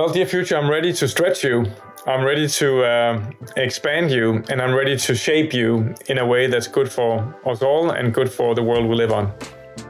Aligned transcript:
Well, 0.00 0.08
dear 0.08 0.24
future, 0.24 0.56
I'm 0.56 0.70
ready 0.70 0.94
to 0.94 1.06
stretch 1.06 1.44
you. 1.44 1.66
I'm 2.06 2.24
ready 2.24 2.48
to 2.48 2.84
uh, 2.84 3.30
expand 3.58 4.10
you, 4.10 4.42
and 4.48 4.62
I'm 4.62 4.74
ready 4.74 4.96
to 4.96 5.14
shape 5.14 5.52
you 5.52 5.94
in 6.08 6.16
a 6.16 6.24
way 6.24 6.46
that's 6.46 6.66
good 6.66 6.90
for 6.90 7.18
us 7.44 7.60
all 7.60 7.90
and 7.90 8.14
good 8.14 8.32
for 8.32 8.54
the 8.54 8.62
world 8.62 8.86
we 8.86 8.94
live 8.94 9.12
on. 9.12 9.30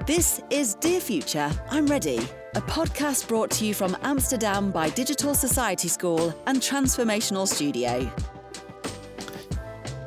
This 0.08 0.42
is 0.50 0.74
Dear 0.74 1.00
Future, 1.00 1.48
I'm 1.70 1.86
Ready, 1.86 2.18
a 2.56 2.60
podcast 2.60 3.28
brought 3.28 3.52
to 3.52 3.64
you 3.64 3.72
from 3.72 3.96
Amsterdam 4.02 4.72
by 4.72 4.90
Digital 4.90 5.32
Society 5.32 5.86
School 5.86 6.34
and 6.48 6.60
Transformational 6.60 7.46
Studio. 7.46 8.12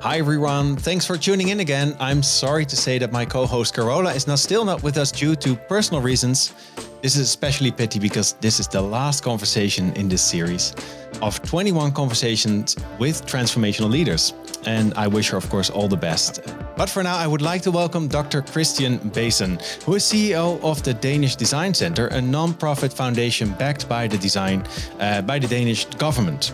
Hi 0.03 0.17
everyone, 0.17 0.75
thanks 0.75 1.05
for 1.05 1.17
tuning 1.17 1.47
in 1.47 1.61
again. 1.61 1.95
I'm 1.97 2.21
sorry 2.23 2.65
to 2.65 2.75
say 2.75 2.99
that 2.99 3.13
my 3.13 3.23
co-host 3.23 3.73
Carola 3.73 4.13
is 4.13 4.27
now 4.27 4.35
still 4.35 4.65
not 4.65 4.83
with 4.83 4.97
us 4.97 5.13
due 5.13 5.33
to 5.37 5.55
personal 5.55 6.01
reasons. 6.01 6.53
This 7.01 7.15
is 7.15 7.21
especially 7.21 7.71
pity 7.71 7.99
because 7.99 8.33
this 8.41 8.59
is 8.59 8.67
the 8.67 8.81
last 8.81 9.23
conversation 9.23 9.93
in 9.93 10.09
this 10.09 10.21
series 10.21 10.75
of 11.21 11.41
21 11.43 11.93
conversations 11.93 12.75
with 12.99 13.25
transformational 13.25 13.89
leaders. 13.89 14.33
And 14.65 14.93
I 14.95 15.07
wish 15.07 15.29
her, 15.29 15.37
of 15.37 15.49
course, 15.49 15.69
all 15.69 15.87
the 15.87 15.95
best. 15.95 16.41
But 16.75 16.89
for 16.89 17.01
now, 17.01 17.15
I 17.15 17.25
would 17.25 17.41
like 17.41 17.61
to 17.61 17.71
welcome 17.71 18.09
Dr. 18.09 18.41
Christian 18.41 18.99
Bason, 18.99 19.57
who 19.83 19.95
is 19.95 20.03
CEO 20.03 20.61
of 20.61 20.83
the 20.83 20.95
Danish 20.95 21.37
Design 21.37 21.73
Center, 21.73 22.07
a 22.07 22.21
non-profit 22.21 22.91
foundation 22.91 23.53
backed 23.53 23.87
by 23.87 24.09
the 24.09 24.17
design 24.17 24.67
uh, 24.99 25.21
by 25.21 25.39
the 25.39 25.47
Danish 25.47 25.85
government. 25.95 26.53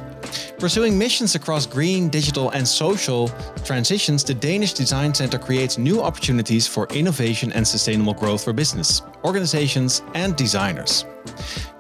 Pursuing 0.60 0.98
missions 0.98 1.36
across 1.36 1.66
green, 1.66 2.10
digital, 2.10 2.50
and 2.50 2.68
social 2.68 3.30
transitions, 3.64 4.24
the 4.24 4.34
Danish 4.34 4.74
Design 4.74 5.14
Center 5.14 5.38
creates 5.38 5.78
new 5.78 6.02
opportunities 6.02 6.68
for 6.68 6.86
innovation 6.88 7.54
and 7.54 7.66
sustainable 7.66 8.14
growth 8.14 8.44
for 8.44 8.52
business, 8.52 9.02
organizations, 9.24 10.02
and 10.16 10.36
designers. 10.36 11.06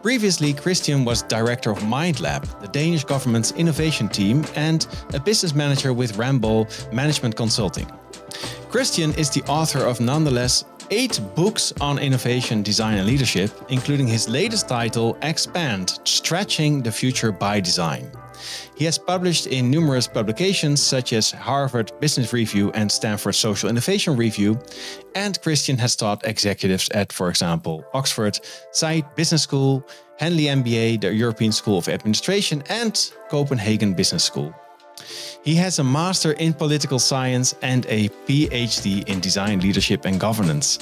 Previously, 0.01 0.53
Christian 0.53 1.03
was 1.03 1.23
director 1.23 1.71
of 1.71 1.79
MindLab, 1.79 2.61
the 2.61 2.67
Danish 2.69 3.03
government's 3.03 3.51
innovation 3.51 4.07
team, 4.07 4.45
and 4.55 4.87
a 5.13 5.19
business 5.19 5.53
manager 5.53 5.93
with 5.93 6.15
Ramboll 6.15 6.67
Management 6.93 7.35
Consulting. 7.35 7.91
Christian 8.69 9.13
is 9.15 9.29
the 9.29 9.43
author 9.43 9.79
of 9.79 9.99
nonetheless 9.99 10.63
eight 10.91 11.19
books 11.35 11.73
on 11.81 11.99
innovation, 11.99 12.63
design, 12.63 12.97
and 12.97 13.07
leadership, 13.07 13.51
including 13.69 14.07
his 14.07 14.29
latest 14.29 14.69
title, 14.69 15.17
Expand 15.21 15.99
Stretching 16.05 16.81
the 16.81 16.91
Future 16.91 17.31
by 17.31 17.59
Design. 17.59 18.09
He 18.75 18.85
has 18.85 18.97
published 18.97 19.47
in 19.47 19.69
numerous 19.69 20.07
publications 20.07 20.81
such 20.81 21.13
as 21.13 21.31
Harvard 21.31 21.91
Business 21.99 22.33
Review 22.33 22.71
and 22.71 22.91
Stanford 22.91 23.35
Social 23.35 23.69
Innovation 23.69 24.15
Review, 24.15 24.59
and 25.15 25.41
Christian 25.41 25.77
has 25.77 25.95
taught 25.95 26.25
executives 26.25 26.89
at, 26.89 27.11
for 27.11 27.29
example, 27.29 27.83
Oxford, 27.93 28.39
Saïd 28.73 29.15
Business 29.15 29.43
School, 29.43 29.85
Henley 30.17 30.45
MBA, 30.45 31.01
the 31.01 31.13
European 31.13 31.51
School 31.51 31.77
of 31.77 31.87
Administration, 31.87 32.63
and 32.69 33.11
Copenhagen 33.29 33.93
Business 33.93 34.23
School. 34.23 34.53
He 35.43 35.55
has 35.55 35.79
a 35.79 35.83
master 35.83 36.33
in 36.33 36.53
political 36.53 36.99
science 36.99 37.55
and 37.61 37.85
a 37.87 38.09
PhD 38.27 39.07
in 39.07 39.19
design, 39.19 39.61
leadership, 39.61 40.05
and 40.05 40.19
governance. 40.19 40.79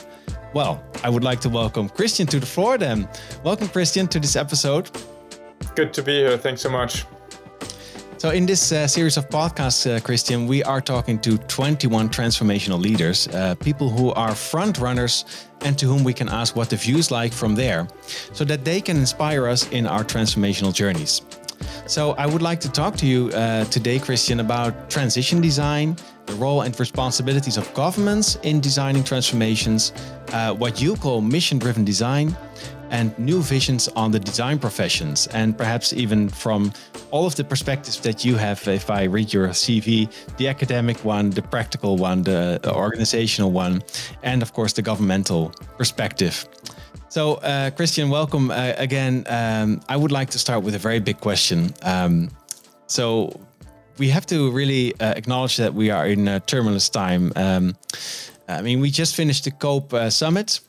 Well, 0.53 0.83
I 1.03 1.09
would 1.09 1.23
like 1.23 1.39
to 1.41 1.49
welcome 1.49 1.89
Christian 1.89 2.25
to 2.27 2.39
the 2.39 2.45
floor 2.45 2.77
then. 2.77 3.07
Welcome, 3.43 3.67
Christian, 3.67 4.07
to 4.07 4.19
this 4.19 4.35
episode. 4.35 4.89
Good 5.75 5.93
to 5.93 6.01
be 6.01 6.13
here. 6.13 6.37
Thanks 6.37 6.61
so 6.61 6.69
much. 6.69 7.05
So, 8.17 8.31
in 8.31 8.47
this 8.47 8.71
uh, 8.71 8.87
series 8.87 9.15
of 9.17 9.29
podcasts, 9.29 9.85
uh, 9.85 9.99
Christian, 9.99 10.47
we 10.47 10.63
are 10.63 10.81
talking 10.81 11.19
to 11.19 11.37
21 11.37 12.09
transformational 12.09 12.81
leaders, 12.81 13.27
uh, 13.27 13.53
people 13.53 13.91
who 13.91 14.11
are 14.13 14.33
front 14.33 14.79
runners 14.79 15.47
and 15.61 15.77
to 15.77 15.85
whom 15.85 16.03
we 16.03 16.13
can 16.13 16.27
ask 16.27 16.55
what 16.55 16.71
the 16.71 16.77
view 16.77 16.97
is 16.97 17.11
like 17.11 17.31
from 17.31 17.53
there, 17.53 17.87
so 18.33 18.43
that 18.43 18.65
they 18.65 18.81
can 18.81 18.97
inspire 18.97 19.45
us 19.45 19.69
in 19.69 19.85
our 19.85 20.03
transformational 20.03 20.73
journeys. 20.73 21.21
So, 21.85 22.13
I 22.13 22.25
would 22.25 22.41
like 22.41 22.59
to 22.61 22.71
talk 22.71 22.95
to 22.97 23.05
you 23.05 23.29
uh, 23.35 23.65
today, 23.65 23.99
Christian, 23.99 24.39
about 24.39 24.89
transition 24.89 25.39
design, 25.39 25.95
the 26.25 26.33
role 26.33 26.63
and 26.63 26.77
responsibilities 26.79 27.55
of 27.55 27.71
governments 27.75 28.39
in 28.41 28.59
designing 28.59 29.03
transformations, 29.03 29.93
uh, 30.33 30.55
what 30.55 30.81
you 30.81 30.95
call 30.95 31.21
mission 31.21 31.59
driven 31.59 31.85
design, 31.85 32.35
and 32.89 33.17
new 33.17 33.41
visions 33.41 33.87
on 33.89 34.11
the 34.11 34.19
design 34.19 34.59
professions, 34.59 35.27
and 35.27 35.57
perhaps 35.57 35.93
even 35.93 36.29
from 36.29 36.71
all 37.11 37.25
of 37.25 37.35
the 37.35 37.43
perspectives 37.43 37.99
that 38.01 38.25
you 38.25 38.35
have. 38.35 38.67
If 38.67 38.89
I 38.89 39.03
read 39.03 39.33
your 39.33 39.49
CV, 39.49 40.09
the 40.37 40.47
academic 40.47 41.03
one, 41.03 41.29
the 41.29 41.41
practical 41.41 41.97
one, 41.97 42.23
the 42.23 42.59
organizational 42.65 43.51
one, 43.51 43.83
and 44.23 44.41
of 44.41 44.53
course 44.53 44.73
the 44.73 44.81
governmental 44.81 45.51
perspective. 45.77 46.47
So, 47.09 47.35
uh, 47.35 47.71
Christian, 47.71 48.09
welcome 48.09 48.51
uh, 48.51 48.73
again. 48.77 49.23
Um, 49.27 49.81
I 49.87 49.95
would 49.95 50.11
like 50.11 50.29
to 50.31 50.39
start 50.39 50.63
with 50.63 50.75
a 50.75 50.79
very 50.79 50.99
big 50.99 51.19
question. 51.19 51.73
Um, 51.81 52.29
so, 52.87 53.39
we 53.97 54.09
have 54.09 54.25
to 54.27 54.51
really 54.51 54.93
uh, 54.99 55.13
acknowledge 55.15 55.57
that 55.57 55.73
we 55.73 55.89
are 55.89 56.05
in 56.05 56.27
a 56.27 56.39
turbulent 56.39 56.91
time. 56.91 57.31
Um, 57.35 57.75
I 58.47 58.61
mean, 58.61 58.79
we 58.79 58.91
just 58.91 59.15
finished 59.15 59.45
the 59.45 59.51
COP 59.51 59.93
uh, 59.93 60.09
summit, 60.09 60.59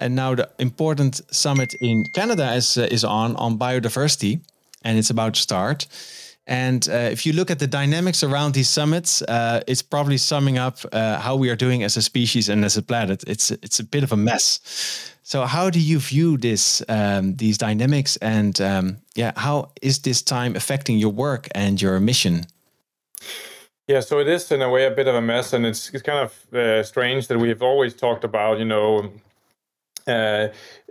and 0.00 0.14
now 0.14 0.34
the 0.34 0.48
important 0.58 1.20
summit 1.30 1.74
in 1.80 2.04
Canada 2.14 2.54
is 2.54 2.76
uh, 2.76 2.88
is 2.90 3.04
on 3.04 3.36
on 3.36 3.58
biodiversity, 3.58 4.40
and 4.82 4.98
it's 4.98 5.10
about 5.10 5.34
to 5.34 5.40
start. 5.40 5.86
And 6.46 6.88
uh, 6.88 7.12
if 7.12 7.24
you 7.24 7.32
look 7.32 7.50
at 7.50 7.58
the 7.58 7.66
dynamics 7.66 8.24
around 8.24 8.54
these 8.54 8.68
summits, 8.68 9.22
uh, 9.22 9.60
it's 9.66 9.82
probably 9.82 10.16
summing 10.18 10.58
up 10.58 10.78
uh, 10.92 11.20
how 11.20 11.36
we 11.36 11.48
are 11.50 11.56
doing 11.56 11.84
as 11.84 11.96
a 11.96 12.02
species 12.02 12.48
and 12.48 12.64
as 12.64 12.76
a 12.76 12.82
planet. 12.82 13.24
It's 13.26 13.50
it's 13.50 13.80
a 13.80 13.84
bit 13.84 14.02
of 14.02 14.12
a 14.12 14.16
mess. 14.16 14.60
So 15.22 15.46
how 15.46 15.70
do 15.70 15.78
you 15.78 16.00
view 16.00 16.38
this 16.38 16.82
um, 16.88 17.36
these 17.36 17.58
dynamics, 17.58 18.16
and 18.16 18.60
um, 18.60 18.96
yeah, 19.14 19.32
how 19.36 19.70
is 19.80 19.98
this 19.98 20.22
time 20.22 20.56
affecting 20.56 20.98
your 20.98 21.12
work 21.12 21.48
and 21.54 21.80
your 21.80 22.00
mission? 22.00 22.46
Yeah, 23.90 24.00
so 24.00 24.20
it 24.20 24.28
is 24.28 24.52
in 24.52 24.62
a 24.62 24.68
way 24.68 24.86
a 24.86 24.90
bit 24.90 25.08
of 25.08 25.16
a 25.16 25.20
mess, 25.20 25.52
and 25.52 25.66
it's, 25.66 25.90
it's 25.92 26.02
kind 26.02 26.18
of 26.20 26.54
uh, 26.54 26.84
strange 26.84 27.26
that 27.26 27.38
we've 27.38 27.60
always 27.60 27.92
talked 27.92 28.22
about, 28.22 28.58
you 28.60 28.64
know, 28.64 29.10
uh, 30.06 30.48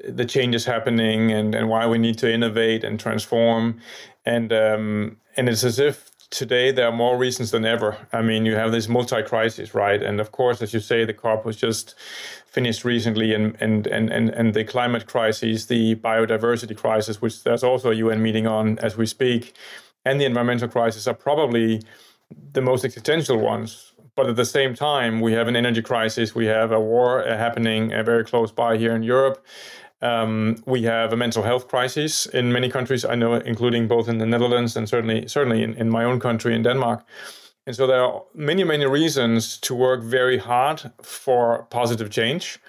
the 0.07 0.25
changes 0.25 0.65
happening 0.65 1.31
and, 1.31 1.55
and 1.55 1.69
why 1.69 1.87
we 1.87 1.97
need 1.97 2.17
to 2.19 2.31
innovate 2.31 2.83
and 2.83 2.99
transform. 2.99 3.79
And 4.25 4.51
um, 4.53 5.17
and 5.37 5.49
it's 5.49 5.63
as 5.63 5.79
if 5.79 6.09
today 6.29 6.71
there 6.71 6.87
are 6.87 6.95
more 6.95 7.17
reasons 7.17 7.51
than 7.51 7.65
ever. 7.65 7.97
I 8.13 8.21
mean, 8.21 8.45
you 8.45 8.55
have 8.55 8.71
this 8.71 8.87
multi-crisis, 8.87 9.73
right? 9.73 10.01
And 10.01 10.19
of 10.19 10.31
course, 10.31 10.61
as 10.61 10.73
you 10.73 10.79
say, 10.79 11.05
the 11.05 11.13
COP 11.13 11.45
was 11.45 11.57
just 11.57 11.95
finished 12.47 12.85
recently, 12.85 13.33
and 13.33 13.55
and 13.59 13.87
and 13.87 14.09
and, 14.11 14.29
and 14.29 14.53
the 14.53 14.63
climate 14.63 15.07
crisis, 15.07 15.65
the 15.65 15.95
biodiversity 15.95 16.75
crisis, 16.75 17.21
which 17.21 17.43
there's 17.43 17.63
also 17.63 17.91
a 17.91 17.95
UN 17.95 18.21
meeting 18.21 18.47
on 18.47 18.79
as 18.79 18.97
we 18.97 19.05
speak, 19.05 19.55
and 20.05 20.19
the 20.19 20.25
environmental 20.25 20.67
crisis 20.67 21.07
are 21.07 21.13
probably 21.13 21.81
the 22.53 22.61
most 22.61 22.85
existential 22.85 23.37
ones 23.37 23.88
but 24.19 24.27
at 24.27 24.35
the 24.35 24.43
same 24.43 24.75
time, 24.75 25.21
we 25.21 25.31
have 25.31 25.47
an 25.47 25.55
energy 25.55 25.81
crisis. 25.81 26.35
We 26.35 26.45
have 26.47 26.73
a 26.73 26.79
war 26.79 27.25
uh, 27.25 27.37
happening 27.37 27.93
uh, 27.93 28.03
very 28.03 28.25
close 28.25 28.51
by 28.51 28.75
here 28.75 28.93
in 28.93 29.01
Europe. 29.01 29.45
Um, 30.01 30.61
we 30.65 30.83
have 30.83 31.13
a 31.13 31.15
mental 31.15 31.41
health 31.41 31.69
crisis 31.69 32.25
in 32.25 32.51
many 32.51 32.69
countries. 32.69 33.05
I 33.05 33.15
know, 33.15 33.35
including 33.35 33.87
both 33.87 34.09
in 34.09 34.17
the 34.17 34.25
Netherlands 34.25 34.75
and 34.75 34.89
certainly 34.89 35.25
certainly 35.29 35.63
in, 35.63 35.73
in 35.75 35.89
my 35.89 36.03
own 36.03 36.19
country 36.19 36.53
in 36.53 36.63
Denmark. 36.63 37.05
And 37.65 37.73
so 37.77 37.87
there 37.87 38.03
are 38.03 38.23
many 38.33 38.65
many 38.65 38.85
reasons 38.85 39.57
to 39.59 39.73
work 39.73 40.03
very 40.03 40.37
hard 40.37 40.91
for 41.01 41.63
positive 41.69 42.09
change. 42.09 42.59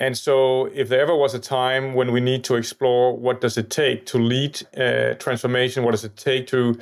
And 0.00 0.16
so, 0.16 0.66
if 0.74 0.88
there 0.88 1.00
ever 1.00 1.16
was 1.16 1.34
a 1.34 1.38
time 1.38 1.94
when 1.94 2.12
we 2.12 2.20
need 2.20 2.44
to 2.44 2.54
explore 2.54 3.16
what 3.16 3.40
does 3.40 3.56
it 3.58 3.68
take 3.68 4.04
to 4.06 4.18
lead 4.18 4.54
uh, 4.76 5.14
transformation, 5.18 5.84
what 5.84 5.92
does 5.92 6.04
it 6.04 6.16
take 6.16 6.46
to 6.46 6.78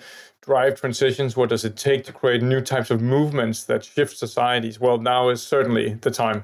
drive 0.46 0.80
transitions? 0.80 1.36
What 1.36 1.48
does 1.48 1.64
it 1.64 1.76
take 1.76 2.04
to 2.04 2.12
create 2.12 2.42
new 2.42 2.60
types 2.60 2.90
of 2.90 3.00
movements 3.00 3.64
that 3.64 3.84
shift 3.84 4.16
societies? 4.16 4.80
Well, 4.80 4.98
now 4.98 5.30
is 5.30 5.42
certainly 5.42 5.94
the 6.00 6.10
time. 6.10 6.42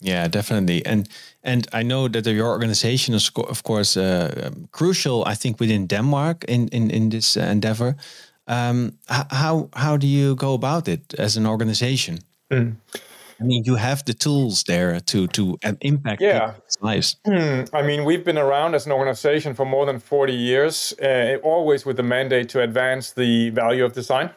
Yeah, 0.00 0.28
definitely. 0.28 0.86
And 0.86 1.08
and 1.42 1.66
I 1.72 1.82
know 1.82 2.08
that 2.08 2.26
your 2.26 2.48
organization 2.48 3.14
is 3.14 3.30
of 3.34 3.62
course 3.62 3.96
uh, 3.96 4.50
crucial. 4.70 5.24
I 5.26 5.34
think 5.34 5.60
within 5.60 5.86
Denmark 5.86 6.44
in 6.48 6.68
in 6.68 6.90
in 6.90 7.08
this 7.10 7.36
endeavor. 7.36 7.96
Um, 8.46 8.92
how 9.08 9.68
how 9.72 9.98
do 9.98 10.06
you 10.06 10.34
go 10.34 10.54
about 10.54 10.88
it 10.88 11.14
as 11.18 11.36
an 11.36 11.46
organization? 11.46 12.18
Mm. 12.50 12.76
I 13.40 13.44
mean, 13.44 13.64
you 13.64 13.76
have 13.76 14.04
the 14.04 14.14
tools 14.14 14.64
there 14.64 15.00
to 15.00 15.26
to 15.28 15.58
impact 15.80 16.20
yeah. 16.20 16.52
people's 16.52 16.78
lives. 16.80 17.16
Hmm. 17.24 17.64
I 17.72 17.82
mean, 17.82 18.04
we've 18.04 18.24
been 18.24 18.38
around 18.38 18.74
as 18.74 18.86
an 18.86 18.92
organization 18.92 19.54
for 19.54 19.64
more 19.64 19.86
than 19.86 19.98
forty 20.00 20.34
years, 20.34 20.94
uh, 21.00 21.36
always 21.42 21.86
with 21.86 21.96
the 21.96 22.02
mandate 22.02 22.48
to 22.50 22.62
advance 22.62 23.12
the 23.12 23.50
value 23.50 23.84
of 23.84 23.92
design. 23.92 24.30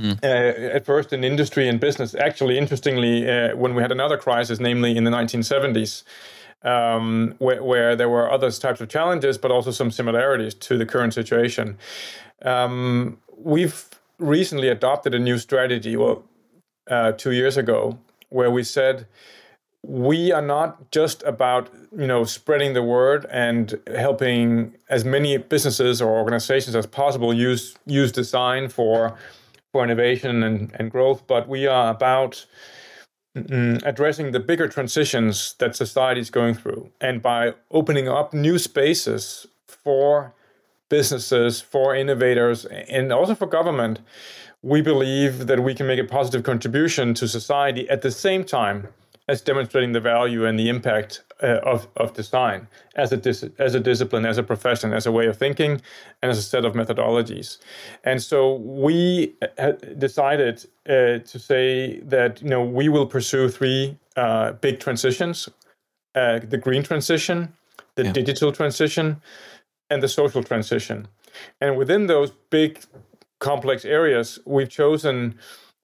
Mm. 0.00 0.18
Uh, 0.22 0.76
at 0.76 0.86
first 0.86 1.12
in 1.12 1.24
industry 1.24 1.68
and 1.68 1.78
business. 1.78 2.14
Actually, 2.14 2.56
interestingly, 2.56 3.30
uh, 3.30 3.54
when 3.54 3.74
we 3.74 3.82
had 3.82 3.92
another 3.92 4.16
crisis, 4.16 4.58
namely 4.58 4.96
in 4.96 5.04
the 5.04 5.10
1970s, 5.10 6.04
um, 6.62 7.34
where, 7.36 7.62
where, 7.62 7.94
there 7.94 8.08
were 8.08 8.30
other 8.30 8.50
types 8.50 8.80
of 8.80 8.88
challenges, 8.88 9.36
but 9.36 9.50
also 9.50 9.70
some 9.70 9.90
similarities 9.90 10.54
to 10.54 10.78
the 10.78 10.86
current 10.86 11.12
situation. 11.12 11.76
Um, 12.42 13.18
we've 13.36 13.90
recently 14.18 14.68
adopted 14.68 15.14
a 15.14 15.18
new 15.18 15.36
strategy, 15.36 15.96
well, 15.96 16.24
uh, 16.90 17.12
two 17.12 17.32
years 17.32 17.58
ago, 17.58 17.98
where 18.30 18.50
we 18.50 18.64
said 18.64 19.06
we 19.82 20.30
are 20.30 20.42
not 20.42 20.90
just 20.90 21.22
about 21.22 21.70
you 21.96 22.06
know 22.06 22.24
spreading 22.24 22.74
the 22.74 22.82
word 22.82 23.26
and 23.30 23.80
helping 23.96 24.74
as 24.88 25.04
many 25.04 25.36
businesses 25.38 26.02
or 26.02 26.18
organizations 26.18 26.74
as 26.74 26.86
possible 26.86 27.32
use 27.32 27.76
use 27.86 28.12
design 28.12 28.68
for 28.68 29.16
for 29.72 29.84
innovation 29.84 30.42
and, 30.42 30.74
and 30.78 30.90
growth, 30.90 31.26
but 31.26 31.48
we 31.48 31.66
are 31.66 31.90
about 31.90 32.44
mm, 33.36 33.80
addressing 33.84 34.32
the 34.32 34.40
bigger 34.40 34.68
transitions 34.68 35.54
that 35.58 35.76
society 35.76 36.20
is 36.20 36.30
going 36.30 36.54
through. 36.54 36.90
And 37.00 37.22
by 37.22 37.54
opening 37.70 38.08
up 38.08 38.34
new 38.34 38.58
spaces 38.58 39.46
for 39.66 40.34
businesses, 40.88 41.60
for 41.60 41.94
innovators, 41.94 42.64
and 42.64 43.12
also 43.12 43.34
for 43.34 43.46
government, 43.46 44.00
we 44.62 44.82
believe 44.82 45.46
that 45.46 45.62
we 45.62 45.74
can 45.74 45.86
make 45.86 45.98
a 45.98 46.04
positive 46.04 46.42
contribution 46.42 47.14
to 47.14 47.26
society 47.26 47.88
at 47.88 48.02
the 48.02 48.10
same 48.10 48.44
time 48.44 48.88
as 49.28 49.40
demonstrating 49.40 49.92
the 49.92 50.00
value 50.00 50.44
and 50.44 50.58
the 50.58 50.68
impact 50.68 51.22
uh, 51.42 51.60
of, 51.62 51.86
of 51.96 52.12
design 52.12 52.66
as 52.96 53.12
a, 53.12 53.16
dis- 53.16 53.48
as 53.58 53.74
a 53.74 53.80
discipline, 53.80 54.26
as 54.26 54.38
a 54.38 54.42
profession, 54.42 54.92
as 54.92 55.06
a 55.06 55.12
way 55.12 55.26
of 55.26 55.36
thinking, 55.36 55.80
and 56.20 56.30
as 56.30 56.36
a 56.36 56.42
set 56.42 56.64
of 56.64 56.74
methodologies. 56.74 57.58
And 58.04 58.20
so 58.20 58.56
we 58.56 59.34
uh, 59.58 59.72
decided 59.98 60.66
uh, 60.86 61.20
to 61.20 61.38
say 61.38 62.00
that 62.00 62.42
you 62.42 62.48
know 62.48 62.62
we 62.62 62.88
will 62.88 63.06
pursue 63.06 63.48
three 63.48 63.96
uh, 64.16 64.52
big 64.52 64.80
transitions: 64.80 65.48
uh, 66.14 66.40
the 66.40 66.58
green 66.58 66.82
transition, 66.82 67.54
the 67.94 68.04
yeah. 68.04 68.12
digital 68.12 68.52
transition, 68.52 69.22
and 69.88 70.02
the 70.02 70.08
social 70.08 70.42
transition. 70.42 71.08
And 71.60 71.78
within 71.78 72.06
those 72.06 72.32
big 72.50 72.80
complex 73.40 73.84
areas, 73.84 74.38
we've 74.46 74.68
chosen 74.68 75.38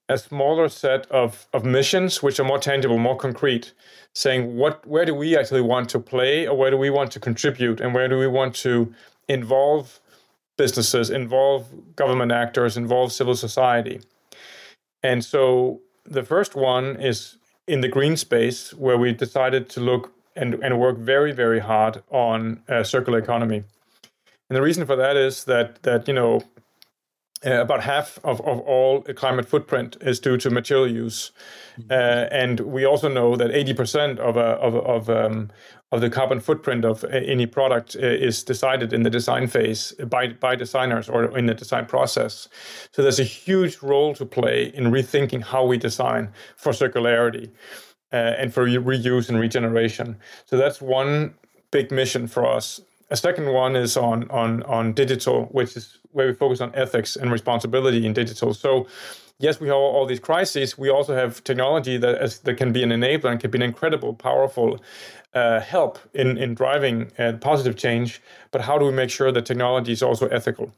a 0.09 0.17
smaller 0.17 0.69
set 0.69 1.05
of, 1.11 1.47
of 1.53 1.65
missions 1.65 2.23
which 2.23 2.39
are 2.39 2.45
more 2.45 2.59
tangible, 2.59 2.97
more 2.97 3.17
concrete, 3.17 3.73
saying 4.13 4.55
what 4.55 4.85
where 4.87 5.05
do 5.05 5.13
we 5.13 5.37
actually 5.37 5.61
want 5.61 5.89
to 5.89 5.99
play 5.99 6.47
or 6.47 6.57
where 6.57 6.71
do 6.71 6.77
we 6.77 6.89
want 6.89 7.11
to 7.11 7.19
contribute 7.19 7.81
and 7.81 7.93
where 7.93 8.07
do 8.07 8.17
we 8.17 8.27
want 8.27 8.55
to 8.55 8.93
involve 9.27 9.99
businesses, 10.57 11.09
involve 11.09 11.95
government 11.95 12.31
actors, 12.31 12.77
involve 12.77 13.11
civil 13.11 13.35
society. 13.35 13.99
And 15.03 15.23
so 15.23 15.81
the 16.05 16.23
first 16.23 16.55
one 16.55 16.95
is 16.95 17.37
in 17.67 17.81
the 17.81 17.87
green 17.87 18.17
space 18.17 18.73
where 18.73 18.97
we 18.97 19.11
decided 19.13 19.69
to 19.69 19.81
look 19.81 20.11
and, 20.35 20.55
and 20.55 20.79
work 20.79 20.97
very, 20.97 21.31
very 21.31 21.59
hard 21.59 22.01
on 22.09 22.61
a 22.67 22.83
circular 22.85 23.19
economy. 23.19 23.63
And 24.49 24.55
the 24.55 24.61
reason 24.61 24.85
for 24.85 24.95
that 24.95 25.17
is 25.17 25.43
that 25.43 25.83
that 25.83 26.07
you 26.07 26.13
know 26.13 26.41
uh, 27.45 27.61
about 27.61 27.83
half 27.83 28.19
of, 28.23 28.41
of 28.41 28.59
all 28.61 29.01
climate 29.15 29.47
footprint 29.47 29.97
is 30.01 30.19
due 30.19 30.37
to 30.37 30.49
material 30.49 30.89
use, 30.89 31.31
mm-hmm. 31.79 31.91
uh, 31.91 32.27
and 32.31 32.59
we 32.61 32.85
also 32.85 33.07
know 33.07 33.35
that 33.35 33.51
80% 33.51 34.17
of 34.19 34.37
a, 34.37 34.57
of 34.59 34.75
of 34.75 35.09
um, 35.09 35.51
of 35.91 36.01
the 36.01 36.09
carbon 36.09 36.39
footprint 36.39 36.83
of 36.83 37.03
any 37.05 37.45
product 37.45 37.95
uh, 37.95 37.99
is 37.99 38.43
decided 38.43 38.91
in 38.91 39.03
the 39.03 39.09
design 39.09 39.47
phase 39.47 39.93
by 40.09 40.29
by 40.29 40.55
designers 40.55 41.07
or 41.09 41.37
in 41.37 41.45
the 41.45 41.53
design 41.53 41.85
process. 41.85 42.47
So 42.91 43.01
there's 43.01 43.19
a 43.19 43.23
huge 43.23 43.81
role 43.81 44.15
to 44.15 44.25
play 44.25 44.71
in 44.73 44.85
rethinking 44.85 45.43
how 45.43 45.63
we 45.63 45.77
design 45.77 46.29
for 46.55 46.71
circularity 46.71 47.51
uh, 48.11 48.15
and 48.15 48.53
for 48.53 48.65
reuse 48.65 49.29
and 49.29 49.39
regeneration. 49.39 50.17
So 50.45 50.57
that's 50.57 50.81
one 50.81 51.35
big 51.71 51.91
mission 51.91 52.27
for 52.27 52.45
us 52.45 52.81
a 53.09 53.15
second 53.15 53.53
one 53.53 53.75
is 53.75 53.97
on 53.97 54.29
on 54.29 54.63
on 54.63 54.93
digital, 54.93 55.45
which 55.51 55.75
is 55.77 55.99
where 56.11 56.27
we 56.27 56.33
focus 56.33 56.61
on 56.61 56.71
ethics 56.75 57.15
and 57.15 57.31
responsibility 57.31 58.05
in 58.05 58.13
digital. 58.13 58.53
So 58.53 58.87
yes, 59.39 59.59
we 59.59 59.67
have 59.67 59.77
all 59.77 60.05
these 60.05 60.19
crises. 60.19 60.77
We 60.77 60.89
also 60.89 61.15
have 61.15 61.43
technology 61.43 61.97
that 61.97 62.21
is, 62.21 62.39
that 62.39 62.57
can 62.57 62.73
be 62.73 62.83
an 62.83 62.89
enabler 62.89 63.31
and 63.31 63.39
can 63.39 63.51
be 63.51 63.57
an 63.57 63.61
incredible, 63.61 64.13
powerful 64.13 64.81
uh, 65.33 65.59
help 65.59 65.99
in 66.13 66.37
in 66.37 66.55
driving 66.55 67.11
uh, 67.19 67.33
positive 67.39 67.75
change. 67.75 68.21
But 68.51 68.61
how 68.61 68.77
do 68.77 68.85
we 68.85 68.91
make 68.91 69.09
sure 69.09 69.31
that 69.31 69.45
technology 69.45 69.91
is 69.91 70.01
also 70.01 70.27
ethical? 70.27 70.71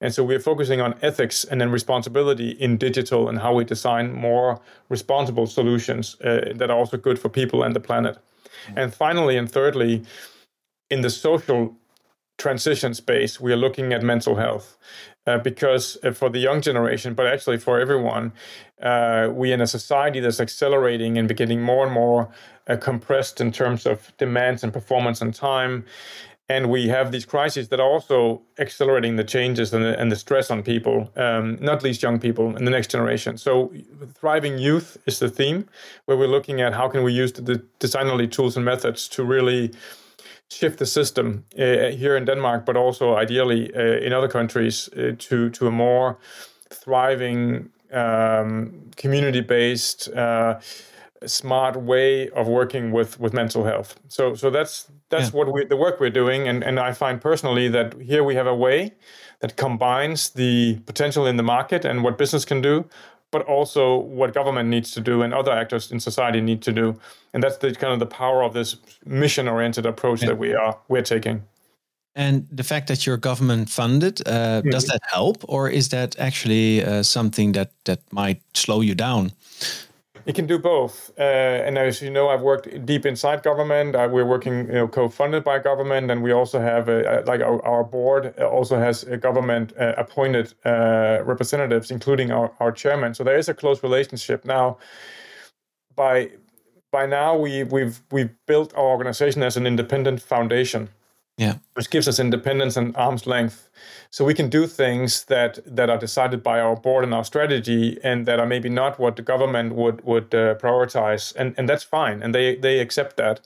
And 0.00 0.12
so 0.14 0.22
we're 0.22 0.40
focusing 0.40 0.82
on 0.82 0.94
ethics 1.00 1.44
and 1.44 1.58
then 1.60 1.70
responsibility 1.70 2.50
in 2.50 2.76
digital 2.76 3.28
and 3.28 3.38
how 3.38 3.54
we 3.54 3.64
design 3.64 4.12
more 4.12 4.60
responsible 4.90 5.46
solutions 5.46 6.16
uh, 6.20 6.52
that 6.54 6.70
are 6.70 6.76
also 6.76 6.98
good 6.98 7.18
for 7.18 7.30
people 7.30 7.62
and 7.62 7.74
the 7.74 7.80
planet. 7.80 8.14
Mm-hmm. 8.16 8.78
And 8.78 8.94
finally, 8.94 9.38
and 9.38 9.50
thirdly, 9.50 10.04
in 10.90 11.00
the 11.00 11.10
social 11.10 11.76
transition 12.38 12.94
space, 12.94 13.40
we 13.40 13.52
are 13.52 13.56
looking 13.56 13.92
at 13.92 14.02
mental 14.02 14.36
health 14.36 14.76
uh, 15.26 15.38
because 15.38 15.96
uh, 16.04 16.12
for 16.12 16.28
the 16.28 16.38
young 16.38 16.60
generation, 16.60 17.14
but 17.14 17.26
actually 17.26 17.58
for 17.58 17.80
everyone, 17.80 18.32
uh, 18.82 19.28
we 19.32 19.52
in 19.52 19.60
a 19.60 19.66
society 19.66 20.20
that's 20.20 20.40
accelerating 20.40 21.18
and 21.18 21.34
getting 21.36 21.62
more 21.62 21.84
and 21.84 21.92
more 21.92 22.28
uh, 22.68 22.76
compressed 22.76 23.40
in 23.40 23.50
terms 23.50 23.86
of 23.86 24.12
demands 24.18 24.62
and 24.62 24.72
performance 24.72 25.20
and 25.20 25.34
time. 25.34 25.84
And 26.48 26.70
we 26.70 26.86
have 26.86 27.10
these 27.10 27.24
crises 27.24 27.70
that 27.70 27.80
are 27.80 27.88
also 27.88 28.40
accelerating 28.60 29.16
the 29.16 29.24
changes 29.24 29.74
and 29.74 29.84
the, 29.84 29.98
and 29.98 30.12
the 30.12 30.16
stress 30.16 30.48
on 30.48 30.62
people, 30.62 31.10
um, 31.16 31.58
not 31.60 31.82
least 31.82 32.04
young 32.04 32.20
people 32.20 32.54
and 32.54 32.64
the 32.64 32.70
next 32.70 32.88
generation. 32.88 33.36
So, 33.36 33.72
thriving 34.14 34.56
youth 34.56 34.96
is 35.06 35.18
the 35.18 35.28
theme, 35.28 35.68
where 36.04 36.16
we're 36.16 36.28
looking 36.28 36.60
at 36.60 36.72
how 36.72 36.88
can 36.88 37.02
we 37.02 37.12
use 37.12 37.32
the, 37.32 37.42
the 37.42 37.64
designerly 37.80 38.30
tools 38.30 38.54
and 38.54 38.64
methods 38.64 39.08
to 39.08 39.24
really 39.24 39.72
shift 40.50 40.78
the 40.78 40.86
system 40.86 41.44
uh, 41.58 41.90
here 41.90 42.16
in 42.16 42.24
Denmark, 42.24 42.64
but 42.64 42.76
also 42.76 43.16
ideally 43.16 43.74
uh, 43.74 44.06
in 44.06 44.12
other 44.12 44.28
countries 44.28 44.88
uh, 44.92 45.12
to 45.18 45.50
to 45.50 45.66
a 45.66 45.70
more 45.70 46.18
thriving, 46.70 47.70
um, 47.92 48.90
community-based, 48.96 50.08
uh, 50.08 50.58
smart 51.24 51.76
way 51.76 52.28
of 52.30 52.46
working 52.46 52.92
with 52.92 53.18
with 53.20 53.32
mental 53.32 53.64
health. 53.64 53.98
So 54.08 54.34
so 54.34 54.50
that's 54.50 54.88
that's 55.08 55.30
yeah. 55.30 55.38
what 55.38 55.52
we 55.52 55.64
the 55.64 55.76
work 55.76 56.00
we're 56.00 56.10
doing, 56.10 56.48
and 56.48 56.64
and 56.64 56.78
I 56.78 56.92
find 56.92 57.20
personally 57.20 57.68
that 57.68 57.94
here 58.00 58.22
we 58.22 58.36
have 58.36 58.46
a 58.46 58.56
way 58.56 58.92
that 59.40 59.56
combines 59.56 60.30
the 60.30 60.78
potential 60.86 61.26
in 61.26 61.36
the 61.36 61.42
market 61.42 61.84
and 61.84 62.02
what 62.02 62.18
business 62.18 62.44
can 62.44 62.62
do 62.62 62.84
but 63.30 63.42
also 63.42 63.96
what 63.98 64.32
government 64.32 64.68
needs 64.68 64.90
to 64.92 65.00
do 65.00 65.22
and 65.22 65.34
other 65.34 65.52
actors 65.52 65.92
in 65.92 66.00
society 66.00 66.40
need 66.40 66.62
to 66.62 66.72
do. 66.72 66.98
And 67.32 67.42
that's 67.42 67.58
the 67.58 67.74
kind 67.74 67.92
of 67.92 67.98
the 67.98 68.06
power 68.06 68.42
of 68.42 68.52
this 68.52 68.76
mission-oriented 69.04 69.86
approach 69.86 70.22
yeah. 70.22 70.28
that 70.28 70.38
we 70.38 70.54
are 70.54 70.78
we're 70.88 71.02
taking. 71.02 71.42
And 72.14 72.46
the 72.50 72.64
fact 72.64 72.88
that 72.88 73.04
you're 73.04 73.18
government 73.18 73.68
funded, 73.68 74.26
uh, 74.26 74.30
mm-hmm. 74.30 74.70
does 74.70 74.86
that 74.86 75.00
help, 75.12 75.44
or 75.48 75.68
is 75.68 75.90
that 75.90 76.18
actually 76.18 76.82
uh, 76.82 77.02
something 77.02 77.52
that 77.52 77.72
that 77.84 78.00
might 78.10 78.40
slow 78.54 78.80
you 78.80 78.94
down? 78.94 79.32
It 80.26 80.34
can 80.34 80.46
do 80.46 80.58
both. 80.58 81.12
Uh, 81.16 81.22
and 81.22 81.78
as 81.78 82.02
you 82.02 82.10
know, 82.10 82.28
I've 82.28 82.42
worked 82.42 82.84
deep 82.84 83.06
inside 83.06 83.44
government. 83.44 83.94
Uh, 83.94 84.08
we're 84.10 84.26
working, 84.26 84.66
you 84.66 84.72
know, 84.72 84.88
co-funded 84.88 85.44
by 85.44 85.60
government, 85.60 86.10
and 86.10 86.20
we 86.20 86.32
also 86.32 86.58
have 86.58 86.88
a, 86.88 87.20
a, 87.20 87.24
like 87.26 87.40
our, 87.40 87.64
our, 87.64 87.84
board 87.84 88.36
also 88.40 88.76
has 88.76 89.04
government 89.20 89.72
uh, 89.78 89.94
appointed 89.96 90.52
uh, 90.64 91.22
representatives, 91.24 91.92
including 91.92 92.32
our, 92.32 92.50
our 92.58 92.72
chairman. 92.72 93.14
So 93.14 93.22
there 93.22 93.38
is 93.38 93.48
a 93.48 93.54
close 93.54 93.84
relationship 93.84 94.44
now. 94.44 94.78
By 95.94 96.32
by 96.90 97.06
now, 97.06 97.36
we 97.36 97.62
we've 97.62 98.02
we've 98.10 98.34
built 98.46 98.74
our 98.74 98.86
organization 98.86 99.44
as 99.44 99.56
an 99.56 99.64
independent 99.64 100.20
foundation 100.20 100.88
yeah. 101.36 101.56
Which 101.74 101.90
gives 101.90 102.08
us 102.08 102.18
independence 102.18 102.76
and 102.76 102.96
arm's 102.96 103.26
length. 103.26 103.68
So 104.10 104.24
we 104.24 104.32
can 104.32 104.48
do 104.48 104.66
things 104.66 105.24
that 105.26 105.58
that 105.66 105.90
are 105.90 105.98
decided 105.98 106.42
by 106.42 106.60
our 106.60 106.76
board 106.76 107.04
and 107.04 107.12
our 107.12 107.24
strategy 107.24 107.98
and 108.02 108.26
that 108.26 108.40
are 108.40 108.46
maybe 108.46 108.70
not 108.70 108.98
what 108.98 109.16
the 109.16 109.22
government 109.22 109.74
would 109.74 110.02
would 110.04 110.34
uh, 110.34 110.54
prioritize. 110.54 111.34
And 111.36 111.54
and 111.58 111.68
that's 111.68 111.84
fine. 111.84 112.22
And 112.22 112.34
they 112.34 112.56
they 112.56 112.78
accept 112.80 113.16
that. 113.18 113.40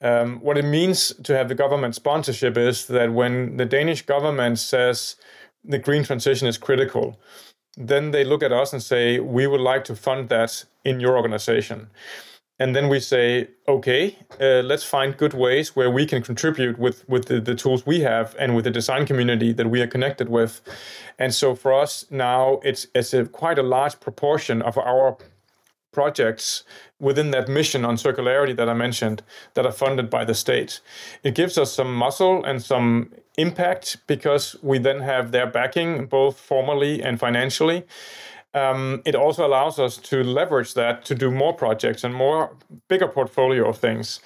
Um, 0.00 0.40
what 0.40 0.58
it 0.58 0.64
means 0.64 1.12
to 1.24 1.34
have 1.34 1.48
the 1.48 1.54
government 1.54 1.94
sponsorship 1.94 2.58
is 2.58 2.86
that 2.86 3.12
when 3.14 3.56
the 3.56 3.64
danish 3.64 4.02
government 4.02 4.58
says 4.58 5.16
the 5.64 5.78
green 5.78 6.04
transition 6.04 6.46
is 6.46 6.58
critical 6.58 7.18
then 7.78 8.10
they 8.10 8.22
look 8.22 8.42
at 8.42 8.52
us 8.52 8.74
and 8.74 8.82
say 8.82 9.20
we 9.20 9.46
would 9.46 9.60
like 9.60 9.84
to 9.84 9.96
fund 9.96 10.28
that 10.28 10.64
in 10.84 11.00
your 11.00 11.16
organization 11.16 11.88
and 12.58 12.74
then 12.74 12.88
we 12.88 13.00
say 13.00 13.48
okay 13.68 14.16
uh, 14.40 14.62
let's 14.62 14.84
find 14.84 15.16
good 15.16 15.34
ways 15.34 15.76
where 15.76 15.90
we 15.90 16.06
can 16.06 16.22
contribute 16.22 16.78
with 16.78 17.08
with 17.08 17.26
the, 17.26 17.40
the, 17.40 17.54
tools 17.54 17.84
we 17.86 18.00
have 18.00 18.34
and 18.38 18.54
with 18.54 18.64
the 18.64 18.70
design 18.70 19.04
community 19.06 19.52
that 19.52 19.68
we 19.68 19.80
are 19.80 19.86
connected 19.86 20.28
with 20.28 20.60
and 21.18 21.34
so 21.34 21.54
for 21.54 21.72
us 21.72 22.06
now 22.10 22.60
it's 22.62 22.86
it's 22.94 23.12
a 23.12 23.26
quite 23.26 23.58
a 23.58 23.62
large 23.62 23.98
proportion 24.00 24.62
of 24.62 24.78
our 24.78 25.16
projects 25.96 26.62
within 27.00 27.30
that 27.30 27.48
mission 27.48 27.82
on 27.82 27.96
circularity 27.96 28.54
that 28.54 28.68
I 28.68 28.74
mentioned 28.74 29.22
that 29.54 29.64
are 29.64 29.72
funded 29.72 30.10
by 30.10 30.26
the 30.26 30.34
state. 30.34 30.80
It 31.22 31.34
gives 31.34 31.56
us 31.56 31.72
some 31.72 31.90
muscle 31.94 32.44
and 32.44 32.62
some 32.62 33.14
impact 33.38 33.96
because 34.06 34.56
we 34.62 34.78
then 34.78 35.00
have 35.00 35.32
their 35.32 35.46
backing 35.46 36.06
both 36.06 36.38
formally 36.38 37.02
and 37.02 37.18
financially 37.18 37.84
um, 38.56 39.02
it 39.04 39.14
also 39.14 39.46
allows 39.46 39.78
us 39.78 39.98
to 39.98 40.24
leverage 40.24 40.74
that 40.74 41.04
to 41.04 41.14
do 41.14 41.30
more 41.30 41.52
projects 41.52 42.04
and 42.04 42.14
more 42.14 42.56
bigger 42.88 43.06
portfolio 43.06 43.68
of 43.68 43.76
things. 43.76 44.20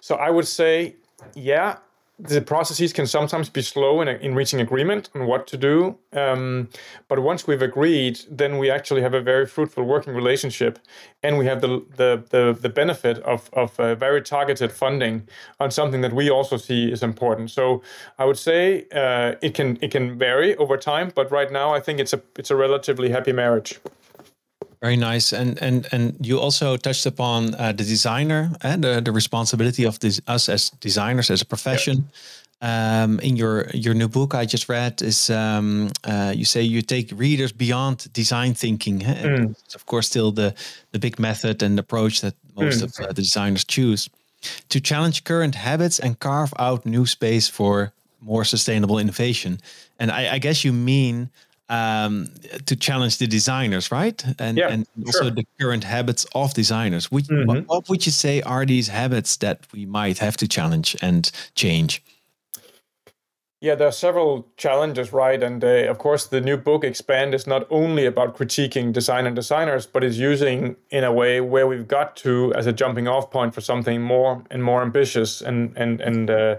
So 0.00 0.16
I 0.16 0.30
would 0.30 0.48
say, 0.48 0.96
yeah, 1.34 1.78
the 2.18 2.40
processes 2.40 2.94
can 2.94 3.06
sometimes 3.06 3.50
be 3.50 3.60
slow 3.60 4.00
in, 4.00 4.08
in 4.08 4.34
reaching 4.34 4.60
agreement 4.60 5.10
on 5.14 5.26
what 5.26 5.46
to 5.48 5.56
do. 5.58 5.98
Um, 6.12 6.70
but 7.08 7.18
once 7.18 7.46
we've 7.46 7.60
agreed, 7.60 8.20
then 8.30 8.56
we 8.56 8.70
actually 8.70 9.02
have 9.02 9.12
a 9.12 9.20
very 9.20 9.46
fruitful 9.46 9.84
working 9.84 10.14
relationship, 10.14 10.78
and 11.22 11.36
we 11.36 11.44
have 11.46 11.60
the 11.60 11.84
the 11.96 12.24
the, 12.30 12.56
the 12.58 12.70
benefit 12.70 13.18
of 13.18 13.50
of 13.52 13.78
uh, 13.78 13.94
very 13.94 14.22
targeted 14.22 14.72
funding 14.72 15.28
on 15.60 15.70
something 15.70 16.00
that 16.00 16.14
we 16.14 16.30
also 16.30 16.56
see 16.56 16.90
is 16.90 17.02
important. 17.02 17.50
So 17.50 17.82
I 18.18 18.24
would 18.24 18.38
say 18.38 18.86
uh, 18.92 19.34
it 19.42 19.54
can 19.54 19.78
it 19.82 19.90
can 19.90 20.18
vary 20.18 20.56
over 20.56 20.78
time, 20.78 21.12
but 21.14 21.30
right 21.30 21.52
now 21.52 21.74
I 21.74 21.80
think 21.80 22.00
it's 22.00 22.14
a 22.14 22.22
it's 22.38 22.50
a 22.50 22.56
relatively 22.56 23.10
happy 23.10 23.32
marriage. 23.32 23.78
Very 24.86 24.96
nice, 24.96 25.32
and 25.32 25.60
and 25.60 25.88
and 25.92 26.14
you 26.20 26.38
also 26.38 26.76
touched 26.76 27.06
upon 27.06 27.54
uh, 27.54 27.72
the 27.72 27.84
designer 27.84 28.52
and 28.60 28.84
the, 28.84 29.00
the 29.00 29.10
responsibility 29.12 29.86
of 29.86 29.98
this, 29.98 30.20
us 30.28 30.48
as 30.48 30.70
designers 30.80 31.30
as 31.30 31.42
a 31.42 31.44
profession. 31.44 32.08
Um, 32.62 33.18
in 33.20 33.36
your 33.36 33.66
your 33.74 33.94
new 33.94 34.08
book 34.08 34.34
I 34.34 34.46
just 34.46 34.68
read 34.68 35.02
is 35.02 35.28
um, 35.28 35.90
uh, 36.04 36.32
you 36.36 36.44
say 36.44 36.62
you 36.62 36.82
take 36.82 37.10
readers 37.18 37.52
beyond 37.52 38.12
design 38.12 38.54
thinking. 38.54 39.00
Mm. 39.00 39.56
It's 39.64 39.74
of 39.74 39.86
course 39.86 40.06
still 40.06 40.30
the 40.32 40.54
the 40.92 40.98
big 40.98 41.18
method 41.18 41.62
and 41.62 41.78
approach 41.78 42.20
that 42.20 42.34
most 42.54 42.80
mm. 42.80 42.84
of 42.84 42.90
uh, 43.00 43.12
the 43.12 43.22
designers 43.22 43.64
choose 43.64 44.08
to 44.68 44.80
challenge 44.80 45.24
current 45.24 45.54
habits 45.54 45.98
and 45.98 46.16
carve 46.18 46.54
out 46.58 46.86
new 46.86 47.06
space 47.06 47.50
for 47.50 47.92
more 48.20 48.44
sustainable 48.44 49.00
innovation. 49.00 49.58
And 49.98 50.10
I, 50.10 50.34
I 50.34 50.38
guess 50.38 50.64
you 50.64 50.72
mean 50.72 51.28
um, 51.68 52.28
to 52.66 52.76
challenge 52.76 53.18
the 53.18 53.26
designers, 53.26 53.90
right? 53.90 54.24
And 54.38 54.58
yeah, 54.58 54.68
and 54.68 54.86
also 55.04 55.24
sure. 55.24 55.30
the 55.30 55.46
current 55.60 55.84
habits 55.84 56.26
of 56.34 56.54
designers. 56.54 57.10
Which, 57.10 57.26
mm-hmm. 57.26 57.46
what, 57.46 57.66
what, 57.66 57.88
would 57.88 58.06
you 58.06 58.12
say 58.12 58.42
are 58.42 58.64
these 58.64 58.88
habits 58.88 59.36
that 59.38 59.66
we 59.72 59.86
might 59.86 60.18
have 60.18 60.36
to 60.38 60.48
challenge 60.48 60.96
and 61.02 61.30
change? 61.54 62.02
Yeah, 63.60 63.74
there 63.74 63.88
are 63.88 63.92
several 63.92 64.46
challenges, 64.58 65.12
right? 65.12 65.42
And 65.42 65.64
uh, 65.64 65.88
of 65.88 65.98
course, 65.98 66.26
the 66.26 66.40
new 66.40 66.56
book 66.56 66.84
Expand 66.84 67.34
is 67.34 67.46
not 67.46 67.66
only 67.70 68.04
about 68.04 68.36
critiquing 68.36 68.92
design 68.92 69.26
and 69.26 69.34
designers, 69.34 69.86
but 69.86 70.04
is 70.04 70.18
using 70.18 70.76
in 70.90 71.04
a 71.04 71.12
way 71.12 71.40
where 71.40 71.66
we've 71.66 71.88
got 71.88 72.16
to 72.16 72.52
as 72.54 72.66
a 72.66 72.72
jumping 72.72 73.08
off 73.08 73.30
point 73.30 73.54
for 73.54 73.62
something 73.62 74.02
more 74.02 74.44
and 74.50 74.62
more 74.62 74.82
ambitious 74.82 75.40
and 75.40 75.72
and 75.76 76.00
and 76.00 76.30
uh, 76.30 76.56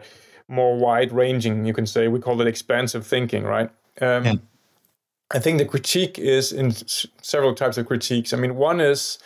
more 0.50 0.76
wide 0.76 1.14
ranging. 1.14 1.66
You 1.66 1.74
can 1.74 1.86
say 1.86 2.08
we 2.08 2.20
call 2.20 2.42
it 2.42 2.48
expansive 2.48 3.06
thinking, 3.06 3.44
right? 3.44 3.70
Um, 4.02 4.26
yeah 4.26 4.34
I 5.32 5.40
think 5.40 5.58
the 5.58 5.66
critique 5.66 6.18
is 6.18 6.54
in 6.54 6.72
several 7.22 7.54
types 7.54 7.78
of 7.78 7.86
critiques. 7.86 8.34
I 8.34 8.38
mean, 8.38 8.56
one 8.56 8.80
is 8.80 9.20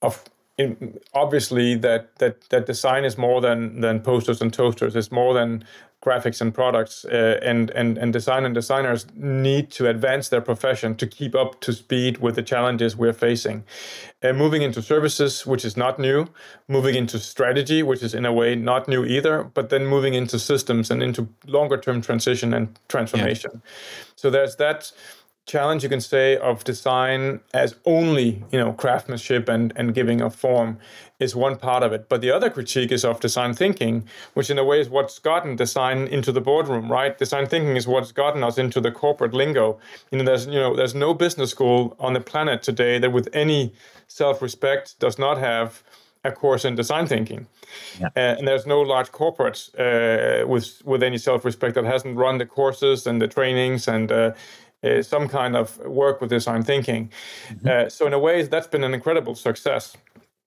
of 0.00 0.24
in, 0.58 0.98
obviously 1.14 1.74
that 1.76 2.16
that 2.18 2.48
that 2.50 2.66
design 2.66 3.04
is 3.04 3.18
more 3.18 3.40
than 3.40 3.80
than 3.80 4.00
posters 4.00 4.40
and 4.40 4.52
toasters. 4.52 4.94
It's 4.94 5.10
more 5.10 5.34
than 5.34 5.64
graphics 6.02 6.40
and 6.40 6.52
products. 6.52 7.04
Uh, 7.04 7.38
and 7.42 7.70
and 7.70 7.96
and 7.96 8.12
design 8.12 8.44
and 8.44 8.54
designers 8.54 9.06
need 9.14 9.70
to 9.70 9.88
advance 9.88 10.28
their 10.28 10.40
profession 10.40 10.94
to 10.96 11.06
keep 11.06 11.34
up 11.34 11.60
to 11.60 11.72
speed 11.72 12.18
with 12.18 12.34
the 12.34 12.42
challenges 12.42 12.96
we're 12.96 13.12
facing. 13.12 13.64
Uh, 14.22 14.32
moving 14.32 14.62
into 14.62 14.82
services, 14.82 15.46
which 15.46 15.64
is 15.64 15.76
not 15.76 15.98
new. 15.98 16.26
Moving 16.68 16.94
into 16.94 17.18
strategy, 17.18 17.82
which 17.82 18.02
is 18.02 18.14
in 18.14 18.26
a 18.26 18.32
way 18.32 18.54
not 18.54 18.88
new 18.88 19.04
either. 19.04 19.44
But 19.44 19.70
then 19.70 19.86
moving 19.86 20.14
into 20.14 20.38
systems 20.38 20.90
and 20.90 21.02
into 21.02 21.28
longer 21.46 21.78
term 21.78 22.02
transition 22.02 22.52
and 22.52 22.78
transformation. 22.88 23.50
Yeah. 23.54 23.70
So 24.16 24.30
there's 24.30 24.56
that 24.56 24.92
challenge 25.44 25.82
you 25.82 25.88
can 25.88 26.00
say 26.00 26.36
of 26.36 26.62
design 26.62 27.40
as 27.52 27.74
only 27.84 28.44
you 28.52 28.58
know 28.58 28.72
craftsmanship 28.72 29.48
and 29.48 29.72
and 29.74 29.92
giving 29.92 30.20
a 30.20 30.30
form 30.30 30.78
is 31.18 31.34
one 31.34 31.56
part 31.56 31.82
of 31.82 31.92
it 31.92 32.08
but 32.08 32.20
the 32.20 32.30
other 32.30 32.48
critique 32.48 32.92
is 32.92 33.04
of 33.04 33.18
design 33.18 33.52
thinking 33.52 34.06
which 34.34 34.50
in 34.50 34.58
a 34.58 34.64
way 34.64 34.80
is 34.80 34.88
what's 34.88 35.18
gotten 35.18 35.56
design 35.56 36.06
into 36.06 36.30
the 36.30 36.40
boardroom 36.40 36.90
right 36.90 37.18
design 37.18 37.44
thinking 37.46 37.76
is 37.76 37.88
what's 37.88 38.12
gotten 38.12 38.44
us 38.44 38.56
into 38.56 38.80
the 38.80 38.92
corporate 38.92 39.34
lingo 39.34 39.78
you 40.12 40.18
know 40.18 40.24
there's 40.24 40.46
you 40.46 40.60
know 40.60 40.76
there's 40.76 40.94
no 40.94 41.12
business 41.12 41.50
school 41.50 41.96
on 41.98 42.12
the 42.12 42.20
planet 42.20 42.62
today 42.62 42.98
that 43.00 43.10
with 43.10 43.28
any 43.32 43.72
self-respect 44.06 44.96
does 45.00 45.18
not 45.18 45.38
have 45.38 45.82
a 46.24 46.30
course 46.30 46.64
in 46.64 46.74
design 46.74 47.06
thinking. 47.06 47.46
Yeah. 47.98 48.06
Uh, 48.16 48.36
and 48.38 48.46
there's 48.46 48.66
no 48.66 48.80
large 48.80 49.10
corporate 49.10 49.70
uh, 49.78 50.46
with 50.46 50.80
with 50.84 51.02
any 51.02 51.18
self-respect 51.18 51.74
that 51.74 51.84
hasn't 51.84 52.16
run 52.16 52.38
the 52.38 52.46
courses 52.46 53.06
and 53.06 53.20
the 53.20 53.28
trainings 53.28 53.88
and 53.88 54.12
uh, 54.12 54.32
uh, 54.82 55.02
some 55.02 55.28
kind 55.28 55.56
of 55.56 55.78
work 55.78 56.20
with 56.20 56.30
design 56.30 56.62
thinking. 56.62 57.10
Mm-hmm. 57.48 57.68
Uh, 57.68 57.88
so 57.88 58.06
in 58.06 58.12
a 58.12 58.18
way, 58.18 58.42
that's 58.42 58.66
been 58.66 58.84
an 58.84 58.94
incredible 58.94 59.34
success. 59.34 59.96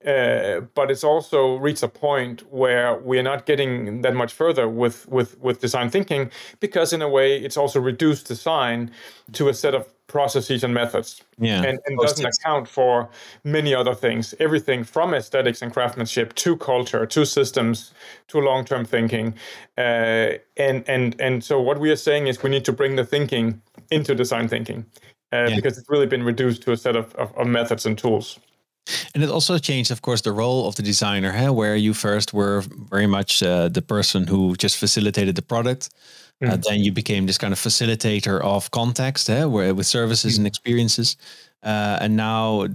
Uh, 0.05 0.59
but 0.75 0.91
it's 0.91 1.03
also 1.03 1.55
reached 1.55 1.81
a 1.81 1.87
point 1.87 2.43
where 2.53 2.95
we're 2.99 3.23
not 3.23 3.47
getting 3.47 4.01
that 4.01 4.13
much 4.13 4.31
further 4.31 4.69
with, 4.69 5.07
with, 5.07 5.39
with 5.39 5.59
design 5.59 5.89
thinking 5.89 6.29
because 6.59 6.93
in 6.93 7.01
a 7.01 7.09
way 7.09 7.37
it's 7.37 7.57
also 7.57 7.79
reduced 7.79 8.27
design 8.27 8.91
to 9.31 9.49
a 9.49 9.53
set 9.53 9.73
of 9.73 9.94
processes 10.07 10.63
and 10.63 10.73
methods 10.73 11.23
yeah. 11.39 11.63
and, 11.63 11.79
and 11.85 11.97
doesn't 11.99 12.25
account 12.25 12.67
for 12.67 13.09
many 13.43 13.73
other 13.73 13.95
things 13.95 14.35
everything 14.39 14.83
from 14.83 15.13
aesthetics 15.13 15.61
and 15.61 15.73
craftsmanship 15.73 16.33
to 16.35 16.55
culture 16.57 17.05
to 17.05 17.25
systems 17.25 17.93
to 18.27 18.39
long-term 18.39 18.85
thinking 18.85 19.33
uh, 19.77 20.31
and 20.57 20.87
and 20.87 21.19
and 21.19 21.43
so 21.43 21.59
what 21.59 21.79
we 21.79 21.89
are 21.89 21.95
saying 21.95 22.27
is 22.27 22.43
we 22.43 22.49
need 22.49 22.65
to 22.65 22.71
bring 22.71 22.95
the 22.95 23.05
thinking 23.05 23.59
into 23.89 24.13
design 24.13 24.47
thinking 24.47 24.85
uh, 25.33 25.47
yeah. 25.49 25.55
because 25.55 25.77
it's 25.77 25.89
really 25.89 26.07
been 26.07 26.23
reduced 26.23 26.61
to 26.61 26.71
a 26.71 26.77
set 26.77 26.95
of, 26.95 27.13
of, 27.15 27.35
of 27.35 27.47
methods 27.47 27.85
and 27.85 27.97
tools 27.97 28.39
and 29.13 29.23
it 29.23 29.29
also 29.29 29.57
changed, 29.57 29.91
of 29.91 30.01
course, 30.01 30.21
the 30.21 30.31
role 30.31 30.67
of 30.67 30.75
the 30.75 30.83
designer, 30.83 31.31
huh? 31.31 31.51
where 31.51 31.75
you 31.75 31.93
first 31.93 32.33
were 32.33 32.61
very 32.91 33.07
much 33.07 33.41
uh, 33.41 33.67
the 33.67 33.81
person 33.81 34.27
who 34.27 34.55
just 34.55 34.77
facilitated 34.77 35.35
the 35.35 35.41
product. 35.41 35.89
Mm. 36.43 36.51
Uh, 36.51 36.57
then 36.69 36.83
you 36.83 36.91
became 36.91 37.25
this 37.25 37.37
kind 37.37 37.53
of 37.53 37.59
facilitator 37.59 38.41
of 38.41 38.69
context, 38.71 39.27
huh? 39.27 39.47
where 39.47 39.73
with 39.73 39.87
services 39.87 40.33
mm. 40.33 40.39
and 40.39 40.47
experiences. 40.47 41.17
Uh, 41.63 41.97
and 42.01 42.15
now 42.15 42.67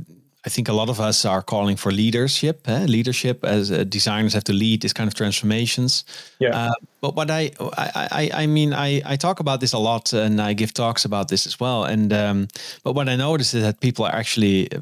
I 0.46 0.48
think 0.48 0.68
a 0.68 0.72
lot 0.72 0.88
of 0.88 1.00
us 1.00 1.26
are 1.26 1.42
calling 1.42 1.76
for 1.76 1.92
leadership. 1.92 2.66
Eh? 2.66 2.86
Leadership 2.86 3.44
as 3.44 3.70
uh, 3.70 3.84
designers 3.84 4.32
have 4.32 4.44
to 4.44 4.54
lead 4.54 4.80
this 4.80 4.94
kind 4.94 5.06
of 5.06 5.14
transformations. 5.14 6.04
Yeah. 6.38 6.56
Uh, 6.56 6.72
but 7.02 7.14
what 7.14 7.30
I, 7.30 7.50
I, 7.76 8.08
I, 8.10 8.30
I 8.42 8.46
mean, 8.46 8.72
I, 8.72 9.02
I 9.04 9.16
talk 9.16 9.40
about 9.40 9.60
this 9.60 9.74
a 9.74 9.78
lot, 9.78 10.14
and 10.14 10.40
I 10.40 10.54
give 10.54 10.72
talks 10.72 11.04
about 11.04 11.28
this 11.28 11.46
as 11.46 11.60
well. 11.60 11.84
And 11.84 12.12
um, 12.12 12.48
but 12.82 12.94
what 12.94 13.08
I 13.08 13.16
notice 13.16 13.52
is 13.52 13.62
that 13.62 13.80
people 13.80 14.06
are 14.06 14.14
actually 14.14 14.72
uh, 14.72 14.80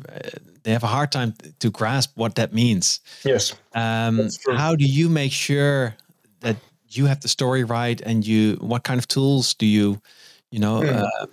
they 0.62 0.70
have 0.70 0.84
a 0.84 0.88
hard 0.88 1.10
time 1.10 1.34
to 1.58 1.70
grasp 1.70 2.12
what 2.16 2.36
that 2.36 2.52
means. 2.52 3.00
Yes. 3.24 3.54
Um, 3.74 4.28
how 4.56 4.76
do 4.76 4.84
you 4.84 5.08
make 5.08 5.32
sure 5.32 5.96
that 6.40 6.56
you 6.90 7.06
have 7.06 7.20
the 7.20 7.28
story 7.28 7.64
right, 7.64 8.00
and 8.00 8.26
you 8.26 8.56
what 8.60 8.84
kind 8.84 8.98
of 8.98 9.08
tools 9.08 9.54
do 9.54 9.66
you 9.66 10.00
you 10.50 10.58
know 10.58 10.80
mm. 10.80 11.02
uh, 11.02 11.26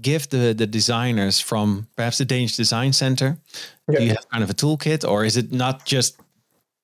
give 0.00 0.28
the 0.28 0.54
the 0.54 0.66
designers 0.66 1.40
from 1.40 1.86
perhaps 1.96 2.18
the 2.18 2.24
Danish 2.24 2.56
Design 2.56 2.92
Center? 2.92 3.38
Yeah. 3.88 3.98
Do 3.98 4.04
you 4.04 4.10
have 4.10 4.28
kind 4.30 4.44
of 4.44 4.50
a 4.50 4.54
toolkit, 4.54 5.08
or 5.08 5.24
is 5.24 5.36
it 5.36 5.52
not 5.52 5.84
just 5.84 6.20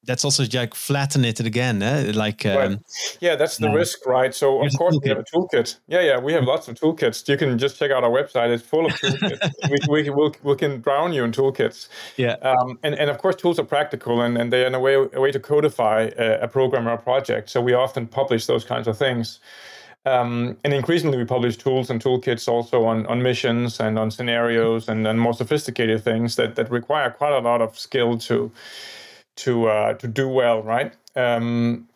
that's 0.07 0.25
also 0.25 0.45
like 0.53 0.75
flatten 0.75 1.25
it 1.25 1.41
again, 1.41 1.83
eh? 1.83 2.13
like 2.15 2.47
um, 2.47 2.57
right. 2.57 2.79
yeah, 3.21 3.37
that's 3.37 3.59
the 3.59 3.71
risk, 3.71 4.07
right? 4.07 4.35
So 4.35 4.65
of 4.65 4.73
course 4.79 4.99
we 5.03 5.09
have 5.09 5.19
a 5.19 5.25
toolkit. 5.25 5.79
Yeah, 5.89 6.01
yeah, 6.01 6.19
we 6.19 6.33
have 6.33 6.45
lots 6.45 6.69
of 6.69 6.77
toolkits. 6.77 7.29
You 7.29 7.37
can 7.37 7.59
just 7.59 7.79
check 7.79 7.91
out 7.91 8.05
our 8.05 8.11
website; 8.11 8.51
it's 8.51 8.63
full 8.63 8.87
of 8.87 8.93
toolkits. 8.93 9.51
we, 9.71 10.03
we, 10.03 10.11
we'll, 10.11 10.35
we 10.43 10.57
can 10.57 10.81
drown 10.81 11.13
you 11.13 11.25
in 11.25 11.33
toolkits. 11.33 11.89
Yeah, 12.17 12.37
um, 12.43 12.79
and 12.83 12.95
and 12.95 13.11
of 13.11 13.19
course 13.19 13.37
tools 13.37 13.59
are 13.59 13.65
practical, 13.65 14.21
and, 14.23 14.39
and 14.39 14.53
they 14.53 14.63
are 14.63 14.67
in 14.67 14.75
a 14.75 14.81
way 14.81 14.95
a 14.95 15.21
way 15.21 15.33
to 15.33 15.41
codify 15.41 16.11
a, 16.17 16.43
a 16.43 16.49
program 16.49 16.89
or 16.89 16.93
a 16.93 16.99
project. 16.99 17.51
So 17.51 17.61
we 17.61 17.75
often 17.75 18.07
publish 18.07 18.47
those 18.47 18.65
kinds 18.65 18.89
of 18.89 18.97
things. 18.97 19.41
Um, 20.07 20.57
and 20.63 20.73
increasingly, 20.73 21.19
we 21.19 21.25
publish 21.25 21.57
tools 21.57 21.91
and 21.91 22.01
toolkits 22.01 22.47
also 22.47 22.85
on, 22.85 23.07
on 23.07 23.25
missions 23.25 23.81
and 23.81 23.99
on 23.99 24.13
scenarios 24.13 24.89
and, 24.89 25.05
and 25.05 25.21
more 25.21 25.35
sophisticated 25.35 26.05
things 26.05 26.37
that, 26.37 26.55
that 26.55 26.71
require 26.71 27.11
quite 27.11 27.33
a 27.33 27.41
lot 27.41 27.61
of 27.61 27.77
skill 27.77 28.17
to 28.19 28.53
to 29.37 29.69
uh, 29.69 29.95
to 29.95 30.09
do 30.09 30.29
well, 30.29 30.63
right? 30.63 30.93
Um, 31.15 31.89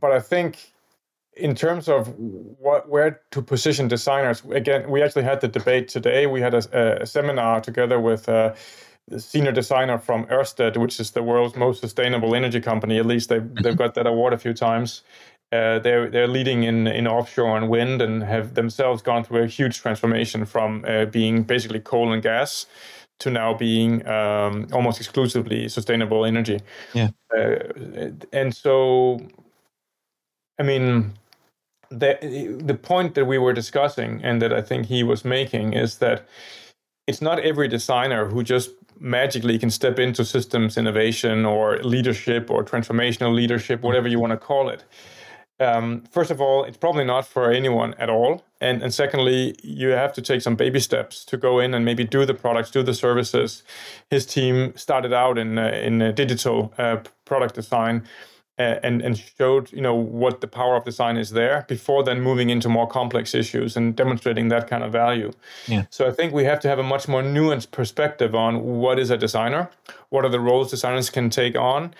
but 0.00 0.12
I 0.12 0.20
think 0.20 0.72
in 1.36 1.54
terms 1.54 1.88
of 1.88 2.14
what 2.18 2.88
where 2.88 3.20
to 3.32 3.42
position 3.42 3.88
designers, 3.88 4.42
again, 4.50 4.90
we 4.90 5.02
actually 5.02 5.24
had 5.24 5.40
the 5.40 5.48
debate 5.48 5.88
today. 5.88 6.26
We 6.26 6.40
had 6.40 6.54
a, 6.54 7.02
a 7.02 7.06
seminar 7.06 7.60
together 7.60 8.00
with. 8.00 8.28
Uh, 8.28 8.54
the 9.08 9.20
senior 9.20 9.52
designer 9.52 9.98
from 9.98 10.26
Ørsted, 10.26 10.76
which 10.76 10.98
is 10.98 11.12
the 11.12 11.22
world's 11.22 11.54
most 11.56 11.80
sustainable 11.80 12.34
energy 12.34 12.60
company. 12.60 12.98
At 12.98 13.06
least 13.06 13.28
they've 13.28 13.54
they've 13.62 13.76
got 13.76 13.94
that 13.94 14.06
award 14.06 14.32
a 14.32 14.38
few 14.38 14.52
times. 14.52 15.02
Uh, 15.52 15.78
they're 15.78 16.10
they're 16.10 16.26
leading 16.26 16.64
in 16.64 16.88
in 16.88 17.06
offshore 17.06 17.56
and 17.56 17.68
wind 17.68 18.02
and 18.02 18.24
have 18.24 18.54
themselves 18.54 19.02
gone 19.02 19.22
through 19.22 19.44
a 19.44 19.46
huge 19.46 19.78
transformation 19.80 20.44
from 20.44 20.84
uh, 20.88 21.04
being 21.04 21.44
basically 21.44 21.78
coal 21.78 22.12
and 22.12 22.22
gas 22.22 22.66
to 23.18 23.30
now 23.30 23.54
being 23.54 24.06
um, 24.06 24.66
almost 24.72 25.00
exclusively 25.00 25.68
sustainable 25.68 26.24
energy. 26.24 26.60
Yeah, 26.94 27.10
uh, 27.36 28.10
and 28.32 28.54
so, 28.54 29.20
I 30.58 30.62
mean, 30.62 31.14
the 31.90 32.58
the 32.62 32.74
point 32.74 33.14
that 33.14 33.24
we 33.24 33.38
were 33.38 33.52
discussing 33.52 34.20
and 34.22 34.40
that 34.42 34.52
I 34.52 34.62
think 34.62 34.86
he 34.86 35.02
was 35.02 35.24
making 35.24 35.72
is 35.72 35.98
that 35.98 36.26
it's 37.06 37.22
not 37.22 37.38
every 37.38 37.68
designer 37.68 38.26
who 38.26 38.42
just 38.42 38.70
magically 38.98 39.58
can 39.58 39.70
step 39.70 39.98
into 39.98 40.24
systems 40.24 40.76
innovation 40.76 41.44
or 41.44 41.78
leadership 41.78 42.50
or 42.50 42.64
transformational 42.64 43.34
leadership, 43.34 43.82
whatever 43.82 44.08
you 44.08 44.18
want 44.18 44.32
to 44.32 44.38
call 44.38 44.68
it 44.68 44.84
um, 45.58 46.04
first 46.10 46.30
of 46.30 46.40
all, 46.40 46.64
it's 46.64 46.76
probably 46.76 47.04
not 47.04 47.26
for 47.26 47.50
anyone 47.50 47.94
at 47.94 48.10
all. 48.10 48.44
And, 48.60 48.82
and 48.82 48.92
secondly, 48.92 49.56
you 49.62 49.88
have 49.88 50.12
to 50.14 50.22
take 50.22 50.42
some 50.42 50.54
baby 50.54 50.80
steps 50.80 51.24
to 51.26 51.36
go 51.36 51.58
in 51.58 51.74
and 51.74 51.84
maybe 51.84 52.04
do 52.04 52.24
the 52.26 52.34
products, 52.34 52.70
do 52.70 52.82
the 52.82 52.94
services. 52.94 53.62
His 54.10 54.26
team 54.26 54.74
started 54.76 55.12
out 55.12 55.38
in 55.38 55.58
uh, 55.58 55.68
in 55.68 56.02
uh, 56.02 56.12
digital 56.12 56.72
uh, 56.78 56.98
product 57.24 57.54
design 57.54 58.06
uh, 58.58 58.76
and 58.82 59.02
and 59.02 59.18
showed 59.18 59.70
you 59.72 59.82
know 59.82 59.94
what 59.94 60.40
the 60.40 60.46
power 60.46 60.76
of 60.76 60.84
design 60.84 61.16
is 61.16 61.30
there 61.30 61.64
before 61.68 62.02
then 62.02 62.20
moving 62.20 62.50
into 62.50 62.68
more 62.68 62.86
complex 62.86 63.34
issues 63.34 63.76
and 63.76 63.94
demonstrating 63.96 64.48
that 64.48 64.68
kind 64.68 64.82
of 64.82 64.92
value. 64.92 65.30
Yeah. 65.66 65.84
So 65.90 66.06
I 66.06 66.12
think 66.12 66.32
we 66.32 66.44
have 66.44 66.60
to 66.60 66.68
have 66.68 66.78
a 66.78 66.82
much 66.82 67.08
more 67.08 67.22
nuanced 67.22 67.70
perspective 67.70 68.34
on 68.34 68.62
what 68.62 68.98
is 68.98 69.10
a 69.10 69.18
designer, 69.18 69.70
what 70.08 70.24
are 70.24 70.30
the 70.30 70.40
roles 70.40 70.70
designers 70.70 71.10
can 71.10 71.28
take 71.28 71.56
on 71.56 71.94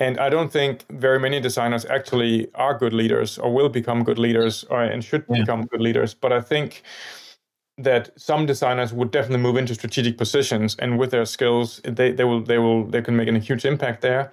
and 0.00 0.18
I 0.18 0.30
don't 0.30 0.50
think 0.50 0.86
very 0.90 1.20
many 1.20 1.40
designers 1.40 1.84
actually 1.84 2.48
are 2.54 2.76
good 2.76 2.94
leaders 2.94 3.38
or 3.38 3.52
will 3.52 3.68
become 3.68 4.02
good 4.02 4.18
leaders 4.18 4.64
or, 4.70 4.82
and 4.82 5.04
should 5.04 5.24
yeah. 5.28 5.40
become 5.40 5.66
good 5.66 5.82
leaders. 5.82 6.14
But 6.14 6.32
I 6.32 6.40
think 6.40 6.82
that 7.76 8.10
some 8.18 8.46
designers 8.46 8.92
would 8.94 9.10
definitely 9.10 9.42
move 9.42 9.56
into 9.56 9.74
strategic 9.74 10.16
positions 10.16 10.74
and 10.78 10.98
with 10.98 11.10
their 11.10 11.26
skills 11.26 11.80
they, 11.84 12.12
they 12.12 12.24
will 12.24 12.42
they 12.42 12.58
will 12.58 12.84
they 12.84 13.00
can 13.00 13.16
make 13.16 13.28
a 13.28 13.38
huge 13.38 13.64
impact 13.64 14.02
there 14.02 14.32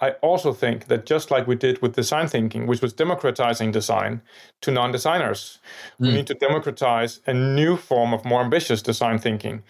I 0.00 0.10
also 0.22 0.52
think 0.52 0.86
that 0.88 1.06
just 1.06 1.30
like 1.30 1.46
we 1.46 1.54
did 1.54 1.80
with 1.80 1.94
design 1.94 2.26
thinking, 2.26 2.66
which 2.66 2.82
was 2.82 2.92
democratizing 2.92 3.70
design 3.70 4.22
to 4.62 4.72
non 4.72 4.90
designers, 4.90 5.60
mm. 6.00 6.06
we 6.06 6.08
hmm. 6.08 6.16
need 6.16 6.26
to 6.26 6.34
democratize 6.34 7.20
a 7.26 7.32
new 7.32 7.76
form 7.76 8.12
of 8.12 8.24
more 8.24 8.42
ambitious 8.42 8.82
design 8.82 9.18
thinking 9.18 9.62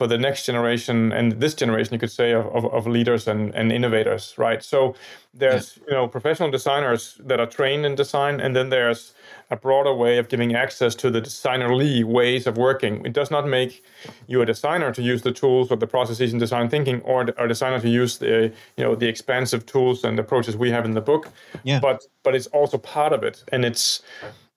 for 0.00 0.06
the 0.06 0.16
next 0.16 0.46
generation 0.46 1.12
and 1.12 1.32
this 1.42 1.52
generation, 1.52 1.92
you 1.92 1.98
could 1.98 2.10
say, 2.10 2.32
of, 2.32 2.46
of, 2.56 2.64
of 2.72 2.86
leaders 2.86 3.28
and, 3.28 3.54
and 3.54 3.70
innovators, 3.70 4.32
right? 4.38 4.62
So 4.64 4.94
there's 5.34 5.76
yeah. 5.76 5.84
you 5.88 5.94
know 5.94 6.08
professional 6.08 6.50
designers 6.50 7.20
that 7.22 7.38
are 7.38 7.46
trained 7.46 7.84
in 7.84 7.96
design, 7.96 8.40
and 8.40 8.56
then 8.56 8.70
there's 8.70 9.12
a 9.50 9.56
broader 9.56 9.92
way 9.92 10.16
of 10.16 10.30
giving 10.30 10.54
access 10.54 10.94
to 10.94 11.10
the 11.10 11.20
designerly 11.20 12.02
ways 12.02 12.46
of 12.46 12.56
working. 12.56 13.04
It 13.04 13.12
does 13.12 13.30
not 13.30 13.46
make 13.46 13.84
you 14.26 14.40
a 14.40 14.46
designer 14.46 14.90
to 14.90 15.02
use 15.02 15.20
the 15.20 15.32
tools 15.32 15.70
or 15.70 15.76
the 15.76 15.86
processes 15.86 16.32
in 16.32 16.38
design 16.38 16.70
thinking, 16.70 17.02
or 17.02 17.20
a 17.36 17.46
designer 17.46 17.78
to 17.80 17.90
use 17.90 18.16
the 18.16 18.50
you 18.78 18.84
know 18.84 18.94
the 18.94 19.06
expansive 19.06 19.66
tools 19.66 20.02
and 20.02 20.18
approaches 20.18 20.56
we 20.56 20.70
have 20.70 20.86
in 20.86 20.92
the 20.92 21.02
book. 21.02 21.28
Yeah. 21.62 21.78
But 21.78 22.00
but 22.22 22.34
it's 22.34 22.46
also 22.46 22.78
part 22.78 23.12
of 23.12 23.22
it, 23.22 23.44
and 23.52 23.66
it's 23.66 24.00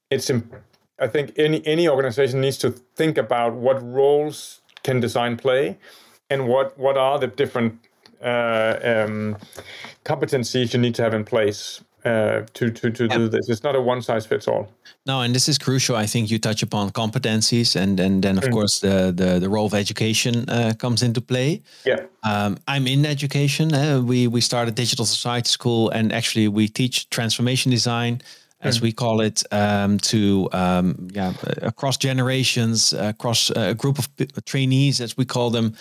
it's. 0.10 0.32
I 1.00 1.08
think 1.08 1.34
any 1.36 1.62
any 1.68 1.90
organization 1.90 2.40
needs 2.40 2.58
to 2.60 2.70
think 2.96 3.18
about 3.18 3.56
what 3.56 3.84
roles 3.84 4.62
can 4.84 5.00
design 5.00 5.38
play, 5.38 5.78
and 6.30 6.48
what 6.48 6.78
what 6.78 6.98
are 6.98 7.20
the 7.20 7.28
different 7.28 7.80
uh, 8.22 8.80
um, 8.84 9.38
competencies 10.06 10.74
you 10.74 10.80
need 10.80 10.96
to 10.96 11.04
have 11.04 11.13
in 11.13 11.24
place 11.24 11.82
uh, 12.06 12.42
to 12.54 12.70
to 12.70 12.92
to 12.92 13.06
yeah. 13.06 13.18
do 13.18 13.30
this. 13.30 13.50
It's 13.50 13.63
not 13.63 13.75
a 13.75 13.82
one 13.82 14.02
size 14.02 14.25
fits 14.25 14.48
all. 14.48 14.68
No, 15.06 15.22
and 15.22 15.34
this 15.34 15.48
is 15.50 15.58
crucial. 15.58 15.96
I 15.96 16.06
think 16.06 16.30
you 16.32 16.40
touch 16.40 16.63
upon 16.63 16.92
competencies, 16.92 17.75
and 17.75 18.00
and 18.00 18.24
then 18.24 18.38
of 18.38 18.44
mm. 18.44 18.52
course 18.52 18.80
the, 18.80 19.13
the 19.16 19.40
the 19.40 19.50
role 19.50 19.66
of 19.66 19.74
education 19.74 20.50
uh, 20.50 20.74
comes 20.78 21.02
into 21.02 21.22
play. 21.22 21.62
Yeah, 21.86 22.02
um, 22.24 22.58
I'm 22.68 22.88
in 22.88 23.06
education. 23.06 23.74
Uh, 23.74 24.02
we 24.02 24.28
we 24.28 24.42
started 24.42 24.75
Digital 24.75 25.06
Society 25.06 25.50
School, 25.50 25.90
and 25.90 26.12
actually 26.12 26.48
we 26.48 26.68
teach 26.68 27.10
transformation 27.10 27.72
design. 27.72 28.22
As 28.63 28.82
we 28.82 28.91
call 28.91 29.22
it, 29.22 29.43
um, 29.51 29.98
to 30.00 30.50
um, 30.53 31.08
yeah, 31.12 31.34
across 31.62 31.98
generations, 31.98 32.93
across 32.93 33.50
a 33.50 33.74
group 33.74 34.00
of 34.00 34.08
trainees, 34.46 35.01
as 35.01 35.17
we 35.17 35.25
call 35.25 35.50
them, 35.50 35.75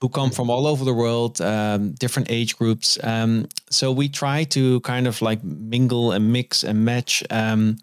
who 0.00 0.08
come 0.08 0.30
from 0.30 0.50
all 0.50 0.66
over 0.66 0.84
the 0.84 0.94
world, 0.94 1.40
um, 1.40 1.92
different 1.92 2.30
age 2.30 2.56
groups. 2.56 2.98
Um, 3.04 3.46
so 3.70 3.92
we 3.92 4.08
try 4.08 4.44
to 4.44 4.80
kind 4.80 5.06
of 5.06 5.22
like 5.22 5.44
mingle 5.44 6.12
and 6.12 6.32
mix 6.32 6.64
and 6.64 6.84
match. 6.84 7.22
Um, 7.30 7.78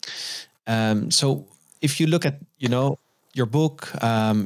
um 0.67 1.11
so 1.11 1.45
if 1.81 1.99
you 1.99 2.07
look 2.07 2.25
at, 2.25 2.39
you 2.57 2.67
know, 2.67 2.97
your 3.33 3.45
book, 3.45 3.87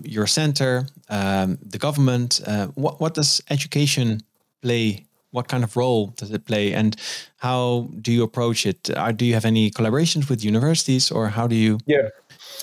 your 0.03 0.27
center, 0.27 0.86
the 1.10 1.77
government, 1.79 2.41
uh, 2.45 2.67
what 2.75 3.00
what 3.00 3.13
does 3.13 3.41
education 3.50 4.22
play? 4.62 5.05
What 5.34 5.48
kind 5.48 5.63
of 5.63 5.75
role 5.75 6.13
does 6.16 6.32
it 6.32 6.46
play, 6.46 6.74
and 6.74 6.96
how 7.38 7.90
do 8.02 8.12
you 8.12 8.24
approach 8.24 8.66
it? 8.66 8.90
Uh, 8.90 9.12
do 9.12 9.25
you 9.25 9.34
have 9.34 9.46
any 9.46 9.72
collaborations 9.72 10.30
with 10.30 10.46
universities, 10.46 11.12
or 11.12 11.30
how 11.30 11.48
do 11.48 11.56
you 11.56 11.78
yeah. 11.86 12.10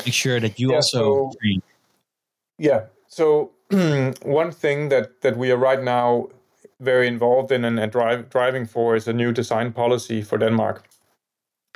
make 0.05 0.15
sure 0.15 0.41
that 0.41 0.59
you 0.59 0.71
yeah, 0.71 0.77
also 0.77 1.31
so, 1.31 1.61
Yeah. 2.59 2.81
So 3.09 3.51
one 4.23 4.53
thing 4.53 4.89
that 4.89 5.21
that 5.21 5.37
we 5.37 5.51
are 5.53 5.57
right 5.71 5.83
now 5.83 6.29
very 6.81 7.07
involved 7.07 7.53
in 7.53 7.65
and, 7.65 7.79
and 7.79 7.93
drive, 7.93 8.31
driving 8.31 8.67
for 8.67 8.97
is 8.97 9.07
a 9.07 9.13
new 9.13 9.33
design 9.33 9.73
policy 9.73 10.23
for 10.23 10.39
Denmark. 10.39 10.90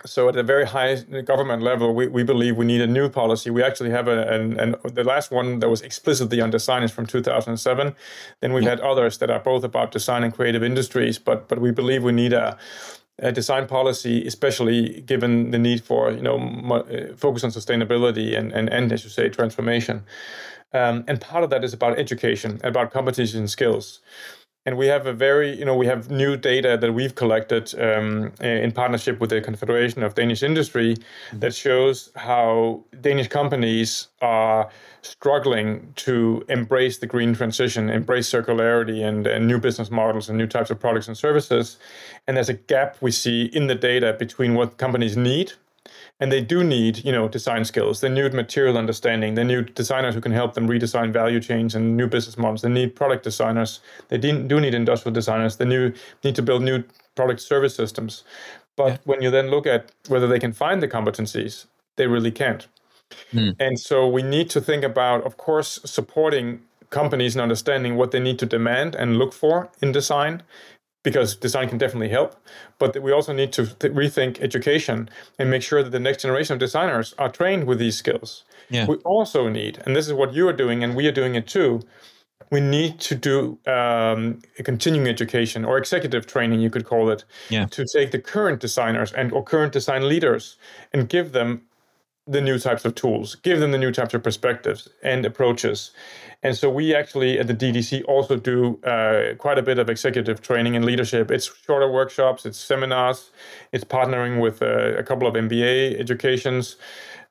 So 0.06 0.28
at 0.28 0.36
a 0.36 0.42
very 0.42 0.66
high 0.66 0.96
government 1.24 1.62
level, 1.62 1.94
we, 1.94 2.08
we 2.08 2.24
believe 2.24 2.56
we 2.56 2.66
need 2.66 2.80
a 2.80 2.86
new 2.86 3.08
policy. 3.08 3.50
We 3.50 3.62
actually 3.62 3.90
have 3.90 4.08
a, 4.08 4.28
an, 4.28 4.58
an 4.58 4.74
the 4.84 5.04
last 5.04 5.30
one 5.30 5.60
that 5.60 5.68
was 5.68 5.82
explicitly 5.82 6.40
on 6.40 6.50
design 6.50 6.82
is 6.82 6.90
from 6.90 7.06
2007. 7.06 7.94
Then 8.40 8.52
we've 8.52 8.64
had 8.64 8.80
others 8.80 9.18
that 9.18 9.30
are 9.30 9.38
both 9.38 9.64
about 9.64 9.92
design 9.92 10.24
and 10.24 10.34
creative 10.34 10.62
industries, 10.62 11.18
but 11.18 11.48
but 11.48 11.60
we 11.60 11.70
believe 11.70 12.02
we 12.02 12.12
need 12.12 12.32
a 12.32 12.58
a 13.20 13.30
design 13.30 13.66
policy, 13.66 14.26
especially 14.26 15.00
given 15.02 15.52
the 15.52 15.58
need 15.58 15.82
for 15.82 16.10
you 16.10 16.22
know 16.22 16.38
mo- 16.38 16.84
focus 17.16 17.44
on 17.44 17.50
sustainability 17.50 18.36
and, 18.36 18.52
and 18.52 18.68
and 18.68 18.92
as 18.92 19.04
you 19.04 19.10
say 19.10 19.28
transformation. 19.28 20.02
Um, 20.72 21.04
and 21.06 21.20
part 21.20 21.44
of 21.44 21.50
that 21.50 21.62
is 21.62 21.72
about 21.72 21.98
education, 22.00 22.60
about 22.64 22.92
competencies 22.92 23.36
and 23.36 23.48
skills. 23.48 24.00
And 24.66 24.78
we 24.78 24.86
have 24.86 25.06
a 25.06 25.12
very, 25.12 25.56
you 25.58 25.64
know, 25.64 25.76
we 25.76 25.86
have 25.86 26.10
new 26.10 26.38
data 26.38 26.78
that 26.80 26.92
we've 26.92 27.14
collected 27.14 27.74
um, 27.78 28.32
in 28.40 28.72
partnership 28.72 29.20
with 29.20 29.28
the 29.28 29.42
Confederation 29.42 30.02
of 30.02 30.14
Danish 30.14 30.42
Industry 30.42 30.94
mm-hmm. 30.94 31.38
that 31.40 31.54
shows 31.54 32.10
how 32.16 32.82
Danish 33.02 33.28
companies 33.28 34.08
are 34.22 34.70
struggling 35.02 35.92
to 35.96 36.42
embrace 36.48 36.96
the 36.96 37.06
green 37.06 37.34
transition, 37.34 37.90
embrace 37.90 38.30
circularity 38.30 39.06
and, 39.06 39.26
and 39.26 39.46
new 39.46 39.58
business 39.58 39.90
models 39.90 40.30
and 40.30 40.38
new 40.38 40.46
types 40.46 40.70
of 40.70 40.80
products 40.80 41.08
and 41.08 41.18
services. 41.18 41.76
And 42.26 42.38
there's 42.38 42.48
a 42.48 42.54
gap 42.54 42.96
we 43.02 43.10
see 43.10 43.44
in 43.52 43.66
the 43.66 43.74
data 43.74 44.16
between 44.18 44.54
what 44.54 44.78
companies 44.78 45.14
need 45.14 45.52
and 46.20 46.30
they 46.30 46.40
do 46.40 46.62
need 46.62 47.04
you 47.04 47.12
know 47.12 47.28
design 47.28 47.64
skills. 47.64 48.00
They 48.00 48.08
need 48.08 48.32
material 48.32 48.78
understanding. 48.78 49.34
They 49.34 49.44
need 49.44 49.74
designers 49.74 50.14
who 50.14 50.20
can 50.20 50.32
help 50.32 50.54
them 50.54 50.68
redesign 50.68 51.12
value 51.12 51.40
chains 51.40 51.74
and 51.74 51.96
new 51.96 52.06
business 52.06 52.38
models. 52.38 52.62
They 52.62 52.68
need 52.68 52.94
product 52.94 53.24
designers. 53.24 53.80
They 54.08 54.18
do 54.18 54.60
need 54.60 54.74
industrial 54.74 55.12
designers. 55.12 55.56
They 55.56 55.64
new, 55.64 55.92
need 56.22 56.34
to 56.36 56.42
build 56.42 56.62
new 56.62 56.84
product 57.14 57.40
service 57.40 57.74
systems. 57.74 58.24
But 58.76 58.88
yeah. 58.88 58.98
when 59.04 59.22
you 59.22 59.30
then 59.30 59.48
look 59.48 59.66
at 59.66 59.92
whether 60.08 60.26
they 60.26 60.38
can 60.38 60.52
find 60.52 60.82
the 60.82 60.88
competencies 60.88 61.66
they 61.96 62.06
really 62.06 62.32
can't. 62.32 62.66
Mm. 63.32 63.54
and 63.60 63.78
so 63.78 64.08
we 64.08 64.22
need 64.22 64.50
to 64.50 64.60
think 64.60 64.82
about 64.82 65.22
of 65.24 65.36
course 65.36 65.78
supporting 65.84 66.60
companies 66.90 67.36
and 67.36 67.42
understanding 67.42 67.96
what 67.96 68.10
they 68.10 68.18
need 68.18 68.38
to 68.38 68.46
demand 68.46 68.94
and 68.94 69.18
look 69.18 69.32
for 69.32 69.68
in 69.80 69.92
design 69.92 70.42
because 71.04 71.36
design 71.36 71.68
can 71.68 71.78
definitely 71.78 72.08
help. 72.08 72.34
But 72.80 73.00
we 73.00 73.12
also 73.12 73.32
need 73.32 73.52
to 73.52 73.66
th- 73.66 73.92
rethink 73.92 74.40
education 74.40 75.08
and 75.38 75.48
make 75.48 75.62
sure 75.62 75.84
that 75.84 75.90
the 75.90 76.00
next 76.00 76.22
generation 76.22 76.54
of 76.54 76.58
designers 76.58 77.14
are 77.18 77.28
trained 77.28 77.64
with 77.64 77.78
these 77.78 77.96
skills. 77.96 78.42
Yeah. 78.70 78.86
We 78.86 78.96
also 79.04 79.48
need, 79.48 79.80
and 79.86 79.94
this 79.94 80.08
is 80.08 80.12
what 80.12 80.34
you 80.34 80.48
are 80.48 80.52
doing, 80.52 80.82
and 80.82 80.96
we 80.96 81.06
are 81.06 81.12
doing 81.12 81.36
it 81.36 81.46
too. 81.46 81.82
We 82.50 82.60
need 82.60 82.98
to 83.00 83.14
do 83.14 83.58
um, 83.66 84.40
a 84.58 84.62
continuing 84.62 85.06
education 85.08 85.64
or 85.64 85.78
executive 85.78 86.26
training, 86.26 86.60
you 86.60 86.70
could 86.70 86.84
call 86.84 87.10
it, 87.10 87.24
yeah. 87.48 87.66
to 87.66 87.84
take 87.84 88.10
the 88.10 88.18
current 88.18 88.60
designers 88.60 89.12
and 89.12 89.32
or 89.32 89.44
current 89.44 89.72
design 89.72 90.08
leaders 90.08 90.56
and 90.92 91.08
give 91.08 91.32
them 91.32 91.62
the 92.26 92.40
new 92.40 92.58
types 92.58 92.84
of 92.84 92.94
tools, 92.94 93.34
give 93.36 93.60
them 93.60 93.70
the 93.70 93.78
new 93.78 93.92
types 93.92 94.14
of 94.14 94.22
perspectives 94.22 94.88
and 95.02 95.26
approaches. 95.26 95.90
And 96.42 96.56
so 96.56 96.70
we 96.70 96.94
actually 96.94 97.38
at 97.38 97.46
the 97.46 97.54
DDC 97.54 98.04
also 98.06 98.36
do 98.36 98.80
uh, 98.84 99.34
quite 99.36 99.58
a 99.58 99.62
bit 99.62 99.78
of 99.78 99.90
executive 99.90 100.40
training 100.40 100.76
and 100.76 100.84
leadership. 100.84 101.30
It's 101.30 101.50
shorter 101.64 101.90
workshops, 101.90 102.46
it's 102.46 102.58
seminars, 102.58 103.30
it's 103.72 103.84
partnering 103.84 104.40
with 104.40 104.62
uh, 104.62 104.94
a 104.96 105.02
couple 105.02 105.26
of 105.26 105.34
MBA 105.34 105.98
educations, 105.98 106.76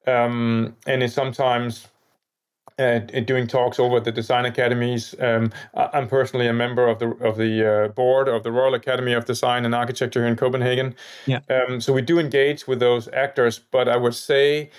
um, 0.06 0.76
and 0.86 1.02
it's 1.02 1.14
sometimes 1.14 1.88
uh, 2.80 3.00
doing 3.00 3.48
talks 3.48 3.80
over 3.80 3.98
at 3.98 4.04
the 4.04 4.12
design 4.12 4.46
academies. 4.46 5.16
Um, 5.20 5.52
I'm 5.74 6.08
personally 6.08 6.48
a 6.48 6.54
member 6.54 6.88
of 6.88 7.00
the 7.00 7.10
of 7.26 7.38
the 7.38 7.86
uh, 7.86 7.88
board 7.90 8.28
of 8.28 8.44
the 8.44 8.52
Royal 8.52 8.74
Academy 8.74 9.14
of 9.14 9.26
Design 9.26 9.66
and 9.66 9.76
Architecture 9.76 10.22
here 10.22 10.30
in 10.30 10.36
Copenhagen. 10.36 10.96
Yeah. 11.26 11.40
Um, 11.50 11.82
so 11.82 11.94
we 11.94 12.02
do 12.02 12.20
engage 12.20 12.68
with 12.68 12.80
those 12.80 13.08
actors, 13.10 13.60
but 13.60 13.88
I 13.88 13.98
would 13.98 14.16
say 14.16 14.70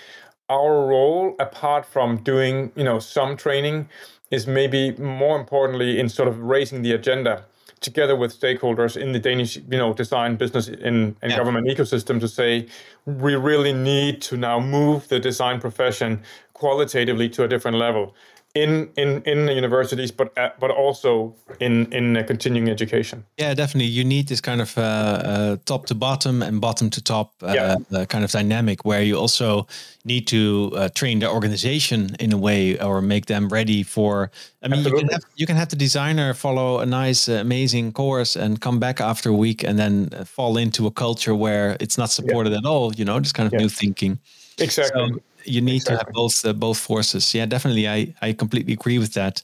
our 0.49 0.85
role, 0.85 1.35
apart 1.39 1.85
from 1.85 2.17
doing 2.17 2.71
you 2.75 2.83
know 2.83 2.99
some 2.99 3.37
training, 3.37 3.89
is 4.31 4.47
maybe 4.47 4.91
more 4.93 5.39
importantly 5.39 5.99
in 5.99 6.09
sort 6.09 6.27
of 6.27 6.39
raising 6.39 6.81
the 6.81 6.91
agenda 6.91 7.45
together 7.85 8.15
with 8.15 8.37
stakeholders 8.37 8.97
in 8.97 9.13
the 9.13 9.19
Danish, 9.19 9.55
you 9.55 9.77
know, 9.77 9.93
design 9.93 10.35
business 10.35 10.67
and, 10.67 11.15
and 11.21 11.31
yeah. 11.31 11.37
government 11.37 11.67
ecosystem 11.67 12.19
to 12.19 12.27
say 12.27 12.67
we 13.05 13.35
really 13.35 13.71
need 13.71 14.21
to 14.23 14.35
now 14.35 14.59
move 14.59 15.07
the 15.07 15.19
design 15.19 15.61
profession 15.61 16.21
qualitatively 16.53 17.29
to 17.29 17.43
a 17.43 17.47
different 17.47 17.77
level. 17.77 18.13
In 18.55 18.89
in 18.95 19.21
in 19.25 19.45
the 19.45 19.53
universities, 19.53 20.11
but 20.11 20.35
uh, 20.37 20.49
but 20.59 20.71
also 20.71 21.35
in 21.59 21.91
in 21.93 22.17
uh, 22.17 22.23
continuing 22.23 22.69
education. 22.69 23.25
Yeah, 23.37 23.53
definitely. 23.53 23.91
You 23.91 24.05
need 24.05 24.27
this 24.27 24.41
kind 24.41 24.61
of 24.61 24.77
uh, 24.77 24.81
uh 24.81 25.57
top 25.65 25.85
to 25.87 25.95
bottom 25.95 26.41
and 26.41 26.61
bottom 26.61 26.89
to 26.89 27.01
top 27.01 27.33
uh, 27.43 27.53
yeah. 27.53 28.05
Kind 28.05 28.23
of 28.23 28.31
dynamic 28.31 28.85
where 28.85 29.03
you 29.03 29.19
also 29.19 29.67
need 30.05 30.27
to 30.27 30.89
train 30.93 31.19
the 31.19 31.29
organization 31.29 32.15
in 32.19 32.33
a 32.33 32.37
way 32.37 32.79
or 32.79 33.01
make 33.01 33.25
them 33.25 33.49
ready 33.49 33.83
for. 33.83 34.31
I 34.63 34.67
mean, 34.67 34.83
you 34.83 34.91
can 34.91 35.09
have 35.09 35.23
you 35.35 35.45
can 35.45 35.57
have 35.57 35.67
the 35.67 35.75
designer 35.75 36.33
follow 36.33 36.79
a 36.79 36.85
nice, 36.85 37.27
amazing 37.27 37.91
course 37.91 38.35
and 38.35 38.59
come 38.61 38.79
back 38.79 39.01
after 39.01 39.29
a 39.29 39.35
week 39.35 39.63
and 39.63 39.77
then 39.77 40.09
fall 40.25 40.57
into 40.57 40.87
a 40.87 40.91
culture 40.91 41.35
where 41.35 41.75
it's 41.79 41.97
not 41.97 42.09
supported 42.09 42.51
yeah. 42.51 42.59
at 42.59 42.65
all. 42.65 42.93
You 42.93 43.05
know, 43.05 43.19
this 43.19 43.33
kind 43.33 43.47
of 43.47 43.53
yeah. 43.53 43.59
new 43.59 43.69
thinking. 43.69 44.19
Exactly. 44.57 45.09
So, 45.09 45.19
you 45.45 45.61
need 45.61 45.77
exactly. 45.77 45.97
to 45.97 46.05
have 46.05 46.13
both 46.13 46.45
uh, 46.45 46.53
both 46.53 46.77
forces. 46.77 47.33
Yeah, 47.33 47.45
definitely. 47.45 47.87
I 47.87 48.13
I 48.21 48.33
completely 48.33 48.73
agree 48.73 48.99
with 48.99 49.13
that. 49.13 49.43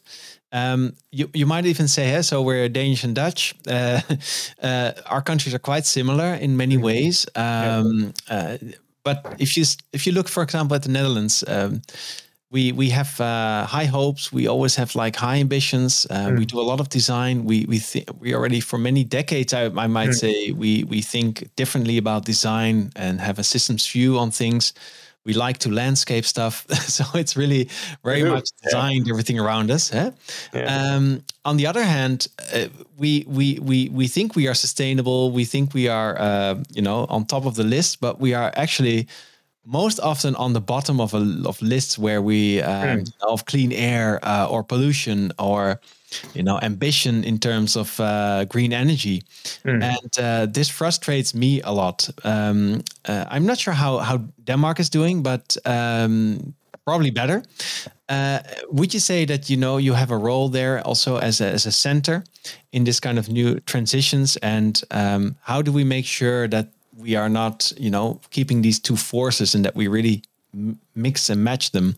Um, 0.53 0.93
you 1.11 1.29
you 1.33 1.45
might 1.45 1.65
even 1.65 1.87
say, 1.87 2.07
hey, 2.09 2.21
so 2.21 2.41
we're 2.41 2.69
Danish 2.69 3.03
and 3.03 3.15
Dutch. 3.15 3.55
Uh, 3.71 4.01
uh, 4.61 4.91
our 5.05 5.21
countries 5.21 5.55
are 5.55 5.59
quite 5.59 5.85
similar 5.85 6.33
in 6.33 6.57
many 6.57 6.75
mm-hmm. 6.75 6.85
ways. 6.85 7.25
Um, 7.35 8.13
yeah. 8.29 8.35
Uh, 8.35 8.57
but 9.03 9.35
if 9.39 9.55
you 9.57 9.65
if 9.93 10.05
you 10.05 10.13
look, 10.13 10.29
for 10.29 10.43
example, 10.43 10.75
at 10.75 10.83
the 10.83 10.89
Netherlands. 10.89 11.43
Um, 11.47 11.81
we 12.51 12.73
we 12.73 12.89
have 12.89 13.19
uh, 13.21 13.65
high 13.65 13.85
hopes. 13.85 14.31
We 14.33 14.47
always 14.47 14.75
have 14.75 14.93
like 14.93 15.15
high 15.15 15.39
ambitions. 15.39 16.05
Uh, 16.09 16.27
mm. 16.27 16.39
We 16.39 16.45
do 16.45 16.59
a 16.59 16.67
lot 16.67 16.81
of 16.81 16.89
design. 16.89 17.45
We 17.45 17.65
we 17.65 17.79
think 17.79 18.09
we 18.19 18.35
already 18.35 18.59
for 18.59 18.77
many 18.77 19.05
decades. 19.05 19.53
I, 19.53 19.65
I 19.67 19.87
might 19.87 20.09
mm. 20.09 20.15
say 20.15 20.51
we 20.51 20.83
we 20.83 21.01
think 21.01 21.49
differently 21.55 21.97
about 21.97 22.25
design 22.25 22.91
and 22.95 23.21
have 23.21 23.39
a 23.39 23.43
systems 23.43 23.87
view 23.87 24.19
on 24.19 24.31
things 24.31 24.73
we 25.25 25.33
like 25.33 25.57
to 25.59 25.69
landscape 25.69 26.25
stuff 26.25 26.65
so 26.87 27.03
it's 27.13 27.35
really 27.37 27.69
very 28.03 28.23
much 28.23 28.49
designed 28.63 29.07
yeah. 29.07 29.13
everything 29.13 29.39
around 29.39 29.71
us 29.71 29.93
eh? 29.93 30.11
yeah. 30.53 30.93
um, 30.95 31.23
on 31.45 31.57
the 31.57 31.67
other 31.67 31.83
hand 31.83 32.27
uh, 32.53 32.67
we, 32.97 33.25
we 33.27 33.59
we 33.59 33.89
we 33.89 34.07
think 34.07 34.35
we 34.35 34.47
are 34.47 34.53
sustainable 34.53 35.31
we 35.31 35.45
think 35.45 35.73
we 35.73 35.87
are 35.87 36.19
uh, 36.19 36.55
you 36.71 36.81
know 36.81 37.05
on 37.09 37.25
top 37.25 37.45
of 37.45 37.55
the 37.55 37.63
list 37.63 38.01
but 38.01 38.19
we 38.19 38.33
are 38.33 38.51
actually 38.55 39.07
most 39.65 39.99
often 39.99 40.35
on 40.35 40.53
the 40.53 40.61
bottom 40.61 40.99
of 40.99 41.13
a 41.13 41.43
of 41.45 41.61
lists 41.61 41.97
where 41.97 42.21
we 42.21 42.61
um, 42.61 42.99
mm. 42.99 43.13
of 43.21 43.45
clean 43.45 43.71
air 43.71 44.19
uh, 44.23 44.47
or 44.49 44.63
pollution 44.63 45.31
or 45.37 45.79
you 46.33 46.43
know 46.43 46.59
ambition 46.61 47.23
in 47.23 47.39
terms 47.39 47.75
of 47.75 47.99
uh, 47.99 48.45
green 48.45 48.73
energy. 48.73 49.23
Mm. 49.65 49.83
and 49.83 50.19
uh, 50.19 50.45
this 50.45 50.69
frustrates 50.69 51.33
me 51.33 51.61
a 51.61 51.71
lot. 51.71 52.09
Um, 52.23 52.83
uh, 53.05 53.25
i'm 53.29 53.45
not 53.45 53.57
sure 53.57 53.73
how 53.73 53.99
how 53.99 54.17
denmark 54.43 54.79
is 54.79 54.89
doing 54.89 55.23
but 55.23 55.57
um, 55.65 56.53
probably 56.85 57.11
better. 57.11 57.43
Uh, 58.09 58.39
would 58.69 58.93
you 58.93 58.99
say 58.99 59.25
that 59.25 59.49
you 59.49 59.57
know 59.57 59.77
you 59.77 59.93
have 59.93 60.11
a 60.11 60.17
role 60.17 60.49
there 60.49 60.85
also 60.85 61.17
as 61.17 61.39
a, 61.41 61.45
as 61.45 61.65
a 61.65 61.71
center 61.71 62.23
in 62.71 62.83
this 62.83 62.99
kind 62.99 63.17
of 63.17 63.29
new 63.29 63.59
transitions? 63.61 64.37
And 64.37 64.81
um, 64.91 65.35
how 65.41 65.61
do 65.61 65.71
we 65.71 65.83
make 65.83 66.05
sure 66.05 66.47
that 66.47 66.69
we 66.97 67.15
are 67.15 67.29
not 67.29 67.71
you 67.77 67.89
know 67.89 68.19
keeping 68.29 68.61
these 68.61 68.79
two 68.79 68.97
forces 68.97 69.55
and 69.55 69.63
that 69.65 69.75
we 69.75 69.87
really 69.87 70.23
mix 70.95 71.29
and 71.29 71.43
match 71.43 71.71
them 71.71 71.95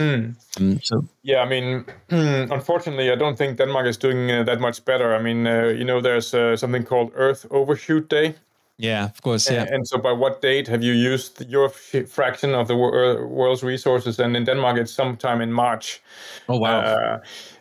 Mm. 0.00 0.34
Um, 0.58 0.80
so 0.82 1.04
yeah, 1.22 1.42
I 1.42 1.48
mean, 1.48 1.84
unfortunately, 2.10 3.10
I 3.10 3.16
don't 3.16 3.36
think 3.36 3.58
Denmark 3.58 3.86
is 3.86 3.98
doing 3.98 4.30
uh, 4.30 4.44
that 4.44 4.60
much 4.60 4.84
better. 4.84 5.14
I 5.14 5.20
mean, 5.22 5.46
uh, 5.46 5.66
you 5.78 5.84
know, 5.84 6.00
there's 6.00 6.32
uh, 6.34 6.56
something 6.56 6.84
called 6.84 7.12
Earth 7.14 7.46
Overshoot 7.50 8.08
Day. 8.08 8.34
Yeah, 8.78 9.04
of 9.04 9.20
course. 9.20 9.50
Yeah. 9.50 9.62
And, 9.62 9.70
and 9.70 9.88
so, 9.88 9.98
by 9.98 10.12
what 10.12 10.40
date 10.40 10.66
have 10.68 10.82
you 10.82 10.94
used 10.94 11.46
your 11.50 11.66
f- 11.66 12.08
fraction 12.08 12.54
of 12.54 12.66
the 12.66 12.74
wor- 12.74 13.26
world's 13.26 13.62
resources? 13.62 14.18
And 14.18 14.34
in 14.34 14.44
Denmark, 14.44 14.78
it's 14.78 14.92
sometime 14.92 15.42
in 15.42 15.52
March. 15.52 16.00
Oh 16.48 16.58
wow. 16.58 16.80
Uh, 16.80 17.18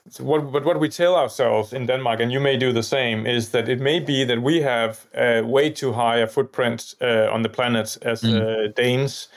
so 0.10 0.23
what, 0.23 0.52
but 0.52 0.63
what 0.63 0.80
we 0.80 0.89
tell 0.89 1.15
ourselves 1.15 1.73
in 1.73 1.86
Denmark, 1.86 2.21
and 2.21 2.32
you 2.32 2.39
may 2.39 2.58
do 2.58 2.71
the 2.71 2.84
same, 2.84 3.28
is 3.28 3.49
that 3.49 3.67
it 3.67 3.80
may 3.80 3.99
be 3.99 4.23
that 4.23 4.41
we 4.41 4.62
have 4.62 5.06
uh, 5.13 5.41
way 5.43 5.69
too 5.69 5.91
high 5.91 6.17
a 6.17 6.28
footprint 6.28 6.95
uh, 7.02 7.28
on 7.32 7.41
the 7.41 7.49
planet 7.49 7.97
as 8.02 8.21
mm. 8.21 8.73
Danes 8.75 9.28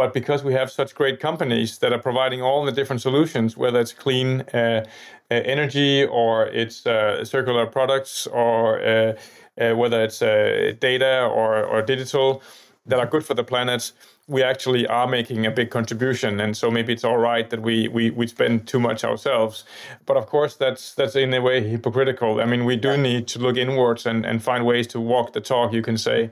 but 0.00 0.14
because 0.14 0.42
we 0.42 0.54
have 0.54 0.70
such 0.70 0.94
great 0.94 1.20
companies 1.20 1.76
that 1.80 1.92
are 1.92 1.98
providing 1.98 2.40
all 2.40 2.64
the 2.64 2.72
different 2.72 3.02
solutions, 3.02 3.54
whether 3.62 3.78
it's 3.84 3.92
clean 3.92 4.30
uh, 4.54 4.56
uh 4.56 5.34
energy 5.54 6.04
or 6.04 6.46
it's 6.62 6.86
uh, 6.86 7.22
circular 7.34 7.66
products 7.66 8.26
or 8.42 8.80
uh, 8.80 9.12
uh 9.60 9.74
whether 9.80 10.02
it's 10.06 10.22
uh, 10.22 10.72
data 10.88 11.14
or, 11.38 11.50
or 11.72 11.82
digital 11.82 12.42
that 12.86 12.98
are 12.98 13.08
good 13.14 13.24
for 13.28 13.34
the 13.34 13.44
planet, 13.44 13.92
we 14.26 14.42
actually 14.42 14.86
are 14.86 15.06
making 15.06 15.44
a 15.44 15.50
big 15.50 15.68
contribution. 15.70 16.40
And 16.40 16.56
so 16.56 16.70
maybe 16.70 16.94
it's 16.94 17.04
all 17.04 17.18
right 17.18 17.50
that 17.50 17.60
we, 17.60 17.76
we, 17.88 18.10
we 18.20 18.26
spend 18.26 18.66
too 18.66 18.80
much 18.80 19.04
ourselves. 19.04 19.64
But 20.06 20.16
of 20.16 20.24
course, 20.34 20.56
that's 20.56 20.94
that's 20.94 21.14
in 21.14 21.34
a 21.34 21.42
way 21.42 21.56
hypocritical. 21.74 22.40
I 22.40 22.46
mean, 22.46 22.64
we 22.64 22.76
do 22.76 22.96
need 22.96 23.28
to 23.32 23.38
look 23.38 23.56
inwards 23.58 24.06
and, 24.06 24.24
and 24.24 24.42
find 24.42 24.64
ways 24.64 24.86
to 24.94 24.98
walk 25.12 25.34
the 25.34 25.42
talk, 25.42 25.74
you 25.74 25.82
can 25.82 25.98
say. 25.98 26.30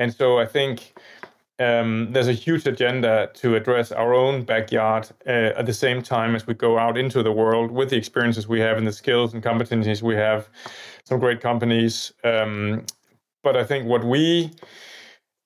And 0.00 0.12
so 0.14 0.38
I 0.38 0.46
think 0.46 0.94
um, 1.60 2.08
there's 2.10 2.26
a 2.26 2.32
huge 2.32 2.66
agenda 2.66 3.30
to 3.34 3.54
address 3.54 3.92
our 3.92 4.14
own 4.14 4.44
backyard 4.44 5.08
uh, 5.26 5.52
at 5.58 5.66
the 5.66 5.74
same 5.74 6.02
time 6.02 6.34
as 6.34 6.46
we 6.46 6.54
go 6.54 6.78
out 6.78 6.96
into 6.96 7.22
the 7.22 7.32
world 7.32 7.70
with 7.70 7.90
the 7.90 7.96
experiences 7.96 8.48
we 8.48 8.60
have 8.60 8.78
and 8.78 8.86
the 8.86 8.92
skills 8.92 9.34
and 9.34 9.42
competencies 9.42 10.00
we 10.00 10.14
have. 10.14 10.48
Some 11.04 11.20
great 11.20 11.42
companies. 11.42 12.12
Um, 12.24 12.86
but 13.42 13.58
I 13.58 13.64
think 13.64 13.86
what 13.86 14.04
we, 14.04 14.52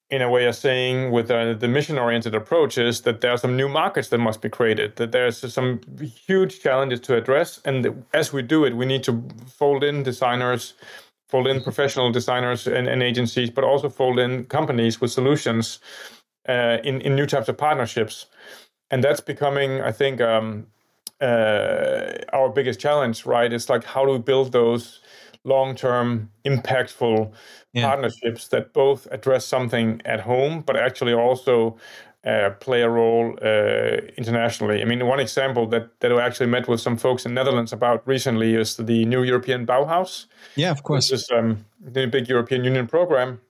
in 0.08 0.22
a 0.22 0.30
way, 0.30 0.46
are 0.46 0.52
saying 0.52 1.10
with 1.10 1.32
uh, 1.32 1.54
the 1.54 1.66
mission 1.66 1.98
oriented 1.98 2.34
approach 2.34 2.78
is 2.78 3.00
that 3.00 3.20
there 3.20 3.32
are 3.32 3.38
some 3.38 3.56
new 3.56 3.68
markets 3.68 4.08
that 4.10 4.18
must 4.18 4.40
be 4.40 4.48
created, 4.48 4.94
that 4.96 5.10
there's 5.10 5.52
some 5.52 5.80
huge 6.00 6.60
challenges 6.60 7.00
to 7.00 7.16
address. 7.16 7.60
And 7.64 8.04
as 8.12 8.32
we 8.32 8.42
do 8.42 8.64
it, 8.64 8.76
we 8.76 8.86
need 8.86 9.02
to 9.04 9.20
fold 9.48 9.82
in 9.82 10.04
designers 10.04 10.74
fold 11.28 11.46
in 11.46 11.62
professional 11.62 12.12
designers 12.12 12.66
and, 12.66 12.86
and 12.88 13.02
agencies, 13.02 13.50
but 13.50 13.64
also 13.64 13.88
fold 13.88 14.18
in 14.18 14.44
companies 14.44 15.00
with 15.00 15.10
solutions 15.10 15.78
uh, 16.48 16.78
in, 16.84 17.00
in 17.00 17.14
new 17.14 17.26
types 17.26 17.48
of 17.48 17.56
partnerships. 17.56 18.26
And 18.90 19.02
that's 19.02 19.20
becoming, 19.20 19.80
I 19.80 19.92
think, 19.92 20.20
um, 20.20 20.66
uh, 21.20 22.12
our 22.32 22.48
biggest 22.50 22.80
challenge, 22.80 23.24
right? 23.24 23.52
It's 23.52 23.68
like 23.68 23.84
how 23.84 24.04
do 24.04 24.12
we 24.12 24.18
build 24.18 24.52
those 24.52 25.00
long 25.44 25.74
term, 25.74 26.30
impactful 26.44 27.32
yeah. 27.72 27.88
partnerships 27.88 28.48
that 28.48 28.72
both 28.72 29.06
address 29.10 29.44
something 29.44 30.00
at 30.04 30.20
home, 30.20 30.60
but 30.60 30.76
actually 30.76 31.12
also 31.12 31.76
uh, 32.26 32.50
play 32.60 32.82
a 32.82 32.88
role 32.88 33.38
uh, 33.42 34.00
internationally. 34.16 34.80
I 34.80 34.84
mean, 34.84 35.06
one 35.06 35.20
example 35.20 35.66
that, 35.68 36.00
that 36.00 36.12
I 36.12 36.24
actually 36.24 36.46
met 36.46 36.68
with 36.68 36.80
some 36.80 36.96
folks 36.96 37.26
in 37.26 37.34
Netherlands 37.34 37.72
about 37.72 38.06
recently 38.06 38.54
is 38.54 38.76
the 38.76 39.04
new 39.04 39.22
European 39.22 39.66
Bauhaus. 39.66 40.26
Yeah, 40.56 40.70
of 40.70 40.82
course. 40.82 41.10
This 41.10 41.22
is 41.22 41.30
um, 41.30 41.64
the 41.80 42.06
big 42.06 42.28
European 42.28 42.64
Union 42.64 42.86
program 42.86 43.40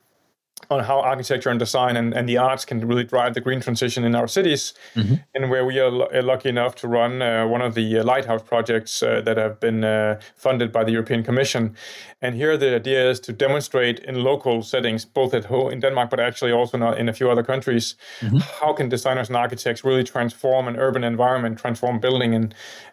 on 0.71 0.85
how 0.85 1.01
architecture 1.01 1.51
and 1.51 1.59
design 1.59 1.97
and, 1.97 2.14
and 2.14 2.29
the 2.29 2.38
arts 2.38 2.64
can 2.64 2.87
really 2.87 3.05
drive 3.05 3.35
the 3.35 3.40
green 3.40 3.61
transition 3.61 4.05
in 4.05 4.14
our 4.14 4.29
cities, 4.29 4.73
mm-hmm. 4.95 5.14
and 5.35 5.51
where 5.51 5.64
we 5.64 5.79
are 5.79 5.93
l- 5.93 6.09
uh, 6.14 6.23
lucky 6.23 6.49
enough 6.49 6.75
to 6.75 6.88
run 6.88 7.21
uh, 7.21 7.47
one 7.47 7.61
of 7.61 7.75
the 7.75 7.99
uh, 7.99 8.05
lighthouse 8.05 8.43
projects 8.43 9.03
uh, 9.03 9.21
that 9.21 9.37
have 9.37 9.61
been 9.61 9.85
uh, 9.85 10.19
funded 10.37 10.73
by 10.73 10.85
the 10.85 10.93
European 10.93 11.23
Commission. 11.23 11.77
And 12.23 12.35
here 12.35 12.57
the 12.57 12.75
idea 12.75 13.11
is 13.11 13.21
to 13.21 13.33
demonstrate 13.33 13.99
in 14.01 14.23
local 14.23 14.62
settings, 14.62 15.05
both 15.05 15.35
at 15.35 15.45
home 15.45 15.73
in 15.73 15.81
Denmark, 15.81 16.11
but 16.11 16.21
actually 16.21 16.53
also 16.53 16.93
in 16.93 17.09
a 17.09 17.12
few 17.12 17.31
other 17.31 17.43
countries, 17.43 17.97
mm-hmm. 18.21 18.38
how 18.61 18.73
can 18.73 18.88
designers 18.88 19.29
and 19.29 19.37
architects 19.37 19.85
really 19.85 20.05
transform 20.05 20.69
an 20.69 20.77
urban 20.77 21.05
environment, 21.05 21.59
transform 21.59 22.01
building 22.01 22.33
in 22.33 22.53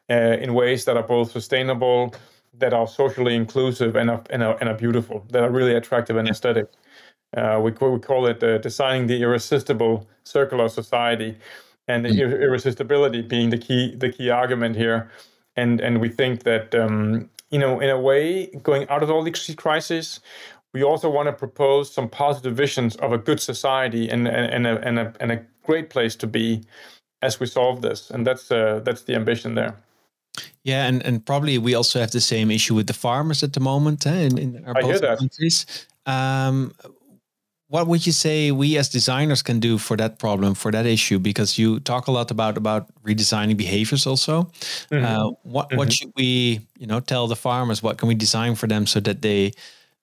uh, 0.10 0.38
in 0.44 0.54
ways 0.54 0.84
that 0.86 0.98
are 0.98 1.08
both 1.08 1.32
sustainable, 1.32 2.14
that 2.60 2.74
are 2.74 2.88
socially 2.88 3.36
inclusive, 3.36 3.96
and 3.96 4.10
are, 4.10 4.22
and 4.30 4.44
are, 4.44 4.58
and 4.60 4.70
are 4.70 4.76
beautiful, 4.76 5.26
that 5.30 5.42
are 5.42 5.50
really 5.50 5.74
attractive 5.74 6.18
and 6.18 6.28
yeah. 6.28 6.32
aesthetic. 6.32 6.66
Uh, 7.36 7.60
we, 7.64 7.72
we 7.72 8.00
call 8.00 8.26
it 8.26 8.44
uh, 8.44 8.58
designing 8.58 9.08
the 9.08 9.22
irresistible 9.22 10.08
circular 10.24 10.68
society, 10.70 11.38
and 11.88 12.06
the 12.06 12.10
mm. 12.10 12.42
irresistibility 12.42 13.22
being 13.22 13.50
the 13.50 13.58
key 13.58 13.96
the 13.96 14.12
key 14.12 14.30
argument 14.30 14.76
here. 14.76 15.10
And 15.56 15.82
and 15.82 16.02
we 16.02 16.10
think 16.10 16.44
that 16.44 16.76
um, 16.76 17.30
you 17.50 17.60
know 17.60 17.80
in 17.80 17.90
a 17.90 18.00
way 18.00 18.48
going 18.64 18.88
out 18.90 19.04
of 19.04 19.10
all 19.10 19.24
these 19.24 19.56
crises, 19.56 20.20
we 20.74 20.84
also 20.84 21.10
want 21.10 21.28
to 21.28 21.34
propose 21.34 21.94
some 21.94 22.10
positive 22.10 22.56
visions 22.56 22.96
of 22.98 23.12
a 23.12 23.18
good 23.18 23.40
society 23.40 24.10
and 24.10 24.28
and, 24.28 24.54
and, 24.54 24.68
a, 24.68 24.88
and, 24.88 25.00
a, 25.00 25.14
and 25.20 25.32
a 25.32 25.46
great 25.64 25.90
place 25.90 26.16
to 26.18 26.28
be 26.28 26.62
as 27.22 27.40
we 27.40 27.46
solve 27.46 27.82
this. 27.82 28.10
And 28.10 28.26
that's 28.26 28.52
uh, 28.52 28.82
that's 28.84 29.04
the 29.04 29.16
ambition 29.16 29.56
there. 29.56 29.76
Yeah, 30.64 30.88
and, 30.88 31.04
and 31.04 31.26
probably 31.26 31.58
we 31.58 31.76
also 31.76 32.00
have 32.00 32.12
the 32.12 32.22
same 32.22 32.52
issue 32.52 32.76
with 32.76 32.88
the 32.88 32.94
farmers 32.94 33.44
at 33.44 33.54
the 33.54 33.60
moment 33.60 34.06
eh, 34.06 34.12
in, 34.12 34.38
in 34.38 34.66
our 34.66 34.78
I 34.78 34.82
both 34.82 35.02
countries. 35.02 35.66
Um, 36.06 36.74
what 37.72 37.88
would 37.88 38.06
you 38.06 38.12
say 38.12 38.52
we 38.52 38.78
as 38.78 38.90
designers 38.90 39.42
can 39.42 39.60
do 39.60 39.78
for 39.78 39.96
that 39.96 40.20
problem 40.20 40.54
for 40.54 40.72
that 40.72 40.86
issue 40.86 41.18
because 41.18 41.58
you 41.58 41.80
talk 41.80 42.08
a 42.08 42.12
lot 42.12 42.30
about 42.30 42.58
about 42.58 42.84
redesigning 43.04 43.56
behaviors 43.56 44.06
also 44.06 44.44
mm-hmm. 44.44 45.06
uh, 45.06 45.30
what 45.44 45.70
mm-hmm. 45.70 45.78
what 45.78 45.94
should 45.94 46.12
we 46.18 46.60
you 46.78 46.86
know 46.86 47.00
tell 47.00 47.28
the 47.28 47.36
farmers 47.36 47.82
what 47.82 47.98
can 47.98 48.10
we 48.10 48.16
design 48.16 48.56
for 48.56 48.68
them 48.68 48.86
so 48.86 49.00
that 49.00 49.22
they 49.22 49.52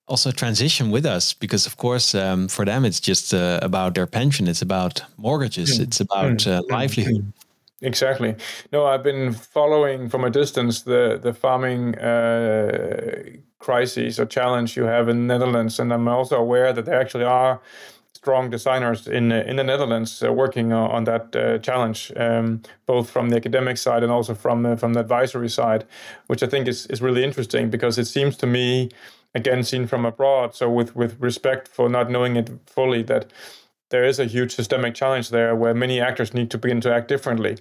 also 0.07 0.31
transition 0.31 0.91
with 0.91 1.05
us 1.05 1.35
because 1.35 1.67
of 1.67 1.77
course 1.77 2.15
um, 2.15 2.49
for 2.49 2.65
them 2.65 2.87
it's 2.87 3.01
just 3.01 3.35
uh, 3.35 3.61
about 3.63 3.95
their 3.95 4.07
pension 4.07 4.49
it's 4.49 4.63
about 4.63 5.03
mortgages 5.19 5.75
mm-hmm. 5.75 5.83
it's 5.83 6.01
about 6.01 6.47
uh, 6.47 6.61
mm-hmm. 6.61 6.73
livelihood 6.73 7.33
Exactly. 7.81 8.35
No, 8.73 8.87
I've 8.87 9.05
been 9.05 9.33
following 9.33 10.09
from 10.09 10.25
a 10.25 10.31
distance 10.31 10.83
the 10.83 11.17
the 11.23 11.33
farming 11.33 11.95
uh, 11.95 13.39
crisis 13.59 14.19
or 14.19 14.27
challenge 14.27 14.77
you 14.77 14.85
have 14.85 15.09
in 15.09 15.27
the 15.27 15.39
Netherlands, 15.39 15.81
and 15.81 15.93
I'm 15.93 16.09
also 16.09 16.37
aware 16.37 16.73
that 16.73 16.85
there 16.85 17.01
actually 17.01 17.25
are 17.25 17.61
strong 18.13 18.51
designers 18.51 19.07
in 19.07 19.33
in 19.33 19.57
the 19.57 19.65
Netherlands 19.65 20.23
uh, 20.23 20.33
working 20.33 20.73
on 20.73 21.05
that 21.05 21.37
uh, 21.37 21.59
challenge, 21.59 22.13
um, 22.17 22.61
both 22.87 23.11
from 23.11 23.31
the 23.31 23.37
academic 23.37 23.79
side 23.79 24.03
and 24.03 24.13
also 24.13 24.35
from 24.35 24.63
the, 24.63 24.77
from 24.77 24.95
the 24.95 25.01
advisory 25.01 25.49
side, 25.49 25.85
which 26.27 26.43
I 26.43 26.49
think 26.49 26.69
is 26.69 26.87
is 26.87 27.03
really 27.03 27.23
interesting 27.23 27.71
because 27.71 28.01
it 28.01 28.07
seems 28.07 28.37
to 28.37 28.47
me, 28.47 28.89
again 29.35 29.63
seen 29.63 29.87
from 29.87 30.05
abroad, 30.05 30.55
so 30.55 30.71
with 30.71 30.97
with 30.97 31.17
respect 31.21 31.69
for 31.69 31.89
not 31.89 32.11
knowing 32.11 32.37
it 32.37 32.51
fully 32.67 33.03
that 33.05 33.33
there 33.91 34.05
is 34.05 34.19
a 34.19 34.25
huge 34.25 34.55
systemic 34.55 34.95
challenge 34.95 35.31
there 35.31 35.55
where 35.57 35.75
many 35.75 36.01
actors 36.01 36.35
need 36.35 36.51
to 36.51 36.59
begin 36.59 36.81
to 36.81 36.95
act 36.95 37.09
differently. 37.09 37.57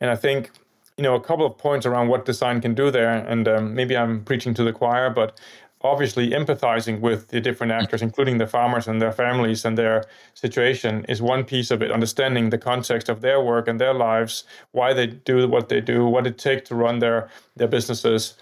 And 0.00 0.10
I 0.10 0.16
think, 0.16 0.50
you 0.96 1.02
know, 1.02 1.14
a 1.14 1.20
couple 1.20 1.46
of 1.46 1.56
points 1.58 1.86
around 1.86 2.08
what 2.08 2.24
design 2.24 2.60
can 2.60 2.74
do 2.74 2.90
there, 2.90 3.10
and 3.10 3.48
um, 3.48 3.74
maybe 3.74 3.96
I'm 3.96 4.24
preaching 4.24 4.54
to 4.54 4.64
the 4.64 4.72
choir, 4.72 5.10
but 5.10 5.40
obviously 5.80 6.30
empathizing 6.30 7.00
with 7.00 7.28
the 7.28 7.40
different 7.40 7.72
actors, 7.72 8.02
including 8.02 8.38
the 8.38 8.46
farmers 8.46 8.86
and 8.86 9.00
their 9.00 9.12
families 9.12 9.64
and 9.64 9.76
their 9.76 10.04
situation, 10.34 11.04
is 11.08 11.20
one 11.20 11.44
piece 11.44 11.70
of 11.70 11.82
it. 11.82 11.90
Understanding 11.90 12.50
the 12.50 12.58
context 12.58 13.08
of 13.08 13.20
their 13.20 13.42
work 13.42 13.66
and 13.68 13.80
their 13.80 13.94
lives, 13.94 14.44
why 14.72 14.92
they 14.92 15.06
do 15.08 15.48
what 15.48 15.68
they 15.68 15.80
do, 15.80 16.06
what 16.06 16.26
it 16.26 16.38
takes 16.38 16.68
to 16.68 16.74
run 16.74 16.98
their 17.00 17.28
their 17.56 17.68
businesses 17.68 18.34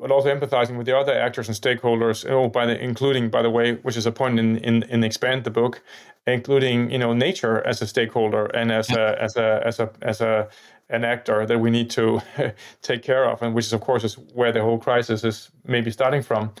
but 0.00 0.10
also 0.10 0.34
empathizing 0.34 0.78
with 0.78 0.86
the 0.86 0.96
other 0.96 1.12
actors 1.12 1.46
and 1.46 1.56
stakeholders. 1.56 2.28
Oh, 2.28 2.48
by 2.48 2.64
the 2.64 2.82
including, 2.82 3.28
by 3.28 3.42
the 3.42 3.50
way, 3.50 3.74
which 3.82 3.96
is 3.96 4.06
a 4.06 4.12
point 4.12 4.38
in 4.38 4.56
in, 4.58 4.82
in 4.84 5.04
expand 5.04 5.44
the 5.44 5.50
book, 5.50 5.82
including 6.26 6.90
you 6.90 6.98
know 6.98 7.12
nature 7.12 7.64
as 7.66 7.82
a 7.82 7.86
stakeholder 7.86 8.46
and 8.46 8.72
as 8.72 8.90
a 8.90 9.22
as 9.22 9.36
a 9.36 9.62
as 9.64 9.78
a 9.78 9.90
as 10.00 10.20
a 10.20 10.48
an 10.90 11.04
actor 11.04 11.46
that 11.46 11.58
we 11.58 11.70
need 11.70 11.90
to 11.90 12.20
take 12.82 13.02
care 13.02 13.24
of, 13.24 13.42
and 13.42 13.54
which 13.54 13.66
is 13.66 13.72
of 13.72 13.80
course 13.80 14.04
is 14.04 14.14
where 14.34 14.52
the 14.52 14.60
whole 14.60 14.78
crisis 14.78 15.24
is 15.24 15.50
maybe 15.66 15.90
starting 15.90 16.22
from. 16.22 16.52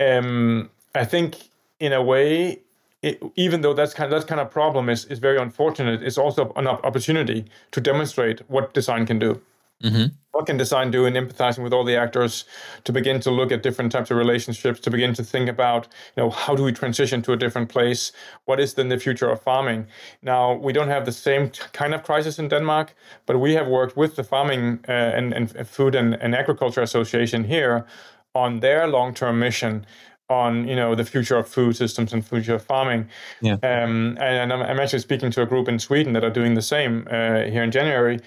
Um, 0.00 0.70
I 0.94 1.04
think 1.04 1.50
in 1.80 1.92
a 1.92 2.02
way. 2.02 2.60
It, 3.02 3.22
even 3.36 3.60
though 3.60 3.74
that's 3.74 3.92
kind 3.92 4.10
of, 4.10 4.18
that 4.18 4.26
kind 4.26 4.40
of 4.40 4.50
problem 4.50 4.88
is, 4.88 5.04
is 5.04 5.18
very 5.18 5.36
unfortunate, 5.36 6.02
it's 6.02 6.16
also 6.16 6.54
an 6.56 6.66
opportunity 6.66 7.44
to 7.72 7.78
demonstrate 7.78 8.40
what 8.48 8.72
design 8.72 9.04
can 9.04 9.18
do. 9.18 9.42
Mm-hmm. 9.82 10.14
What 10.32 10.46
can 10.46 10.56
design 10.56 10.90
do 10.90 11.06
in 11.06 11.14
empathizing 11.14 11.62
with 11.62 11.72
all 11.72 11.84
the 11.84 11.96
actors 11.96 12.44
to 12.84 12.92
begin 12.92 13.20
to 13.20 13.30
look 13.30 13.52
at 13.52 13.62
different 13.62 13.92
types 13.92 14.10
of 14.10 14.16
relationships, 14.16 14.80
to 14.80 14.90
begin 14.90 15.14
to 15.14 15.22
think 15.22 15.48
about, 15.48 15.86
you 16.16 16.22
know, 16.22 16.30
how 16.30 16.56
do 16.56 16.64
we 16.64 16.72
transition 16.72 17.22
to 17.22 17.32
a 17.32 17.36
different 17.36 17.68
place? 17.68 18.10
What 18.46 18.58
is 18.60 18.74
then 18.74 18.88
the 18.88 18.98
future 18.98 19.28
of 19.28 19.42
farming? 19.42 19.86
Now, 20.22 20.54
we 20.54 20.72
don't 20.72 20.88
have 20.88 21.04
the 21.04 21.12
same 21.12 21.50
kind 21.72 21.94
of 21.94 22.02
crisis 22.02 22.38
in 22.38 22.48
Denmark, 22.48 22.94
but 23.26 23.38
we 23.38 23.54
have 23.54 23.68
worked 23.68 23.96
with 23.96 24.16
the 24.16 24.24
Farming 24.24 24.80
uh, 24.88 24.92
and, 24.92 25.32
and 25.32 25.68
Food 25.68 25.94
and, 25.94 26.14
and 26.14 26.34
Agriculture 26.34 26.82
Association 26.82 27.44
here 27.44 27.86
on 28.34 28.60
their 28.60 28.88
long-term 28.88 29.38
mission 29.38 29.86
on 30.30 30.66
you 30.66 30.74
know 30.74 30.94
the 30.94 31.04
future 31.04 31.36
of 31.36 31.46
food 31.46 31.76
systems 31.76 32.12
and 32.12 32.26
future 32.26 32.54
of 32.54 32.62
farming. 32.62 33.08
Yeah. 33.40 33.54
Um, 33.62 34.16
and, 34.20 34.52
I'm, 34.52 34.62
I'm, 34.62 34.80
actually 34.80 35.00
speaking 35.00 35.30
to 35.32 35.42
a 35.42 35.46
group 35.46 35.68
in 35.68 35.78
Sweden 35.78 36.14
that 36.14 36.24
are 36.24 36.30
doing 36.30 36.54
the 36.54 36.62
same 36.62 37.06
uh, 37.10 37.42
here 37.42 37.62
in 37.62 37.70
January, 37.70 38.20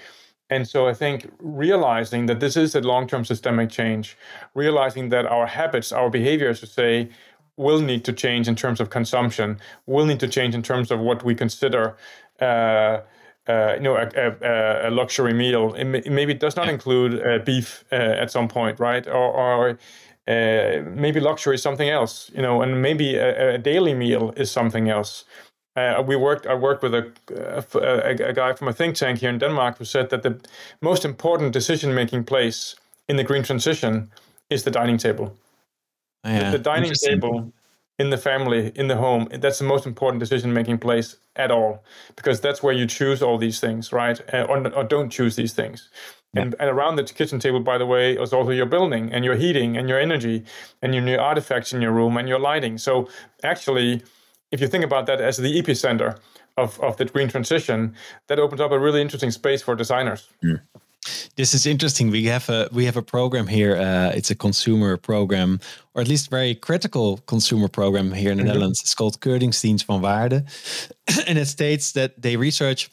and 0.50 0.68
so 0.68 0.88
I 0.88 0.94
think 0.94 1.30
realizing 1.40 2.28
that 2.28 2.40
this 2.40 2.56
is 2.56 2.76
a 2.76 2.82
long 2.82 3.08
term 3.08 3.26
systemic 3.26 3.70
change, 3.70 4.18
realizing 4.54 5.10
that 5.10 5.26
our 5.26 5.46
habits, 5.46 5.92
our 5.92 6.10
behaviors, 6.10 6.60
to 6.62 6.68
say, 6.68 7.10
will 7.58 7.82
need 7.82 8.06
to 8.06 8.14
change 8.14 8.48
in 8.48 8.56
terms 8.56 8.80
of 8.80 8.90
consumption, 8.90 9.60
will 9.88 10.06
need 10.06 10.20
to 10.22 10.28
change 10.28 10.56
in 10.56 10.62
terms 10.62 10.92
of 10.92 11.00
what 11.00 11.24
we 11.24 11.36
consider. 11.36 11.98
Uh, 12.40 13.02
uh, 13.48 13.76
you 13.76 13.80
know, 13.80 13.96
a, 13.96 14.10
a, 14.18 14.90
a, 14.90 14.92
luxury 14.92 15.34
meal. 15.34 15.74
It, 15.76 15.86
may, 15.86 16.02
maybe 16.06 16.34
it 16.34 16.42
does 16.42 16.58
not 16.58 16.68
include 16.68 17.26
uh, 17.26 17.40
beef 17.46 17.86
uh, 17.94 17.96
at 17.96 18.30
some 18.30 18.50
point, 18.50 18.78
right? 18.78 19.08
Or, 19.08 19.14
or 19.14 19.80
uh, 20.28 20.84
maybe 20.94 21.22
luxury 21.22 21.56
is 21.56 21.62
something 21.62 21.88
else, 21.88 22.30
you 22.36 22.42
know, 22.42 22.62
and 22.62 22.82
maybe 22.82 23.16
a, 23.16 23.56
a 23.56 23.58
daily 23.58 23.94
meal 23.94 24.34
is 24.36 24.52
something 24.52 24.90
else. 24.90 25.24
Uh, 25.78 26.02
we 26.02 26.16
worked. 26.16 26.48
I 26.48 26.56
worked 26.56 26.82
with 26.82 26.96
a, 26.96 27.12
a, 27.76 28.30
a, 28.30 28.34
guy 28.34 28.54
from 28.54 28.68
a 28.68 28.74
think 28.74 28.96
tank 28.96 29.20
here 29.20 29.30
in 29.30 29.38
Denmark 29.38 29.78
who 29.78 29.86
said 29.86 30.10
that 30.10 30.24
the 30.24 30.40
most 30.82 31.06
important 31.06 31.54
decision-making 31.54 32.24
place 32.24 32.76
in 33.08 33.16
the 33.16 33.24
green 33.24 33.44
transition 33.44 34.10
is 34.50 34.64
the 34.64 34.72
dining 34.72 34.98
table. 34.98 35.38
Oh, 36.24 36.30
yeah, 36.30 36.50
the, 36.50 36.58
the 36.58 36.64
dining 36.64 36.94
table 36.94 37.54
in 38.00 38.10
the 38.10 38.18
family, 38.18 38.72
in 38.76 38.88
the 38.88 38.96
home, 38.96 39.28
that's 39.32 39.60
the 39.60 39.66
most 39.66 39.86
important 39.86 40.20
decision-making 40.20 40.80
place 40.80 41.16
at 41.36 41.52
all, 41.52 41.84
because 42.16 42.42
that's 42.42 42.64
where 42.64 42.74
you 42.74 42.88
choose 42.88 43.22
all 43.22 43.38
these 43.38 43.60
things, 43.60 43.94
right? 43.94 44.20
Uh, 44.34 44.48
or, 44.50 44.68
or, 44.74 44.84
don't 44.84 45.12
choose 45.12 45.36
these 45.36 45.54
things. 45.54 45.90
And, 46.36 46.56
and, 46.60 46.70
around 46.70 46.96
the 46.96 47.04
kitchen 47.04 47.40
table, 47.40 47.60
by 47.60 47.78
the 47.78 47.86
way, 47.86 48.14
is 48.14 48.34
also 48.34 48.52
your 48.52 48.66
building 48.66 49.14
and 49.14 49.24
your 49.24 49.36
heating 49.36 49.78
and 49.78 49.88
your 49.88 50.00
energy 50.00 50.44
and 50.82 50.94
your 50.96 51.04
new 51.04 51.18
artifacts 51.18 51.72
in 51.72 51.82
your 51.82 51.92
room 51.92 52.18
and 52.18 52.28
your 52.28 52.40
lighting. 52.40 52.78
So 52.78 53.08
actually 53.44 54.04
if 54.52 54.62
you 54.62 54.68
think 54.68 54.84
about 54.84 55.06
that 55.08 55.22
as 55.22 55.38
the 55.38 55.62
epicenter 55.62 56.18
of, 56.56 56.80
of 56.82 56.98
the 56.98 57.06
green 57.06 57.28
transition, 57.28 57.96
that 58.28 58.40
opens 58.40 58.62
up 58.62 58.72
a 58.72 58.80
really 58.80 59.02
interesting 59.02 59.32
space 59.32 59.62
for 59.62 59.76
designers. 59.76 60.30
Mm. 60.44 60.62
This 61.36 61.54
is 61.54 61.66
interesting. 61.66 62.10
We 62.12 62.26
have 62.26 62.50
a 62.50 62.68
we 62.74 62.84
have 62.86 62.98
a 62.98 63.02
program 63.02 63.48
here. 63.48 63.78
Uh, 63.78 64.12
it's 64.14 64.30
a 64.30 64.36
consumer 64.36 64.98
program, 64.98 65.60
or 65.94 66.02
at 66.02 66.08
least 66.08 66.30
very 66.30 66.56
critical 66.56 67.18
consumer 67.28 67.70
program 67.70 68.12
here 68.12 68.32
in 68.32 68.38
the 68.38 68.44
mm-hmm. 68.44 68.48
Netherlands. 68.48 68.82
It's 68.82 68.96
called 68.96 69.22
Keuringsdienst 69.22 69.86
van 69.86 70.02
Waarde, 70.02 70.46
and 71.28 71.38
it 71.38 71.46
states 71.46 71.94
that 71.94 72.22
they 72.22 72.36
research 72.36 72.90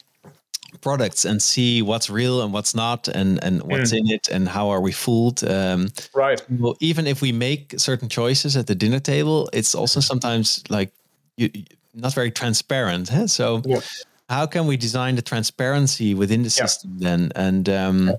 products 0.80 1.24
and 1.24 1.42
see 1.42 1.82
what's 1.82 2.10
real 2.10 2.42
and 2.42 2.52
what's 2.52 2.74
not 2.74 3.08
and 3.08 3.42
and 3.42 3.62
what's 3.62 3.92
mm. 3.92 3.98
in 3.98 4.10
it 4.10 4.28
and 4.28 4.48
how 4.48 4.68
are 4.68 4.80
we 4.80 4.92
fooled 4.92 5.42
um, 5.44 5.88
right 6.14 6.42
well 6.58 6.76
even 6.80 7.06
if 7.06 7.22
we 7.22 7.32
make 7.32 7.74
certain 7.78 8.08
choices 8.08 8.56
at 8.56 8.66
the 8.66 8.74
dinner 8.74 8.98
table 8.98 9.48
it's 9.52 9.74
also 9.74 10.00
sometimes 10.00 10.64
like 10.68 10.92
you, 11.36 11.50
not 11.94 12.14
very 12.14 12.30
transparent. 12.30 13.08
Huh? 13.08 13.26
So 13.26 13.62
yeah. 13.64 13.80
how 14.28 14.46
can 14.46 14.66
we 14.66 14.76
design 14.76 15.16
the 15.16 15.22
transparency 15.22 16.14
within 16.14 16.42
the 16.42 16.50
system 16.50 16.96
yeah. 16.98 17.10
then? 17.10 17.32
And 17.34 17.68
um, 17.68 18.10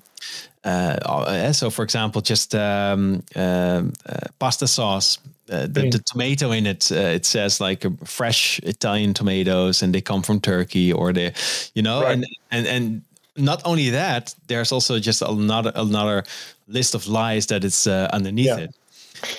uh, 0.63 0.97
uh, 1.05 1.53
so, 1.53 1.69
for 1.69 1.83
example, 1.83 2.21
just 2.21 2.55
um, 2.55 3.23
um, 3.35 3.93
uh, 4.07 4.27
pasta 4.39 4.67
sauce. 4.67 5.19
Uh, 5.47 5.67
the, 5.67 5.81
mm. 5.81 5.91
the, 5.91 5.99
tomato 5.99 6.49
in 6.49 6.65
it, 6.65 6.91
uh, 6.91 6.95
it 6.95 7.23
says 7.23 7.61
like 7.61 7.85
fresh 8.03 8.59
Italian 8.63 9.13
tomatoes, 9.13 9.83
and 9.83 9.93
they 9.93 10.01
come 10.01 10.23
from 10.23 10.41
Turkey, 10.41 10.91
or 10.91 11.13
they, 11.13 11.33
you 11.75 11.83
know, 11.83 12.01
right. 12.01 12.13
and 12.13 12.25
and 12.49 12.65
and 12.65 13.01
not 13.37 13.61
only 13.63 13.91
that, 13.91 14.33
there's 14.47 14.71
also 14.71 14.97
just 14.97 15.21
another 15.21 15.71
another 15.75 16.23
list 16.67 16.95
of 16.95 17.07
lies 17.07 17.45
that 17.45 17.63
is 17.63 17.85
uh, 17.85 18.09
underneath 18.11 18.47
yeah. 18.47 18.57
it. 18.57 18.75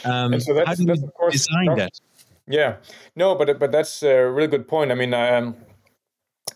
Um, 0.04 0.40
so 0.40 0.64
how 0.64 0.74
do 0.74 0.84
you 0.84 0.94
design 1.30 1.74
that? 1.76 1.98
Yeah, 2.48 2.76
no, 3.14 3.34
but 3.34 3.58
but 3.58 3.72
that's 3.72 4.02
a 4.02 4.30
really 4.30 4.48
good 4.48 4.68
point. 4.68 4.92
I 4.92 4.94
mean, 4.94 5.12
um, 5.14 5.56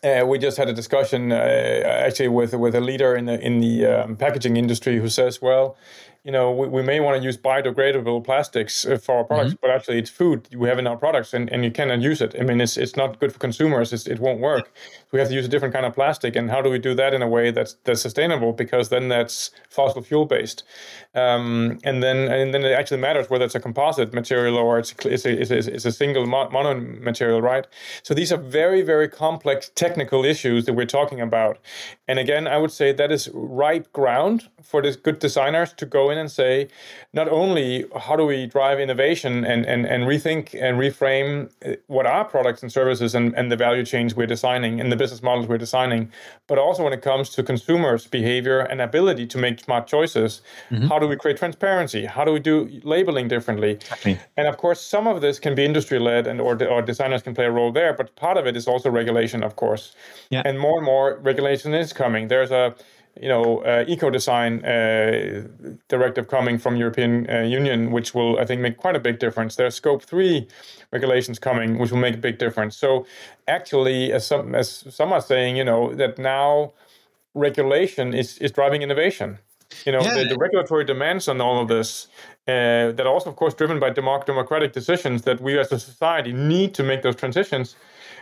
uh, 0.05 0.24
we 0.26 0.38
just 0.38 0.57
had 0.57 0.68
a 0.68 0.72
discussion 0.72 1.33
uh, 1.33 1.35
actually 1.35 2.29
with 2.29 2.55
with 2.55 2.74
a 2.74 2.81
leader 2.81 3.16
in 3.16 3.26
the 3.26 3.40
in 3.40 3.61
the 3.61 3.87
um, 3.87 4.16
packaging 4.16 4.57
industry 4.57 4.98
who 4.98 5.09
says, 5.09 5.42
well, 5.42 5.76
you 6.24 6.33
know, 6.33 6.53
we, 6.53 6.68
we 6.68 6.83
may 6.83 7.00
want 7.00 7.18
to 7.18 7.22
use 7.22 7.37
biodegradable 7.37 8.24
plastics 8.24 8.87
uh, 8.87 8.98
for 8.98 9.16
our 9.16 9.24
products, 9.24 9.55
mm-hmm. 9.55 9.61
but 9.62 9.70
actually 9.70 9.98
it's 9.98 10.11
food 10.11 10.46
we 10.55 10.68
have 10.68 10.79
in 10.79 10.87
our 10.87 10.96
products 10.96 11.33
and, 11.35 11.50
and 11.50 11.64
you 11.64 11.70
cannot 11.70 12.00
use 12.00 12.20
it. 12.20 12.37
I 12.38 12.42
mean, 12.42 12.61
it's, 12.61 12.76
it's 12.76 12.96
not 12.96 13.18
good 13.18 13.33
for 13.33 13.38
consumers. 13.38 13.92
It's, 13.92 14.07
it 14.07 14.20
won't 14.20 14.40
work. 14.40 14.72
We 15.12 15.18
have 15.18 15.29
to 15.29 15.35
use 15.35 15.44
a 15.44 15.49
different 15.49 15.75
kind 15.75 15.87
of 15.87 15.94
plastic. 15.94 16.37
And 16.37 16.51
how 16.51 16.62
do 16.62 16.70
we 16.70 16.79
do 16.79 16.94
that 16.94 17.14
in 17.14 17.23
a 17.23 17.29
way 17.29 17.51
that's, 17.51 17.75
that's 17.85 18.01
sustainable? 18.01 18.53
Because 18.53 18.88
then 18.88 19.09
that's 19.09 19.51
fossil 19.68 20.03
fuel 20.03 20.27
based. 20.27 20.62
Um, 21.14 21.79
and 21.83 22.03
then 22.03 22.31
and 22.31 22.55
then 22.55 22.64
it 22.64 22.73
actually 22.73 23.01
matters 23.01 23.29
whether 23.29 23.44
it's 23.44 23.55
a 23.55 23.61
composite 23.61 24.12
material 24.12 24.57
or 24.57 24.79
it's, 24.79 24.94
it's, 25.05 25.25
a, 25.25 25.40
it's, 25.40 25.51
a, 25.51 25.75
it's 25.75 25.85
a 25.85 25.92
single 25.92 26.27
mono 26.27 26.75
material, 26.75 27.42
right? 27.42 27.66
So 28.03 28.14
these 28.14 28.33
are 28.33 28.37
very, 28.37 28.83
very 28.83 29.09
complex 29.09 29.70
technical 29.75 30.25
issues 30.25 30.66
that 30.66 30.75
we're 30.75 30.87
talking 30.87 31.20
about. 31.20 31.59
And 32.07 32.18
again, 32.18 32.46
I 32.46 32.59
would 32.59 32.73
say 32.73 32.92
that 32.92 33.11
is 33.11 33.29
ripe 33.33 33.92
ground 33.92 34.49
for 34.62 34.83
the 34.83 34.92
good 34.92 35.18
designers 35.18 35.73
to 35.75 35.87
go 35.87 36.11
in 36.11 36.18
and 36.18 36.31
say, 36.31 36.68
not 37.12 37.29
only 37.29 37.87
how 37.99 38.16
do 38.16 38.25
we 38.27 38.46
drive 38.46 38.79
innovation 38.79 39.44
and, 39.44 39.66
and, 39.66 39.87
and 39.87 40.05
rethink 40.05 40.55
and 40.55 40.79
reframe 40.79 41.51
uh, 41.64 41.77
what 41.88 42.07
our 42.07 42.25
products 42.25 42.62
and 42.62 42.70
services 42.70 43.14
and, 43.14 43.35
and 43.37 43.51
the 43.51 43.57
value 43.57 43.85
chains 43.85 44.14
we're 44.14 44.27
designing 44.27 44.81
and 44.81 44.92
the 44.92 44.96
business 45.03 45.23
models 45.29 45.45
we're 45.51 45.65
designing, 45.67 46.03
but 46.51 46.57
also 46.59 46.81
when 46.87 46.95
it 46.99 47.03
comes 47.11 47.27
to 47.37 47.43
consumers' 47.53 48.07
behavior 48.19 48.59
and 48.71 48.77
ability 48.91 49.27
to 49.33 49.39
make 49.45 49.57
smart 49.69 49.85
choices, 49.95 50.31
mm-hmm. 50.71 50.87
how 50.89 50.99
do 51.03 51.07
we 51.13 51.17
create 51.23 51.39
transparency? 51.45 52.03
How 52.17 52.23
do 52.27 52.33
we 52.37 52.43
do 52.51 52.57
labeling 52.95 53.27
differently? 53.35 53.73
Exactly. 53.73 54.19
And 54.37 54.47
of 54.47 54.57
course, 54.65 54.81
some 54.95 55.07
of 55.13 55.17
this 55.25 55.37
can 55.45 55.55
be 55.55 55.65
industry 55.65 55.99
led 56.11 56.27
and 56.31 56.39
or, 56.47 56.53
or 56.75 56.81
designers 56.93 57.23
can 57.23 57.35
play 57.35 57.47
a 57.47 57.55
role 57.59 57.73
there, 57.81 57.93
but 58.01 58.07
part 58.17 58.37
of 58.41 58.45
it 58.47 58.55
is 58.61 58.67
also 58.73 58.89
regulation, 59.03 59.43
of 59.43 59.53
course. 59.57 59.85
Yeah. 60.31 60.43
And 60.45 60.55
more 60.67 60.77
and 60.81 60.87
more 60.93 61.19
regulation 61.31 61.75
is 61.75 61.93
coming. 61.93 62.29
There's 62.29 62.53
a 62.63 62.75
you 63.20 63.29
know, 63.29 63.59
uh, 63.64 63.85
eco 63.87 64.11
design 64.11 64.64
uh, 64.64 65.46
directive 65.88 66.29
coming 66.29 66.59
from 66.59 66.77
European 66.77 67.29
uh, 67.29 67.40
Union, 67.40 67.90
which 67.90 68.14
will, 68.14 68.38
I 68.38 68.44
think, 68.44 68.61
make 68.61 68.77
quite 68.77 68.96
a 68.96 69.01
big 69.01 69.18
difference. 69.18 69.57
There's 69.57 69.75
Scope 69.75 70.03
Three 70.03 70.46
regulations 70.92 71.38
coming, 71.38 71.79
which 71.79 71.90
will 71.90 71.99
make 71.99 72.14
a 72.14 72.18
big 72.18 72.38
difference. 72.38 72.77
So, 72.77 73.07
actually, 73.49 74.12
as 74.12 74.27
some 74.27 74.55
as 74.55 74.85
some 74.90 75.12
are 75.12 75.20
saying, 75.20 75.57
you 75.57 75.64
know, 75.64 75.94
that 75.94 76.18
now 76.18 76.73
regulation 77.35 78.14
is 78.14 78.38
is 78.38 78.53
driving 78.53 78.83
innovation. 78.83 79.38
You 79.87 79.92
know, 79.92 80.03
yeah. 80.03 80.14
the, 80.14 80.25
the, 80.31 80.37
regulatory 80.37 80.85
demands 80.85 81.29
on 81.29 81.40
all 81.40 81.62
of 81.62 81.68
this 81.68 82.09
uh, 82.49 82.90
that 82.92 83.03
are 83.03 83.09
also, 83.09 83.31
of 83.31 83.37
course, 83.37 83.55
driven 83.55 83.79
by 83.79 83.90
democratic 83.90 84.73
decisions 84.73 85.23
that 85.23 85.40
we 85.40 85.59
as 85.59 85.70
a 85.70 85.79
society 85.79 86.33
need 86.33 86.75
to 86.75 86.83
make 86.83 87.03
those 87.03 87.14
transitions 87.14 87.77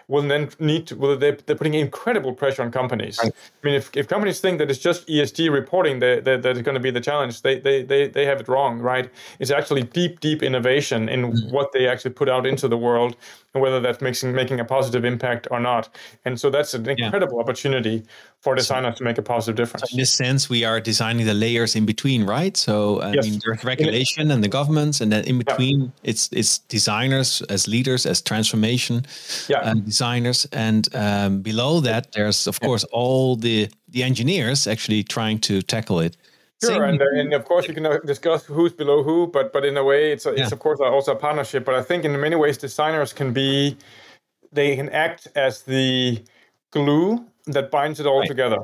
will 0.09 0.23
then 0.23 0.49
need 0.59 0.87
to, 0.87 0.97
well, 0.97 1.17
they're, 1.17 1.37
they're 1.47 1.55
putting 1.55 1.75
incredible 1.75 2.33
pressure 2.33 2.63
on 2.63 2.73
companies. 2.73 3.19
Right. 3.23 3.33
I 3.33 3.67
mean, 3.67 3.75
if, 3.75 3.95
if 3.95 4.09
companies 4.09 4.41
think 4.41 4.59
that 4.59 4.71
it's 4.71 4.79
just 4.79 5.07
ESG 5.07 5.53
reporting 5.53 5.99
that, 6.01 6.25
that, 6.25 6.43
that 6.43 6.57
is 6.57 6.63
going 6.63 6.75
to 6.75 6.81
be 6.81 6.91
the 6.91 7.01
challenge, 7.01 7.43
they, 7.43 7.61
they, 7.61 7.83
they, 7.83 8.09
they 8.09 8.25
have 8.25 8.41
it 8.41 8.49
wrong, 8.49 8.79
right? 8.79 9.11
It's 9.39 9.51
actually 9.51 9.83
deep, 9.83 10.21
deep 10.21 10.43
innovation 10.43 11.09
in 11.11 11.33
mm. 11.33 11.53
what 11.53 11.73
they 11.73 11.87
actually 11.87 12.13
put 12.13 12.29
out 12.29 12.47
into 12.47 12.69
the 12.69 12.79
world 12.79 13.17
and 13.55 13.63
whether 13.63 13.81
that's 13.81 14.01
making, 14.01 14.33
making 14.33 14.61
a 14.61 14.65
positive 14.65 15.05
impact 15.05 15.49
or 15.51 15.59
not. 15.59 15.89
And 16.25 16.39
so 16.39 16.51
that's 16.51 16.75
an 16.75 16.89
incredible 16.89 17.37
yeah. 17.37 17.43
opportunity 17.43 18.03
for 18.41 18.55
designers 18.55 18.95
so, 18.95 18.99
to 18.99 19.05
make 19.05 19.19
a 19.19 19.23
positive 19.23 19.57
difference. 19.57 19.91
So 19.91 19.95
in 19.95 19.99
this 19.99 20.13
sense, 20.13 20.51
we 20.51 20.65
are 20.65 20.81
designing 20.81 21.27
the 21.27 21.35
layers 21.35 21.75
in 21.75 21.87
between, 21.87 22.25
right? 22.25 22.57
So 22.57 23.01
I 23.01 23.13
yes. 23.13 23.25
mean, 23.25 23.41
there's 23.45 23.65
regulation 23.65 24.31
and 24.31 24.45
the 24.45 24.49
governments, 24.49 25.01
and 25.01 25.11
then 25.11 25.25
in 25.25 25.39
between, 25.39 25.81
yeah. 25.81 26.11
it's 26.11 26.29
it's 26.33 26.59
designers 26.59 27.43
as 27.49 27.67
leaders, 27.67 28.07
as 28.07 28.21
transformation 28.21 29.07
yeah. 29.49 29.59
um, 29.61 29.81
designers, 29.81 30.47
and 30.53 30.95
um, 30.95 31.41
below 31.41 31.81
that, 31.81 32.13
there's 32.13 32.47
of 32.47 32.61
course 32.61 32.85
all 32.93 33.35
the 33.35 33.69
the 33.89 34.03
engineers 34.03 34.67
actually 34.67 35.03
trying 35.03 35.41
to 35.41 35.63
tackle 35.63 36.01
it. 36.01 36.17
Sure, 36.63 36.85
and, 36.85 37.01
and 37.01 37.33
of 37.35 37.45
course 37.45 37.69
you 37.69 37.75
can 37.75 37.87
uh, 37.87 37.99
discuss 38.05 38.45
who's 38.45 38.73
below 38.73 39.03
who, 39.05 39.29
but 39.29 39.53
but 39.53 39.65
in 39.65 39.77
a 39.77 39.85
way, 39.85 40.13
it's 40.13 40.27
a, 40.27 40.31
it's 40.31 40.51
of 40.51 40.59
course 40.59 40.81
also 40.81 41.13
a 41.13 41.17
partnership. 41.17 41.65
But 41.65 41.77
I 41.77 41.83
think 41.83 42.05
in 42.05 42.21
many 42.21 42.35
ways, 42.35 42.59
designers 42.59 43.13
can 43.13 43.33
be 43.33 43.77
they 44.53 44.75
can 44.75 44.89
act 44.89 45.29
as 45.37 45.63
the 45.63 46.23
glue 46.71 47.25
that 47.47 47.71
binds 47.71 47.99
it 47.99 48.07
all 48.07 48.21
right. 48.21 48.29
together. 48.29 48.59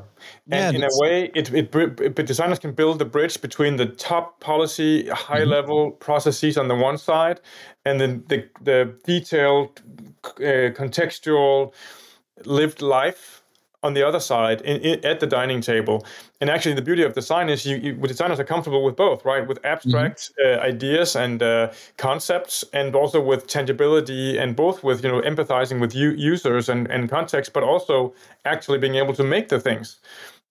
And 0.51 0.77
yeah, 0.77 0.83
in 0.83 0.83
a 0.83 1.01
way, 1.01 1.31
it, 1.33 1.51
it, 1.53 1.75
it, 1.75 2.15
designers 2.25 2.59
can 2.59 2.71
build 2.71 2.99
the 2.99 3.05
bridge 3.05 3.41
between 3.41 3.77
the 3.77 3.87
top 3.87 4.39
policy, 4.39 5.09
high 5.09 5.39
mm-hmm. 5.39 5.49
level 5.49 5.91
processes 5.91 6.57
on 6.57 6.67
the 6.67 6.75
one 6.75 6.97
side, 6.97 7.39
and 7.83 7.99
then 7.99 8.23
the, 8.27 8.47
the 8.61 8.95
detailed, 9.03 9.81
uh, 10.23 10.69
contextual, 10.75 11.73
lived 12.45 12.81
life 12.81 13.41
on 13.81 13.93
the 13.93 14.03
other 14.03 14.19
side 14.19 14.61
in, 14.61 14.81
in, 14.81 15.05
at 15.05 15.19
the 15.19 15.27
dining 15.27 15.61
table. 15.61 16.05
And 16.45 16.51
actually, 16.51 16.75
the 16.75 16.83
beauty 16.83 17.01
of 17.01 17.13
design 17.13 17.49
is 17.49 17.65
you, 17.65 17.77
you 17.77 17.93
designers 17.95 18.39
are 18.39 18.43
comfortable 18.43 18.83
with 18.83 18.95
both, 18.95 19.25
right? 19.25 19.47
With 19.47 19.57
abstract 19.65 20.29
mm-hmm. 20.39 20.59
uh, 20.59 20.63
ideas 20.63 21.15
and 21.15 21.41
uh, 21.41 21.71
concepts, 21.97 22.63
and 22.71 22.95
also 22.95 23.19
with 23.19 23.47
tangibility, 23.47 24.37
and 24.37 24.55
both 24.55 24.83
with 24.83 25.03
you 25.03 25.11
know 25.11 25.21
empathizing 25.21 25.81
with 25.81 25.95
u- 25.95 26.11
users 26.11 26.69
and, 26.69 26.85
and 26.91 27.09
context, 27.09 27.51
but 27.51 27.63
also 27.63 28.13
actually 28.53 28.77
being 28.77 28.93
able 28.93 29.15
to 29.15 29.23
make 29.23 29.49
the 29.49 29.59
things. 29.59 29.97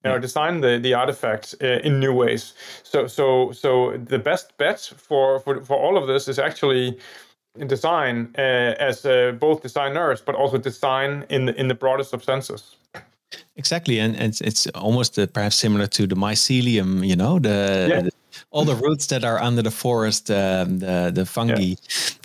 You 0.03 0.11
know, 0.11 0.19
design 0.19 0.59
the, 0.59 0.79
the 0.79 0.93
artifacts 0.93 1.55
uh, 1.61 1.79
in 1.81 2.01
new 2.01 2.13
ways. 2.13 2.53
So 2.83 3.07
so 3.07 3.53
so 3.53 3.95
the 3.95 4.19
best 4.19 4.57
bet 4.57 4.81
for, 4.97 5.39
for, 5.39 5.61
for 5.61 5.77
all 5.77 5.95
of 5.95 6.07
this 6.07 6.27
is 6.27 6.39
actually 6.39 6.99
design 7.67 8.35
uh, 8.37 8.41
as 8.89 9.05
uh, 9.05 9.31
both 9.39 9.61
designers, 9.61 10.19
but 10.19 10.35
also 10.35 10.57
design 10.57 11.25
in 11.29 11.45
the, 11.45 11.55
in 11.57 11.69
the 11.69 11.73
broadest 11.73 12.13
of 12.13 12.21
senses. 12.21 12.75
Exactly, 13.55 13.99
and, 13.99 14.15
and 14.15 14.39
it's 14.41 14.67
almost 14.67 15.17
uh, 15.17 15.27
perhaps 15.27 15.55
similar 15.55 15.87
to 15.87 16.07
the 16.07 16.15
mycelium. 16.15 17.05
You 17.05 17.15
know, 17.15 17.39
the, 17.39 17.87
yeah. 17.89 18.01
the, 18.01 18.11
all 18.51 18.65
the 18.65 18.75
roots 18.75 19.07
that 19.07 19.23
are 19.23 19.39
under 19.39 19.61
the 19.61 19.71
forest, 19.71 20.29
um, 20.29 20.79
the 20.79 21.11
the 21.13 21.25
fungi. 21.25 21.75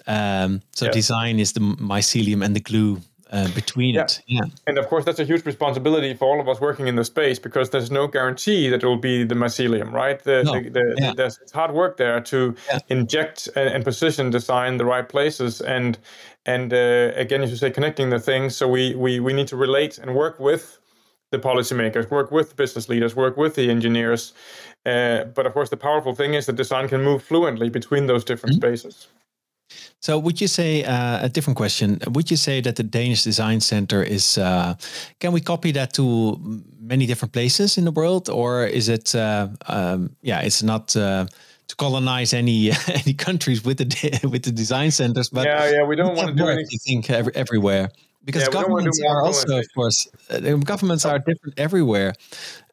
Yeah. 0.07 0.43
Um, 0.45 0.63
so 0.73 0.87
yeah. 0.87 0.93
design 0.93 1.39
is 1.39 1.53
the 1.53 1.61
mycelium 1.61 2.45
and 2.45 2.55
the 2.55 2.61
glue 2.61 3.01
uh, 3.33 3.49
between 3.55 3.95
yeah. 3.95 4.03
it. 4.03 4.23
Yeah. 4.27 4.41
And 4.67 4.79
of 4.79 4.89
course, 4.89 5.05
that's 5.05 5.21
a 5.21 5.25
huge 5.25 5.45
responsibility 5.47 6.15
for 6.15 6.27
all 6.27 6.41
of 6.41 6.49
us 6.49 6.61
working 6.61 6.89
in 6.89 6.97
the 6.97 7.05
space 7.05 7.39
because 7.39 7.71
there's 7.71 7.91
no 7.91 8.07
guarantee 8.09 8.69
that 8.69 8.83
it 8.83 8.87
will 8.87 8.97
be 8.97 9.25
the 9.25 9.35
mycelium, 9.35 9.93
right? 9.93 10.23
The, 10.23 10.43
no. 10.43 10.61
the, 10.61 10.71
the, 10.71 10.97
yeah. 10.99 11.13
There's 11.17 11.39
it's 11.39 11.53
hard 11.53 11.73
work 11.73 11.97
there 11.97 12.21
to 12.21 12.55
yeah. 12.69 12.79
inject 12.89 13.49
and, 13.55 13.69
and, 13.69 13.85
position 13.85 14.31
design 14.31 14.79
the 14.79 14.85
right 14.85 15.09
places. 15.09 15.61
And 15.61 15.99
and 16.47 16.73
uh, 16.73 17.13
again, 17.15 17.43
as 17.43 17.51
you 17.51 17.57
say, 17.57 17.71
connecting 17.71 18.11
the 18.11 18.19
things. 18.19 18.57
So 18.57 18.67
we, 18.67 18.95
we, 18.95 19.21
we 19.21 19.33
need 19.33 19.49
to 19.49 19.57
relate 19.57 19.99
and 19.99 20.15
work 20.15 20.41
with 20.41 20.80
the 21.31 21.39
policymakers, 21.39 22.11
work 22.11 22.31
with 22.31 22.57
business 22.57 22.89
leaders, 22.89 23.15
work 23.15 23.37
with 23.37 23.55
the 23.55 23.71
engineers. 23.71 24.33
Uh, 24.85 25.25
but 25.25 25.47
of 25.47 25.53
course, 25.53 25.71
the 25.71 25.77
powerful 25.77 26.15
thing 26.15 26.35
is 26.35 26.47
that 26.47 26.57
design 26.57 26.89
can 26.89 27.03
move 27.03 27.23
fluently 27.23 27.69
between 27.71 28.07
those 28.07 28.25
different 28.25 28.57
mm-hmm. 28.57 28.75
spaces. 28.75 29.09
So, 30.01 30.19
would 30.19 30.41
you 30.41 30.49
say 30.49 30.83
uh, 30.83 31.25
a 31.25 31.29
different 31.29 31.57
question? 31.57 32.01
Would 32.09 32.31
you 32.31 32.37
say 32.37 32.61
that 32.63 32.77
the 32.77 32.83
Danish 32.83 33.23
Design 33.23 33.61
Center 33.61 34.03
is? 34.03 34.39
Uh, 34.39 34.75
can 35.21 35.33
we 35.33 35.41
copy 35.41 35.73
that 35.73 35.93
to 35.95 36.41
many 36.81 37.07
different 37.07 37.33
places 37.33 37.79
in 37.79 37.85
the 37.85 37.93
world, 37.93 38.29
or 38.29 38.67
is 38.67 38.89
it? 38.89 39.15
Uh, 39.15 39.49
um, 39.69 40.17
yeah, 40.23 40.41
it's 40.41 40.63
not 40.63 40.97
uh, 40.97 41.27
to 41.69 41.77
colonize 41.77 42.33
any 42.33 42.73
any 42.89 43.15
countries 43.15 43.63
with 43.65 43.79
the 43.79 44.29
with 44.33 44.43
the 44.43 44.51
design 44.51 44.91
centers. 44.91 45.29
But 45.29 45.47
yeah, 45.47 45.71
yeah, 45.71 45.85
we 45.85 45.95
don't 45.95 46.17
want 46.17 46.29
to 46.29 46.35
do 46.35 46.49
anything. 46.49 47.05
every, 47.09 47.35
everywhere 47.37 47.91
because 48.25 48.43
yeah, 48.43 48.51
governments 48.51 49.01
are 49.09 49.23
also, 49.23 49.59
of 49.59 49.67
course, 49.75 50.09
uh, 50.31 50.39
governments 50.57 51.05
are 51.05 51.19
different 51.19 51.59
everywhere, 51.59 52.15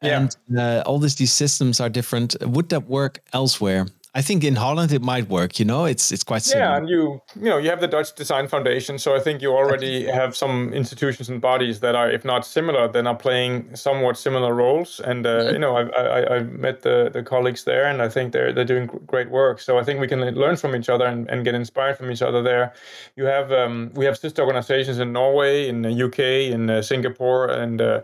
and 0.02 0.36
uh, 0.56 0.82
all 0.84 0.98
these 0.98 1.16
these 1.16 1.32
systems 1.32 1.80
are 1.80 1.88
different. 1.88 2.36
Would 2.42 2.68
that 2.68 2.86
work 2.88 3.20
elsewhere? 3.32 3.86
I 4.18 4.22
think 4.22 4.42
in 4.42 4.56
Holland 4.56 4.90
it 4.90 5.00
might 5.00 5.28
work. 5.28 5.60
You 5.60 5.64
know, 5.64 5.84
it's 5.84 6.10
it's 6.10 6.24
quite 6.24 6.42
similar. 6.42 6.66
Yeah, 6.66 6.76
and 6.76 6.88
you 6.88 7.22
you 7.36 7.48
know 7.50 7.58
you 7.58 7.70
have 7.70 7.80
the 7.80 7.86
Dutch 7.86 8.16
Design 8.16 8.48
Foundation, 8.48 8.98
so 8.98 9.14
I 9.14 9.20
think 9.20 9.40
you 9.40 9.52
already 9.52 10.06
have 10.06 10.36
some 10.36 10.72
institutions 10.74 11.28
and 11.28 11.40
bodies 11.40 11.78
that 11.80 11.94
are, 11.94 12.10
if 12.10 12.24
not 12.24 12.44
similar, 12.44 12.88
then 12.88 13.06
are 13.06 13.14
playing 13.14 13.76
somewhat 13.76 14.16
similar 14.16 14.52
roles. 14.52 15.00
And 15.00 15.24
uh, 15.24 15.30
mm-hmm. 15.30 15.52
you 15.52 15.60
know, 15.60 15.76
I, 15.76 15.82
I 16.16 16.36
I 16.36 16.38
met 16.42 16.82
the 16.82 17.10
the 17.12 17.22
colleagues 17.22 17.62
there, 17.62 17.86
and 17.86 18.02
I 18.02 18.08
think 18.08 18.32
they're 18.32 18.52
they're 18.52 18.72
doing 18.74 18.86
great 19.06 19.30
work. 19.30 19.60
So 19.60 19.78
I 19.78 19.84
think 19.84 20.00
we 20.00 20.08
can 20.08 20.20
learn 20.34 20.56
from 20.56 20.74
each 20.74 20.88
other 20.88 21.06
and, 21.06 21.30
and 21.30 21.44
get 21.44 21.54
inspired 21.54 21.96
from 21.96 22.10
each 22.10 22.22
other 22.22 22.42
there. 22.42 22.72
You 23.14 23.26
have 23.26 23.52
um, 23.52 23.92
we 23.94 24.04
have 24.04 24.18
sister 24.18 24.42
organizations 24.42 24.98
in 24.98 25.12
Norway, 25.12 25.68
in 25.68 25.82
the 25.82 25.94
UK, 26.06 26.18
in 26.54 26.70
uh, 26.70 26.82
Singapore, 26.82 27.46
and 27.62 27.80
uh, 27.80 28.00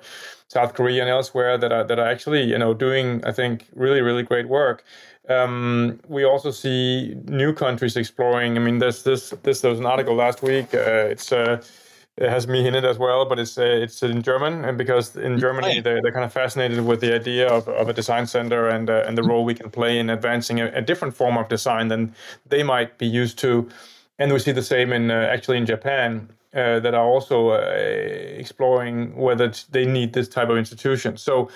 South 0.49 0.75
Korea, 0.75 1.03
and 1.03 1.11
elsewhere 1.11 1.59
that 1.59 1.73
are 1.73 1.85
that 1.85 1.99
are 1.99 2.07
actually 2.07 2.43
you 2.43 2.59
know 2.59 2.75
doing 2.75 3.25
I 3.25 3.33
think 3.33 3.67
really 3.75 4.01
really 4.01 4.23
great 4.23 4.49
work. 4.49 4.85
Um, 5.29 6.01
we 6.07 6.25
also 6.25 6.51
see 6.51 7.17
new 7.25 7.53
countries 7.55 7.97
exploring. 7.97 8.57
I 8.57 8.61
mean, 8.61 8.79
there's 8.79 9.03
this 9.03 9.31
this 9.43 9.61
there 9.61 9.71
was 9.71 9.81
an 9.81 9.87
article 9.87 10.15
last 10.15 10.43
week. 10.43 10.75
Uh, 10.75 11.09
it's 11.11 11.33
uh, 11.33 11.63
it 12.17 12.29
has 12.31 12.47
me 12.47 12.67
in 12.67 12.75
it 12.77 12.85
as 12.85 12.99
well, 12.99 13.25
but 13.25 13.39
it's 13.41 13.59
uh, 13.59 13.63
it's 13.63 14.03
in 14.03 14.23
German, 14.23 14.65
and 14.65 14.79
because 14.79 15.17
in 15.17 15.39
Germany 15.41 15.81
they're, 15.81 16.01
they're 16.01 16.13
kind 16.13 16.25
of 16.25 16.33
fascinated 16.33 16.85
with 16.87 17.01
the 17.01 17.13
idea 17.13 17.49
of, 17.49 17.67
of 17.69 17.89
a 17.89 17.93
design 17.93 18.27
center 18.27 18.69
and 18.69 18.89
uh, 18.89 19.03
and 19.07 19.19
the 19.19 19.23
role 19.23 19.45
we 19.45 19.55
can 19.55 19.69
play 19.69 19.99
in 19.99 20.11
advancing 20.11 20.61
a, 20.61 20.67
a, 20.75 20.81
different 20.81 21.15
form 21.15 21.37
of 21.37 21.49
design 21.49 21.89
than 21.89 22.15
they 22.47 22.63
might 22.63 22.99
be 22.99 23.07
used 23.07 23.39
to, 23.39 23.69
and 24.19 24.33
we 24.33 24.39
see 24.39 24.53
the 24.53 24.63
same 24.63 24.93
in 24.93 25.11
uh, 25.11 25.29
actually 25.33 25.59
in 25.59 25.67
Japan. 25.67 26.29
Uh, 26.55 26.79
that 26.79 26.95
are 26.95 27.05
also 27.05 27.49
uh, 27.49 27.59
exploring 28.39 29.17
whether 29.17 29.51
they 29.73 29.85
need 29.85 30.13
this 30.13 30.29
type 30.29 30.49
of 30.49 30.57
institution. 30.57 31.17
So, 31.17 31.49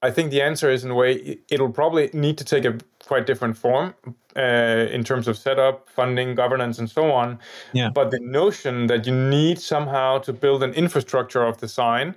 I 0.00 0.10
think 0.10 0.30
the 0.30 0.42
answer 0.42 0.70
is 0.70 0.84
in 0.84 0.90
a 0.90 0.94
way 0.94 1.38
it'll 1.48 1.72
probably 1.72 2.10
need 2.12 2.38
to 2.38 2.44
take 2.44 2.64
a 2.64 2.78
quite 3.06 3.26
different 3.26 3.56
form 3.56 3.94
uh, 4.36 4.86
in 4.92 5.02
terms 5.02 5.26
of 5.28 5.36
setup, 5.38 5.88
funding, 5.88 6.34
governance, 6.34 6.78
and 6.78 6.90
so 6.90 7.10
on. 7.10 7.38
Yeah. 7.72 7.90
But 7.92 8.10
the 8.10 8.20
notion 8.20 8.86
that 8.88 9.06
you 9.06 9.14
need 9.14 9.58
somehow 9.58 10.18
to 10.18 10.32
build 10.32 10.62
an 10.62 10.74
infrastructure 10.74 11.42
of 11.42 11.56
design 11.56 12.14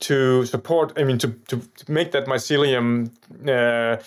to 0.00 0.44
support, 0.46 0.92
I 0.96 1.04
mean, 1.04 1.18
to, 1.18 1.28
to, 1.48 1.56
to 1.60 1.92
make 1.92 2.10
that 2.12 2.26
mycelium 2.26 3.10
uh, 3.46 3.52
uh, 3.52 4.02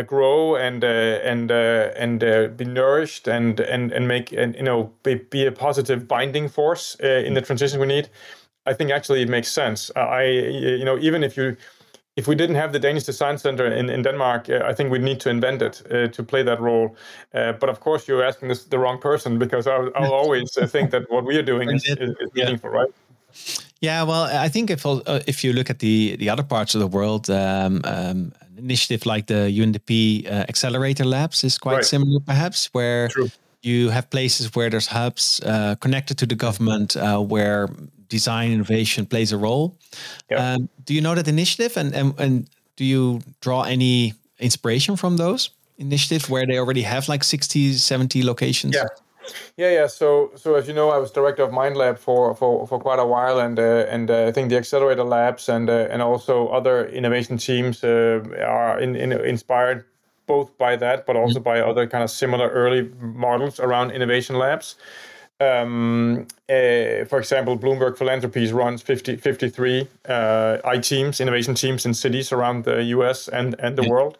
grow 0.00 0.56
and 0.56 0.82
uh, 0.82 0.86
and 1.22 1.52
uh, 1.52 1.90
and 1.96 2.24
uh, 2.24 2.48
be 2.48 2.64
nourished 2.64 3.28
and 3.28 3.60
and 3.60 3.92
and 3.92 4.08
make 4.08 4.32
and 4.32 4.54
you 4.54 4.62
know 4.62 4.90
be, 5.02 5.16
be 5.16 5.44
a 5.44 5.52
positive 5.52 6.08
binding 6.08 6.48
force 6.48 6.94
in 7.00 7.34
the 7.34 7.42
transition 7.42 7.78
we 7.78 7.86
need. 7.86 8.08
I 8.64 8.72
think 8.72 8.90
actually 8.90 9.20
it 9.20 9.28
makes 9.28 9.52
sense. 9.52 9.90
I 9.94 10.24
you 10.24 10.84
know 10.84 10.98
even 10.98 11.22
if 11.22 11.36
you 11.36 11.56
if 12.16 12.28
we 12.28 12.34
didn't 12.34 12.56
have 12.56 12.72
the 12.72 12.78
Danish 12.78 13.04
Design 13.04 13.38
Center 13.38 13.66
in, 13.66 13.88
in 13.88 14.02
Denmark, 14.02 14.48
uh, 14.50 14.60
I 14.64 14.74
think 14.74 14.90
we'd 14.90 15.02
need 15.02 15.20
to 15.20 15.30
invent 15.30 15.62
it 15.62 15.82
uh, 15.90 16.08
to 16.08 16.22
play 16.22 16.42
that 16.42 16.60
role. 16.60 16.94
Uh, 17.32 17.52
but 17.52 17.70
of 17.70 17.80
course, 17.80 18.06
you're 18.06 18.22
asking 18.22 18.48
this 18.48 18.64
the 18.64 18.78
wrong 18.78 18.98
person 18.98 19.38
because 19.38 19.66
I'll, 19.66 19.90
I'll 19.94 20.12
always 20.22 20.56
uh, 20.58 20.66
think 20.66 20.90
that 20.90 21.10
what 21.10 21.24
we 21.24 21.36
are 21.36 21.42
doing 21.42 21.70
is, 21.70 21.84
is, 21.86 22.10
is 22.20 22.30
yeah. 22.34 22.44
meaningful, 22.44 22.70
right? 22.70 22.88
Yeah, 23.80 24.02
well, 24.02 24.24
I 24.24 24.48
think 24.48 24.70
if 24.70 24.84
uh, 24.84 25.00
if 25.26 25.42
you 25.42 25.52
look 25.52 25.70
at 25.70 25.78
the 25.78 26.16
the 26.16 26.28
other 26.28 26.42
parts 26.44 26.74
of 26.74 26.80
the 26.80 26.86
world, 26.86 27.30
um, 27.30 27.80
um, 27.84 28.32
initiative 28.62 29.06
like 29.06 29.26
the 29.26 29.50
UNDP 29.50 30.26
uh, 30.26 30.44
Accelerator 30.48 31.04
Labs 31.04 31.44
is 31.44 31.58
quite 31.58 31.74
right. 31.74 31.84
similar, 31.84 32.20
perhaps, 32.20 32.70
where 32.72 33.08
True. 33.08 33.30
you 33.62 33.90
have 33.90 34.08
places 34.10 34.54
where 34.54 34.70
there's 34.70 34.86
hubs 34.86 35.40
connected 35.80 36.18
to 36.18 36.26
the 36.26 36.34
government, 36.34 36.96
where 37.28 37.68
design 38.12 38.52
innovation 38.52 39.06
plays 39.06 39.32
a 39.32 39.38
role. 39.38 39.74
Yep. 40.30 40.40
Um, 40.40 40.68
do 40.84 40.92
you 40.92 41.00
know 41.00 41.14
that 41.14 41.28
initiative 41.28 41.76
and, 41.78 41.94
and, 41.94 42.14
and 42.20 42.32
do 42.76 42.84
you 42.84 43.20
draw 43.40 43.62
any 43.62 44.12
inspiration 44.38 44.96
from 44.96 45.16
those 45.16 45.50
initiatives 45.78 46.28
where 46.28 46.46
they 46.46 46.58
already 46.58 46.82
have 46.82 47.08
like 47.08 47.24
60, 47.24 47.72
70 47.72 48.22
locations? 48.22 48.74
Yeah. 48.74 48.84
Yeah, 49.56 49.70
yeah. 49.70 49.86
So, 49.86 50.32
so 50.34 50.54
as 50.54 50.66
you 50.66 50.74
know, 50.74 50.90
I 50.90 50.98
was 50.98 51.10
director 51.10 51.42
of 51.42 51.50
MindLab 51.50 51.98
for 51.98 52.34
for, 52.34 52.66
for 52.66 52.78
quite 52.78 52.98
a 52.98 53.06
while, 53.06 53.38
and 53.38 53.58
uh, 53.58 53.86
and 53.88 54.10
uh, 54.10 54.26
I 54.26 54.32
think 54.32 54.48
the 54.48 54.56
accelerator 54.56 55.04
labs 55.04 55.48
and 55.48 55.68
uh, 55.68 55.88
and 55.90 56.02
also 56.02 56.48
other 56.48 56.86
innovation 56.86 57.38
teams 57.38 57.84
uh, 57.84 58.20
are 58.46 58.80
in, 58.80 58.96
in, 58.96 59.12
inspired 59.12 59.84
both 60.26 60.56
by 60.58 60.76
that, 60.76 61.06
but 61.06 61.16
also 61.16 61.38
mm-hmm. 61.38 61.44
by 61.44 61.60
other 61.60 61.86
kind 61.86 62.04
of 62.04 62.10
similar 62.10 62.48
early 62.48 62.90
models 63.00 63.60
around 63.60 63.90
innovation 63.90 64.36
labs. 64.36 64.76
Um, 65.40 66.26
uh, 66.48 67.04
for 67.06 67.18
example, 67.18 67.58
Bloomberg 67.58 67.98
Philanthropies 67.98 68.52
runs 68.52 68.82
50, 68.82 69.16
53 69.16 69.88
uh, 70.08 70.58
I 70.64 70.78
teams, 70.78 71.20
innovation 71.20 71.54
teams 71.54 71.84
in 71.84 71.94
cities 71.94 72.32
around 72.32 72.64
the 72.64 72.82
US 72.84 73.28
and, 73.28 73.56
and 73.58 73.76
the 73.76 73.82
yeah. 73.82 73.90
world. 73.90 74.18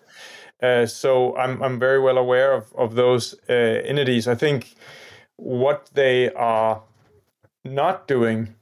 Uh, 0.62 0.86
so 0.86 1.36
I'm 1.36 1.62
I'm 1.62 1.78
very 1.78 1.98
well 1.98 2.18
aware 2.18 2.52
of 2.52 2.72
of 2.74 2.94
those 2.94 3.34
uh, 3.48 3.52
entities. 3.52 4.28
I 4.28 4.34
think 4.36 4.74
what 5.36 5.90
they 5.94 6.32
are 6.34 6.82
not 7.64 8.06
doing 8.06 8.54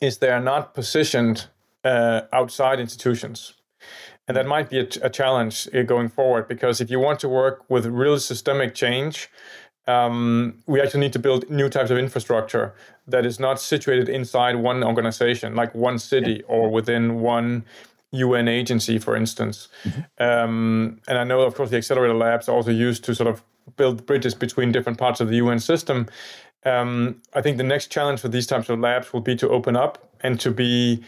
is 0.00 0.18
they 0.18 0.30
are 0.30 0.40
not 0.40 0.74
positioned 0.74 1.46
uh, 1.84 2.22
outside 2.32 2.80
institutions. 2.80 3.54
And 4.28 4.36
that 4.36 4.46
might 4.46 4.70
be 4.70 4.78
a, 4.78 4.86
a, 5.02 5.10
challenge 5.10 5.68
uh, 5.74 5.82
going 5.82 6.08
forward 6.08 6.46
because 6.48 6.80
if 6.80 6.90
you 6.90 7.00
want 7.00 7.18
to 7.20 7.28
work 7.28 7.68
with 7.68 7.86
real 7.86 8.18
systemic 8.18 8.74
change, 8.74 9.28
um, 9.88 10.62
we 10.66 10.80
actually 10.80 11.00
need 11.00 11.12
to 11.14 11.18
build 11.18 11.50
new 11.50 11.68
types 11.68 11.90
of 11.90 11.98
infrastructure 11.98 12.72
that 13.08 13.26
is 13.26 13.40
not 13.40 13.60
situated 13.60 14.08
inside 14.08 14.56
one 14.56 14.84
organization, 14.84 15.56
like 15.56 15.74
one 15.74 15.98
city 15.98 16.42
or 16.46 16.70
within 16.70 17.20
one 17.20 17.64
UN 18.12 18.48
agency, 18.48 18.98
for 18.98 19.16
instance. 19.16 19.68
Mm-hmm. 19.84 20.22
Um, 20.22 21.00
and 21.08 21.18
I 21.18 21.24
know, 21.24 21.40
of 21.40 21.54
course, 21.54 21.70
the 21.70 21.78
accelerator 21.78 22.14
labs 22.14 22.48
are 22.48 22.54
also 22.54 22.70
used 22.70 23.04
to 23.04 23.14
sort 23.14 23.28
of 23.28 23.42
build 23.76 24.06
bridges 24.06 24.34
between 24.34 24.72
different 24.72 24.98
parts 24.98 25.20
of 25.20 25.28
the 25.28 25.36
UN 25.36 25.58
system. 25.58 26.06
Um, 26.64 27.20
I 27.34 27.42
think 27.42 27.56
the 27.56 27.64
next 27.64 27.90
challenge 27.90 28.20
for 28.20 28.28
these 28.28 28.46
types 28.46 28.68
of 28.68 28.78
labs 28.78 29.12
will 29.12 29.20
be 29.20 29.34
to 29.36 29.48
open 29.48 29.76
up 29.76 30.08
and 30.20 30.38
to 30.40 30.50
be 30.50 31.02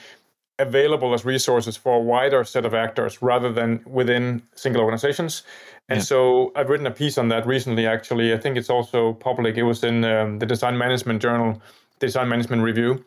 available 0.59 1.13
as 1.15 1.25
resources 1.25 1.77
for 1.77 1.97
a 1.97 2.01
wider 2.01 2.45
set 2.45 2.65
of 2.65 2.75
actors 2.75 3.21
rather 3.21 3.53
than 3.53 3.81
within 3.87 4.43
single 4.55 4.83
organizations. 4.83 5.43
And 5.89 5.99
yeah. 5.99 6.05
so 6.05 6.53
I've 6.57 6.71
written 6.71 6.87
a 6.87 6.91
piece 6.91 7.19
on 7.19 7.29
that 7.29 7.47
recently, 7.47 7.87
actually. 7.87 8.33
I 8.33 8.39
think 8.39 8.57
it's 8.57 8.71
also 8.71 9.15
public. 9.15 9.57
It 9.57 9.65
was 9.65 9.85
in 9.85 10.05
um, 10.05 10.39
the 10.39 10.47
Design 10.47 10.79
Management 10.79 11.21
Journal, 11.21 11.61
Design 11.99 12.29
Management 12.29 12.63
Review, 12.63 13.05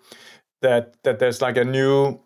that, 0.61 0.95
that 1.03 1.19
there's 1.19 1.41
like 1.41 1.57
a 1.57 1.63
new 1.63 2.19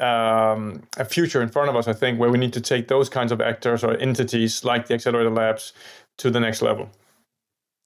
um, 0.00 0.82
a 0.96 1.04
future 1.04 1.42
in 1.42 1.48
front 1.48 1.68
of 1.68 1.76
us, 1.76 1.86
I 1.88 1.92
think, 1.92 2.18
where 2.18 2.30
we 2.30 2.38
need 2.38 2.52
to 2.54 2.60
take 2.60 2.88
those 2.88 3.08
kinds 3.08 3.32
of 3.32 3.40
actors 3.40 3.84
or 3.84 3.96
entities 3.98 4.64
like 4.64 4.86
the 4.86 4.94
accelerator 4.94 5.30
labs 5.30 5.72
to 6.18 6.30
the 6.30 6.40
next 6.40 6.62
level. 6.62 6.88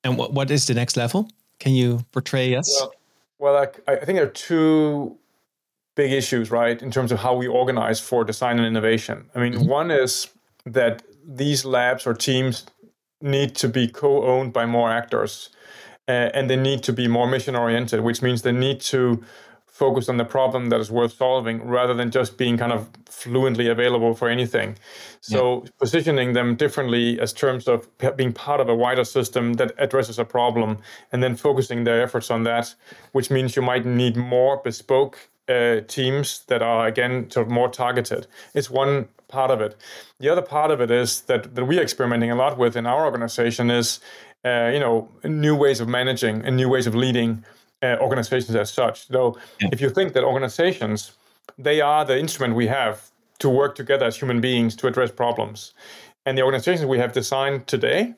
And 0.02 0.16
what, 0.16 0.32
what 0.32 0.50
is 0.50 0.66
the 0.66 0.74
next 0.74 0.96
level? 0.96 1.28
Can 1.58 1.72
you 1.72 2.04
portray 2.12 2.54
us? 2.54 2.70
Well, 2.80 2.94
well 3.38 3.70
I, 3.88 3.92
I 3.92 4.04
think 4.04 4.16
there 4.16 4.26
are 4.26 4.30
two 4.30 5.16
big 5.94 6.12
issues, 6.12 6.50
right, 6.50 6.80
in 6.82 6.90
terms 6.90 7.12
of 7.12 7.20
how 7.20 7.34
we 7.34 7.46
organize 7.46 8.00
for 8.00 8.24
design 8.24 8.58
and 8.58 8.66
innovation. 8.66 9.30
I 9.34 9.40
mean, 9.40 9.54
mm-hmm. 9.54 9.68
one 9.68 9.90
is 9.90 10.28
that 10.66 11.02
these 11.26 11.64
labs 11.64 12.06
or 12.06 12.14
teams 12.14 12.66
need 13.20 13.54
to 13.56 13.68
be 13.68 13.88
co 13.88 14.24
owned 14.24 14.52
by 14.52 14.66
more 14.66 14.90
actors. 14.90 15.50
Uh, 16.06 16.28
and 16.34 16.50
they 16.50 16.56
need 16.56 16.82
to 16.82 16.92
be 16.92 17.08
more 17.08 17.26
mission 17.26 17.56
oriented, 17.56 18.00
which 18.00 18.20
means 18.20 18.42
they 18.42 18.52
need 18.52 18.78
to 18.78 19.24
focused 19.74 20.08
on 20.08 20.18
the 20.18 20.24
problem 20.24 20.68
that 20.68 20.78
is 20.78 20.88
worth 20.88 21.14
solving 21.14 21.60
rather 21.66 21.94
than 21.94 22.08
just 22.08 22.38
being 22.38 22.56
kind 22.56 22.72
of 22.72 22.88
fluently 23.06 23.66
available 23.66 24.14
for 24.14 24.28
anything. 24.28 24.76
So 25.20 25.64
yeah. 25.64 25.70
positioning 25.80 26.32
them 26.32 26.54
differently 26.54 27.18
as 27.18 27.32
terms 27.32 27.66
of 27.66 27.88
being 28.16 28.32
part 28.32 28.60
of 28.60 28.68
a 28.68 28.74
wider 28.74 29.02
system 29.02 29.54
that 29.54 29.72
addresses 29.76 30.16
a 30.16 30.24
problem 30.24 30.78
and 31.10 31.24
then 31.24 31.34
focusing 31.34 31.82
their 31.82 32.00
efforts 32.00 32.30
on 32.30 32.44
that, 32.44 32.72
which 33.10 33.32
means 33.32 33.56
you 33.56 33.62
might 33.62 33.84
need 33.84 34.16
more 34.16 34.58
bespoke 34.62 35.28
uh, 35.48 35.80
teams 35.88 36.44
that 36.46 36.62
are 36.62 36.86
again 36.86 37.28
sort 37.32 37.48
of 37.48 37.52
more 37.52 37.68
targeted. 37.68 38.28
It's 38.54 38.70
one 38.70 39.08
part 39.26 39.50
of 39.50 39.60
it. 39.60 39.76
The 40.20 40.28
other 40.28 40.42
part 40.42 40.70
of 40.70 40.80
it 40.80 40.92
is 40.92 41.22
that, 41.22 41.56
that 41.56 41.64
we're 41.64 41.82
experimenting 41.82 42.30
a 42.30 42.36
lot 42.36 42.58
with 42.58 42.76
in 42.76 42.86
our 42.86 43.04
organization 43.04 43.72
is 43.72 43.98
uh, 44.44 44.70
you 44.72 44.78
know 44.78 45.08
new 45.24 45.56
ways 45.56 45.80
of 45.80 45.88
managing 45.88 46.44
and 46.44 46.54
new 46.54 46.68
ways 46.68 46.86
of 46.86 46.94
leading 46.94 47.44
uh, 47.84 47.96
organizations 48.00 48.56
as 48.56 48.70
such. 48.72 48.96
So 49.08 49.36
yeah. 49.60 49.68
if 49.72 49.80
you 49.80 49.90
think 49.90 50.12
that 50.14 50.24
organizations, 50.24 51.12
they 51.58 51.80
are 51.80 52.04
the 52.04 52.18
instrument 52.18 52.54
we 52.54 52.66
have 52.66 52.96
to 53.38 53.48
work 53.50 53.74
together 53.74 54.06
as 54.06 54.16
human 54.16 54.40
beings 54.40 54.74
to 54.76 54.86
address 54.86 55.10
problems. 55.10 55.74
And 56.26 56.38
the 56.38 56.42
organizations 56.42 56.86
we 56.86 56.98
have 56.98 57.12
designed 57.12 57.66
today 57.66 58.14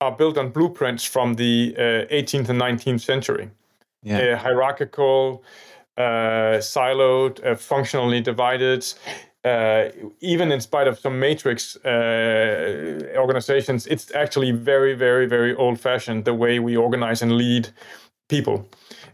are 0.00 0.12
built 0.12 0.36
on 0.38 0.50
blueprints 0.50 1.04
from 1.04 1.34
the 1.34 1.74
uh, 1.78 2.14
18th 2.14 2.48
and 2.48 2.60
19th 2.60 3.00
century. 3.00 3.50
Yeah. 4.02 4.18
Uh, 4.18 4.36
hierarchical, 4.36 5.44
uh, 5.96 6.60
siloed, 6.60 7.44
uh, 7.44 7.54
functionally 7.54 8.20
divided. 8.20 8.86
Uh, 9.44 9.88
even 10.20 10.52
in 10.52 10.60
spite 10.60 10.86
of 10.86 10.98
some 10.98 11.18
matrix 11.18 11.76
uh, 11.84 13.14
organizations, 13.16 13.86
it's 13.86 14.14
actually 14.14 14.52
very, 14.52 14.94
very, 14.94 15.26
very 15.26 15.54
old 15.54 15.80
fashioned 15.80 16.24
the 16.24 16.34
way 16.34 16.58
we 16.58 16.76
organize 16.76 17.22
and 17.22 17.32
lead 17.32 17.68
people. 18.28 18.68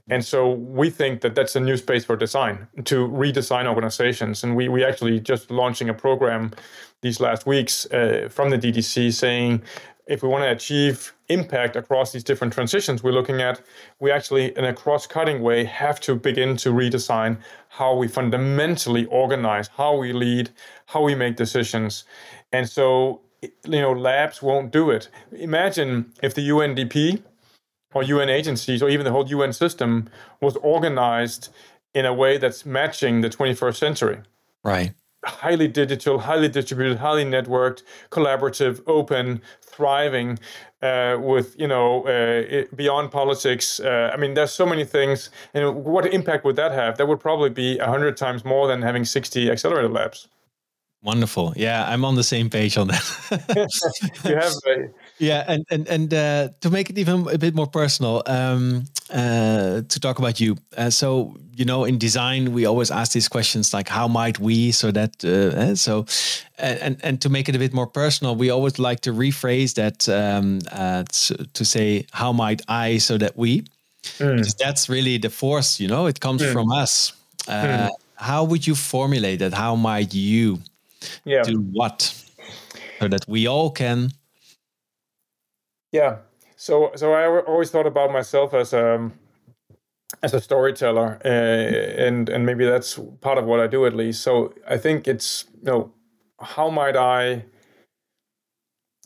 And 0.08 0.24
so 0.24 0.52
we 0.52 0.88
think 0.90 1.20
that 1.22 1.34
that's 1.34 1.56
a 1.56 1.60
new 1.60 1.76
space 1.76 2.04
for 2.04 2.16
design 2.16 2.68
to 2.84 3.08
redesign 3.08 3.66
organizations. 3.66 4.44
And 4.44 4.54
we 4.54 4.68
we 4.68 4.84
actually 4.84 5.18
just 5.20 5.50
launching 5.50 5.88
a 5.88 5.94
program 5.94 6.52
these 7.02 7.20
last 7.20 7.46
weeks 7.46 7.86
uh, 7.92 8.28
from 8.30 8.50
the 8.50 8.58
DDC 8.58 9.12
saying 9.12 9.62
if 10.06 10.22
we 10.22 10.28
want 10.28 10.44
to 10.44 10.50
achieve 10.50 11.12
impact 11.28 11.74
across 11.74 12.12
these 12.12 12.22
different 12.22 12.52
transitions 12.52 13.02
we're 13.02 13.10
looking 13.10 13.40
at, 13.40 13.60
we 13.98 14.10
actually, 14.12 14.56
in 14.56 14.64
a 14.64 14.72
cross-cutting 14.72 15.42
way, 15.42 15.64
have 15.64 16.00
to 16.00 16.14
begin 16.14 16.56
to 16.58 16.70
redesign 16.70 17.38
how 17.68 17.94
we 17.94 18.06
fundamentally 18.06 19.06
organize, 19.06 19.68
how 19.68 19.96
we 19.96 20.12
lead, 20.12 20.50
how 20.86 21.02
we 21.02 21.14
make 21.14 21.36
decisions. 21.36 22.04
And 22.52 22.68
so, 22.68 23.20
you 23.42 23.80
know, 23.80 23.92
labs 23.92 24.40
won't 24.42 24.70
do 24.70 24.90
it. 24.90 25.08
Imagine 25.32 26.12
if 26.22 26.34
the 26.34 26.48
UNDP 26.48 27.22
or 27.96 28.02
UN 28.02 28.28
agencies 28.28 28.82
or 28.82 28.90
even 28.90 29.04
the 29.04 29.10
whole 29.10 29.26
UN 29.26 29.54
system 29.54 30.10
was 30.42 30.54
organized 30.56 31.48
in 31.94 32.04
a 32.04 32.12
way 32.12 32.36
that's 32.36 32.66
matching 32.66 33.22
the 33.22 33.30
21st 33.30 33.76
century. 33.76 34.18
Right. 34.62 34.92
Highly 35.24 35.66
digital, 35.66 36.18
highly 36.18 36.48
distributed, 36.48 36.98
highly 36.98 37.24
networked, 37.24 37.82
collaborative, 38.10 38.82
open, 38.86 39.40
thriving, 39.62 40.38
uh, 40.82 41.16
with 41.18 41.58
you 41.58 41.66
know 41.66 42.06
uh, 42.06 42.64
beyond 42.76 43.10
politics. 43.10 43.80
Uh, 43.80 44.10
I 44.12 44.18
mean, 44.18 44.34
there's 44.34 44.52
so 44.52 44.66
many 44.66 44.84
things. 44.84 45.30
And 45.54 45.84
what 45.84 46.04
impact 46.06 46.44
would 46.44 46.56
that 46.56 46.72
have? 46.72 46.98
That 46.98 47.08
would 47.08 47.18
probably 47.18 47.50
be 47.50 47.78
a 47.78 47.86
hundred 47.86 48.18
times 48.18 48.44
more 48.44 48.68
than 48.68 48.82
having 48.82 49.04
60 49.06 49.50
accelerator 49.50 49.88
labs. 49.88 50.28
Wonderful. 51.06 51.52
Yeah, 51.54 51.88
I'm 51.88 52.04
on 52.04 52.16
the 52.16 52.24
same 52.24 52.50
page 52.50 52.76
on 52.76 52.88
that. 52.88 53.04
you 54.24 54.34
have. 54.34 54.52
Yeah, 55.18 55.44
and 55.46 55.64
and 55.70 55.86
and 55.86 56.12
uh, 56.12 56.48
to 56.62 56.68
make 56.68 56.90
it 56.90 56.98
even 56.98 57.28
a 57.28 57.38
bit 57.38 57.54
more 57.54 57.68
personal, 57.68 58.24
um, 58.26 58.86
uh, 59.10 59.82
to 59.88 60.00
talk 60.00 60.18
about 60.18 60.40
you. 60.40 60.56
Uh, 60.76 60.90
so 60.90 61.36
you 61.54 61.64
know, 61.64 61.84
in 61.84 61.96
design, 61.96 62.52
we 62.52 62.66
always 62.66 62.90
ask 62.90 63.12
these 63.12 63.28
questions 63.28 63.72
like, 63.72 63.88
"How 63.88 64.08
might 64.08 64.40
we?" 64.40 64.72
So 64.72 64.90
that 64.90 65.24
uh, 65.24 65.56
eh, 65.60 65.74
so, 65.76 66.06
and 66.58 66.98
and 67.04 67.20
to 67.20 67.28
make 67.28 67.48
it 67.48 67.54
a 67.54 67.58
bit 67.60 67.72
more 67.72 67.86
personal, 67.86 68.34
we 68.34 68.50
always 68.50 68.80
like 68.80 69.00
to 69.02 69.12
rephrase 69.12 69.74
that 69.74 70.08
um, 70.08 70.58
uh, 70.72 71.04
to, 71.54 71.64
say, 71.64 72.04
"How 72.10 72.32
might 72.32 72.62
I?" 72.66 72.98
So 72.98 73.16
that 73.18 73.36
we, 73.36 73.62
mm. 74.18 74.56
that's 74.56 74.88
really 74.88 75.18
the 75.18 75.30
force. 75.30 75.78
You 75.78 75.86
know, 75.86 76.06
it 76.06 76.18
comes 76.18 76.42
mm. 76.42 76.52
from 76.52 76.72
us. 76.72 77.12
Mm. 77.46 77.90
How 78.16 78.42
would 78.42 78.66
you 78.66 78.74
formulate 78.74 79.38
that? 79.38 79.54
How 79.54 79.76
might 79.76 80.12
you? 80.12 80.58
Yeah. 81.24 81.42
do 81.42 81.60
what 81.72 82.14
so 82.98 83.08
that 83.08 83.24
we 83.28 83.46
all 83.46 83.70
can 83.70 84.10
yeah. 85.96 86.18
So 86.56 86.90
so 86.94 87.12
i 87.12 87.26
always 87.42 87.70
thought 87.70 87.86
about 87.86 88.12
myself 88.12 88.54
as 88.54 88.72
a 88.72 89.10
as 90.22 90.34
a 90.34 90.40
storyteller 90.40 91.18
uh, 91.24 91.28
and 91.28 92.28
and 92.28 92.46
maybe 92.46 92.64
that's 92.64 92.98
part 93.20 93.38
of 93.38 93.44
what 93.44 93.60
i 93.60 93.66
do 93.66 93.86
at 93.86 93.94
least. 93.94 94.22
So 94.22 94.52
i 94.68 94.76
think 94.76 95.06
it's 95.08 95.44
you 95.62 95.66
know 95.70 95.92
how 96.40 96.70
might 96.70 96.96
i 96.96 97.44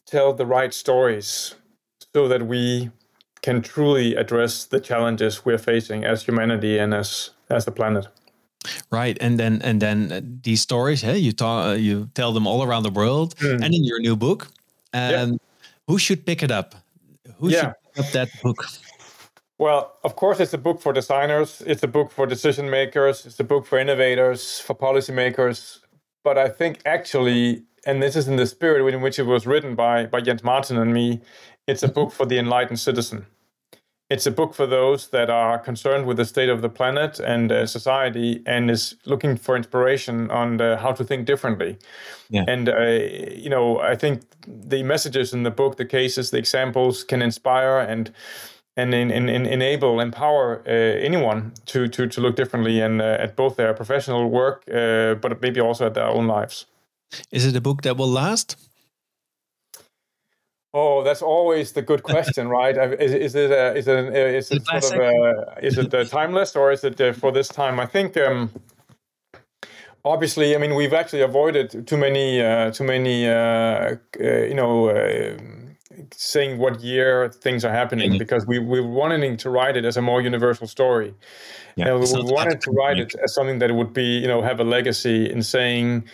tell 0.07 0.33
the 0.33 0.47
right 0.47 0.75
stories 0.75 1.55
so 2.15 2.29
that 2.29 2.47
we 2.47 2.91
can 3.43 3.63
truly 3.63 4.15
address 4.17 4.65
the 4.65 4.81
challenges 4.81 5.45
we're 5.45 5.59
facing 5.59 6.05
as 6.05 6.25
humanity 6.25 6.79
and 6.79 6.95
as 6.95 7.31
as 7.49 7.65
the 7.65 7.73
planet 7.73 8.07
Right, 8.91 9.17
and 9.21 9.39
then 9.39 9.63
and 9.63 9.81
then 9.81 10.13
uh, 10.13 10.21
these 10.43 10.61
stories, 10.61 11.01
hey, 11.01 11.17
you 11.17 11.33
talk, 11.33 11.67
uh, 11.67 11.73
you 11.73 12.11
tell 12.15 12.33
them 12.33 12.47
all 12.47 12.63
around 12.63 12.83
the 12.83 12.91
world, 12.91 13.35
mm. 13.37 13.55
and 13.55 13.75
in 13.75 13.85
your 13.85 14.01
new 14.01 14.17
book, 14.17 14.49
and 14.93 15.33
yeah. 15.33 15.39
who 15.87 15.99
should 15.99 16.27
pick 16.27 16.43
it 16.43 16.51
up? 16.51 16.75
Who 17.39 17.49
yeah. 17.49 17.61
should 17.61 17.75
pick 17.95 18.05
up 18.05 18.13
that 18.13 18.29
book? 18.43 18.65
Well, 19.61 19.97
of 20.05 20.17
course, 20.17 20.41
it's 20.41 20.55
a 20.55 20.59
book 20.59 20.81
for 20.81 20.93
designers. 20.93 21.63
It's 21.67 21.83
a 21.83 21.89
book 21.89 22.11
for 22.11 22.27
decision 22.27 22.71
makers. 22.71 23.27
It's 23.27 23.39
a 23.41 23.45
book 23.45 23.67
for 23.67 23.79
innovators, 23.79 24.59
for 24.59 24.75
policymakers. 24.75 25.81
But 26.25 26.39
I 26.39 26.49
think 26.49 26.81
actually, 26.87 27.63
and 27.87 28.03
this 28.03 28.17
is 28.17 28.27
in 28.29 28.37
the 28.37 28.47
spirit 28.47 28.93
in 28.93 29.03
which 29.03 29.19
it 29.19 29.25
was 29.25 29.47
written 29.47 29.75
by 29.75 30.07
by 30.07 30.21
Jens 30.21 30.43
Martin 30.43 30.79
and 30.79 30.93
me, 30.93 31.21
it's 31.67 31.83
a 31.83 31.87
mm-hmm. 31.87 31.95
book 31.95 32.13
for 32.13 32.27
the 32.27 32.39
enlightened 32.39 32.81
citizen. 32.81 33.27
It's 34.11 34.27
a 34.27 34.31
book 34.31 34.55
for 34.55 34.67
those 34.67 35.09
that 35.09 35.31
are 35.31 35.59
concerned 35.59 36.05
with 36.07 36.17
the 36.17 36.25
state 36.25 36.49
of 36.49 36.63
the 36.63 36.69
planet 36.69 37.21
and 37.21 37.53
uh, 37.53 37.65
society 37.65 38.43
and 38.45 38.71
is 38.71 38.97
looking 39.07 39.37
for 39.37 39.57
inspiration 39.57 40.31
on 40.31 40.57
the, 40.57 40.77
how 40.77 40.93
to 40.93 41.05
think 41.05 41.27
differently. 41.27 41.79
Yeah. 42.29 42.45
And, 42.49 42.69
uh, 42.69 42.81
you 43.33 43.49
know, 43.49 43.79
I 43.79 43.97
think 43.97 44.23
the 44.47 44.83
messages 44.83 45.33
in 45.33 45.45
the 45.45 45.51
book, 45.51 45.77
the 45.77 45.85
cases, 45.85 46.31
the 46.31 46.39
examples 46.39 47.05
can 47.05 47.23
inspire 47.23 47.79
and 47.79 48.13
and 48.77 48.95
in, 48.95 49.11
in, 49.11 49.29
in 49.29 49.47
enable, 49.47 50.01
empower 50.01 50.63
uh, 50.67 50.71
anyone 50.71 51.53
to, 51.67 51.89
to, 51.89 52.07
to 52.07 52.21
look 52.21 52.37
differently 52.37 52.81
and 52.81 53.03
uh, 53.03 53.17
at 53.19 53.37
both 53.37 53.57
their 53.57 53.75
professional 53.75 54.31
work, 54.31 54.63
uh, 54.73 55.15
but 55.17 55.43
maybe 55.43 55.61
also 55.61 55.87
at 55.87 55.95
their 55.95 56.07
own 56.07 56.27
lives. 56.29 56.67
Is 57.31 57.45
it 57.45 57.57
a 57.57 57.61
book 57.61 57.83
that 57.83 57.97
will 57.97 58.09
last? 58.09 58.57
Oh, 60.73 61.03
that's 61.03 61.23
always 61.23 61.73
the 61.73 61.83
good 61.83 62.03
question, 62.05 62.47
right? 62.49 62.77
Is, 63.01 63.13
is 63.13 63.35
it 63.35 63.51
a, 63.51 63.75
is 63.75 63.89
it 63.89 63.99
a, 63.99 64.37
is 64.37 64.51
it 64.53 64.65
sort 64.67 64.85
of 64.85 65.01
a, 65.01 65.67
is 65.67 65.77
it 65.79 66.11
timeless 66.11 66.55
or 66.55 66.71
is 66.71 66.85
it 66.85 67.17
for 67.17 67.33
this 67.33 67.49
time? 67.49 67.81
I 67.81 67.87
think 67.87 68.17
um, 68.17 68.53
obviously, 70.05 70.55
I 70.55 70.59
mean, 70.59 70.77
we've 70.77 70.93
actually 70.93 71.23
avoided 71.23 71.87
too 71.89 71.97
many 71.97 72.41
uh, 72.41 72.71
too 72.71 72.85
many 72.85 73.29
uh, 73.29 73.33
uh, 73.33 73.97
you 74.21 74.55
know 74.55 74.91
uh, 74.91 75.37
saying 76.13 76.59
what 76.59 76.81
year 76.81 77.29
things 77.29 77.65
are 77.65 77.73
happening 77.73 78.11
mm-hmm. 78.11 78.19
because 78.19 78.47
we 78.47 78.59
we 78.59 78.81
wanting 78.81 79.37
to 79.39 79.51
write 79.51 79.77
it 79.77 79.85
as 79.85 79.97
a 79.97 80.03
more 80.03 80.23
universal 80.23 80.67
story. 80.67 81.15
Yeah, 81.77 81.95
we 81.95 82.07
wanted 82.13 82.61
to 82.61 82.71
write 82.71 82.99
it 82.99 83.15
as 83.23 83.35
something 83.35 83.59
that 83.59 83.75
would 83.75 83.93
be 83.93 84.05
you 84.05 84.29
know 84.29 84.43
have 84.43 84.61
a 84.61 84.65
legacy 84.65 85.31
in 85.31 85.43
saying 85.43 86.05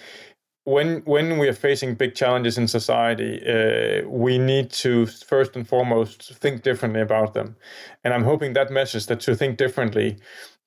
when 0.67 1.03
when 1.05 1.39
we 1.39 1.49
are 1.49 1.53
facing 1.53 1.95
big 1.95 2.14
challenges 2.17 2.59
in 2.59 2.67
society, 2.67 3.41
uh, 3.47 4.09
we 4.09 4.37
need 4.37 4.71
to 4.71 5.07
first 5.07 5.55
and 5.55 5.67
foremost 5.67 6.35
think 6.35 6.62
differently 6.62 7.01
about 7.01 7.35
them. 7.35 7.57
And 8.03 8.12
I'm 8.12 8.25
hoping 8.25 8.53
that 8.55 8.71
message 8.71 9.07
that 9.07 9.21
to 9.21 9.37
think 9.37 9.59
differently, 9.59 10.17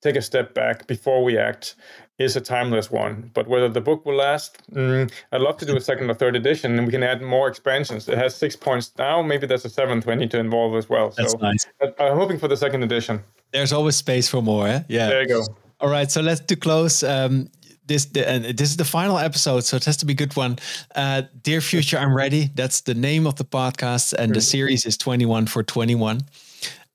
take 0.02 0.16
a 0.16 0.22
step 0.22 0.54
back 0.54 0.88
before 0.88 1.22
we 1.22 1.38
act, 1.38 1.76
is 2.18 2.38
a 2.38 2.42
timeless 2.42 2.90
one. 2.90 3.30
But 3.34 3.50
whether 3.50 3.68
the 3.68 3.82
book 3.82 4.06
will 4.06 4.16
last, 4.16 4.66
mm, 4.72 5.12
I'd 5.34 5.42
love 5.42 5.58
to 5.58 5.66
do 5.66 5.76
a 5.76 5.82
second 5.82 6.10
or 6.10 6.14
third 6.14 6.38
edition, 6.38 6.78
and 6.78 6.88
we 6.88 6.94
can 6.94 7.04
add 7.04 7.22
more 7.22 7.50
expansions. 7.50 8.08
It 8.08 8.18
has 8.18 8.34
six 8.34 8.56
points 8.56 8.94
now. 8.98 9.22
Maybe 9.22 9.48
there's 9.48 9.66
a 9.66 9.70
seventh 9.70 10.06
we 10.06 10.16
need 10.16 10.32
to 10.32 10.40
involve 10.40 10.76
as 10.76 10.88
well. 10.88 11.10
That's 11.18 11.34
so 11.34 11.38
nice. 11.40 11.66
I'm 11.82 12.18
hoping 12.18 12.40
for 12.40 12.48
the 12.48 12.58
second 12.58 12.84
edition. 12.84 13.22
There's 13.52 13.74
always 13.74 13.98
space 13.98 14.30
for 14.30 14.42
more. 14.42 14.66
Eh? 14.66 14.84
Yeah. 14.88 15.10
There 15.10 15.22
you 15.24 15.28
go. 15.28 15.46
All 15.82 15.90
right, 15.90 16.12
so 16.12 16.22
let's 16.22 16.42
to 16.42 16.56
close. 16.58 17.04
Um, 17.04 17.50
this 17.90 18.08
and 18.16 18.46
this 18.46 18.70
is 18.70 18.78
the 18.78 18.86
final 18.86 19.18
episode, 19.18 19.66
so 19.66 19.76
it 19.76 19.84
has 19.84 19.98
to 19.98 20.06
be 20.06 20.14
a 20.14 20.16
good 20.16 20.36
one. 20.38 20.58
Uh, 20.96 21.24
Dear 21.44 21.60
Future, 21.60 21.98
I'm 21.98 22.16
ready. 22.16 22.50
That's 22.56 22.82
the 22.82 22.94
name 22.94 23.28
of 23.28 23.36
the 23.36 23.44
podcast, 23.44 24.14
and 24.14 24.34
the 24.34 24.42
series 24.42 24.86
is 24.86 24.96
21 24.96 25.48
for 25.48 25.64
21. 25.64 26.22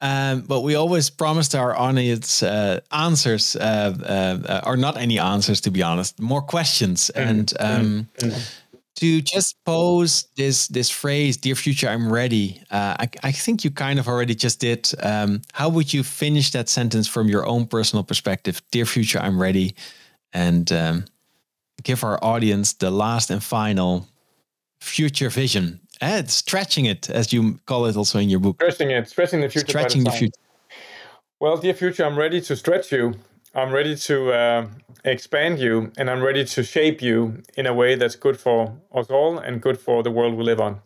Um, 0.01 0.43
but 0.43 0.61
we 0.61 0.75
always 0.75 1.11
promised 1.11 1.55
our 1.55 1.77
audience 1.77 2.43
uh, 2.43 2.81
answers, 2.93 3.57
uh, 3.57 3.95
uh, 4.47 4.61
or 4.67 4.77
not 4.77 4.97
any 4.97 5.19
answers, 5.19 5.61
to 5.63 5.71
be 5.71 5.83
honest, 5.83 6.21
more 6.21 6.43
questions. 6.43 7.11
Mm-hmm. 7.15 7.29
And 7.29 7.53
um, 7.59 8.09
mm-hmm. 8.19 8.39
to 8.97 9.21
just 9.23 9.57
pose 9.65 10.29
this 10.37 10.69
this 10.69 10.91
phrase, 10.91 11.37
"Dear 11.39 11.55
Future, 11.55 11.89
I'm 11.89 12.13
ready." 12.13 12.61
Uh, 12.71 12.97
I, 13.01 13.09
I, 13.23 13.33
think 13.33 13.65
you 13.65 13.71
kind 13.71 13.99
of 13.99 14.07
already 14.07 14.35
just 14.35 14.61
did. 14.61 14.93
Um, 15.03 15.43
how 15.53 15.69
would 15.71 15.93
you 15.93 16.03
finish 16.03 16.51
that 16.51 16.69
sentence 16.69 17.09
from 17.09 17.29
your 17.29 17.47
own 17.47 17.67
personal 17.67 18.05
perspective? 18.05 18.61
"Dear 18.71 18.87
Future, 18.87 19.21
I'm 19.21 19.41
ready." 19.41 19.75
And 20.35 20.70
um, 20.72 21.05
give 21.82 22.05
our 22.05 22.22
audience 22.22 22.72
the 22.74 22.91
last 22.91 23.30
and 23.30 23.43
final 23.43 24.07
future 24.80 25.30
vision. 25.30 25.80
And 26.01 26.28
stretching 26.28 26.87
it, 26.87 27.09
as 27.09 27.32
you 27.32 27.59
call 27.66 27.87
it 27.87 27.97
also 27.97 28.18
in 28.18 28.28
your 28.28 28.41
book. 28.41 28.57
Stretching 28.57 28.91
it, 28.91 29.09
stretching 29.09 29.41
the 29.41 29.49
future. 29.49 29.68
Stretching 29.68 30.05
the, 30.05 30.11
the 30.11 30.16
future. 30.16 30.41
Well, 31.41 31.57
dear 31.57 31.74
future, 31.74 32.05
I'm 32.05 32.18
ready 32.18 32.41
to 32.43 32.57
stretch 32.57 32.93
you. 32.93 33.14
I'm 33.55 33.70
ready 33.70 33.95
to 33.97 34.32
uh, 34.32 34.66
expand 35.05 35.61
you, 35.61 35.93
and 35.97 36.11
I'm 36.11 36.20
ready 36.20 36.45
to 36.45 36.62
shape 36.64 37.01
you 37.01 37.43
in 37.57 37.66
a 37.66 37.72
way 37.72 37.95
that's 37.95 38.16
good 38.16 38.39
for 38.39 38.76
us 38.93 39.09
all 39.09 39.39
and 39.39 39.62
good 39.62 39.78
for 39.78 40.03
the 40.03 40.11
world 40.11 40.35
we 40.35 40.43
live 40.43 40.61
on. 40.61 40.80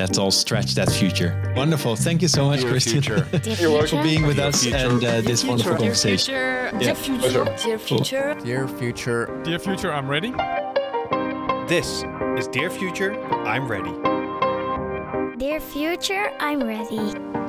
Let's 0.00 0.16
all 0.16 0.30
stretch 0.30 0.74
that 0.76 0.90
future. 0.90 1.52
Wonderful. 1.54 1.94
Thank 1.94 2.22
you 2.22 2.28
so 2.28 2.46
much, 2.46 2.60
Dear 2.62 2.70
Christian. 2.70 3.02
You're 3.02 3.70
welcome 3.70 3.98
for 3.98 4.02
being 4.02 4.26
with 4.26 4.36
Dear 4.36 4.46
us 4.46 4.62
future. 4.62 4.76
and 4.78 5.04
uh, 5.04 5.20
this 5.20 5.42
future. 5.42 5.48
wonderful 5.48 5.72
Dear 5.72 5.78
conversation. 5.78 6.34
Future. 6.34 6.78
Dear 6.78 6.94
future. 6.94 7.44
Dear 7.62 7.78
future. 7.78 8.34
Dear 8.42 8.68
future. 8.68 9.40
Dear 9.44 9.58
future, 9.58 9.92
I'm 9.92 10.08
ready. 10.08 10.30
This 11.68 12.02
is 12.38 12.48
Dear 12.48 12.70
Future, 12.70 13.12
I'm 13.44 13.68
ready. 13.68 13.92
Dear 15.36 15.60
future, 15.60 16.32
I'm 16.40 16.64
ready. 16.64 17.39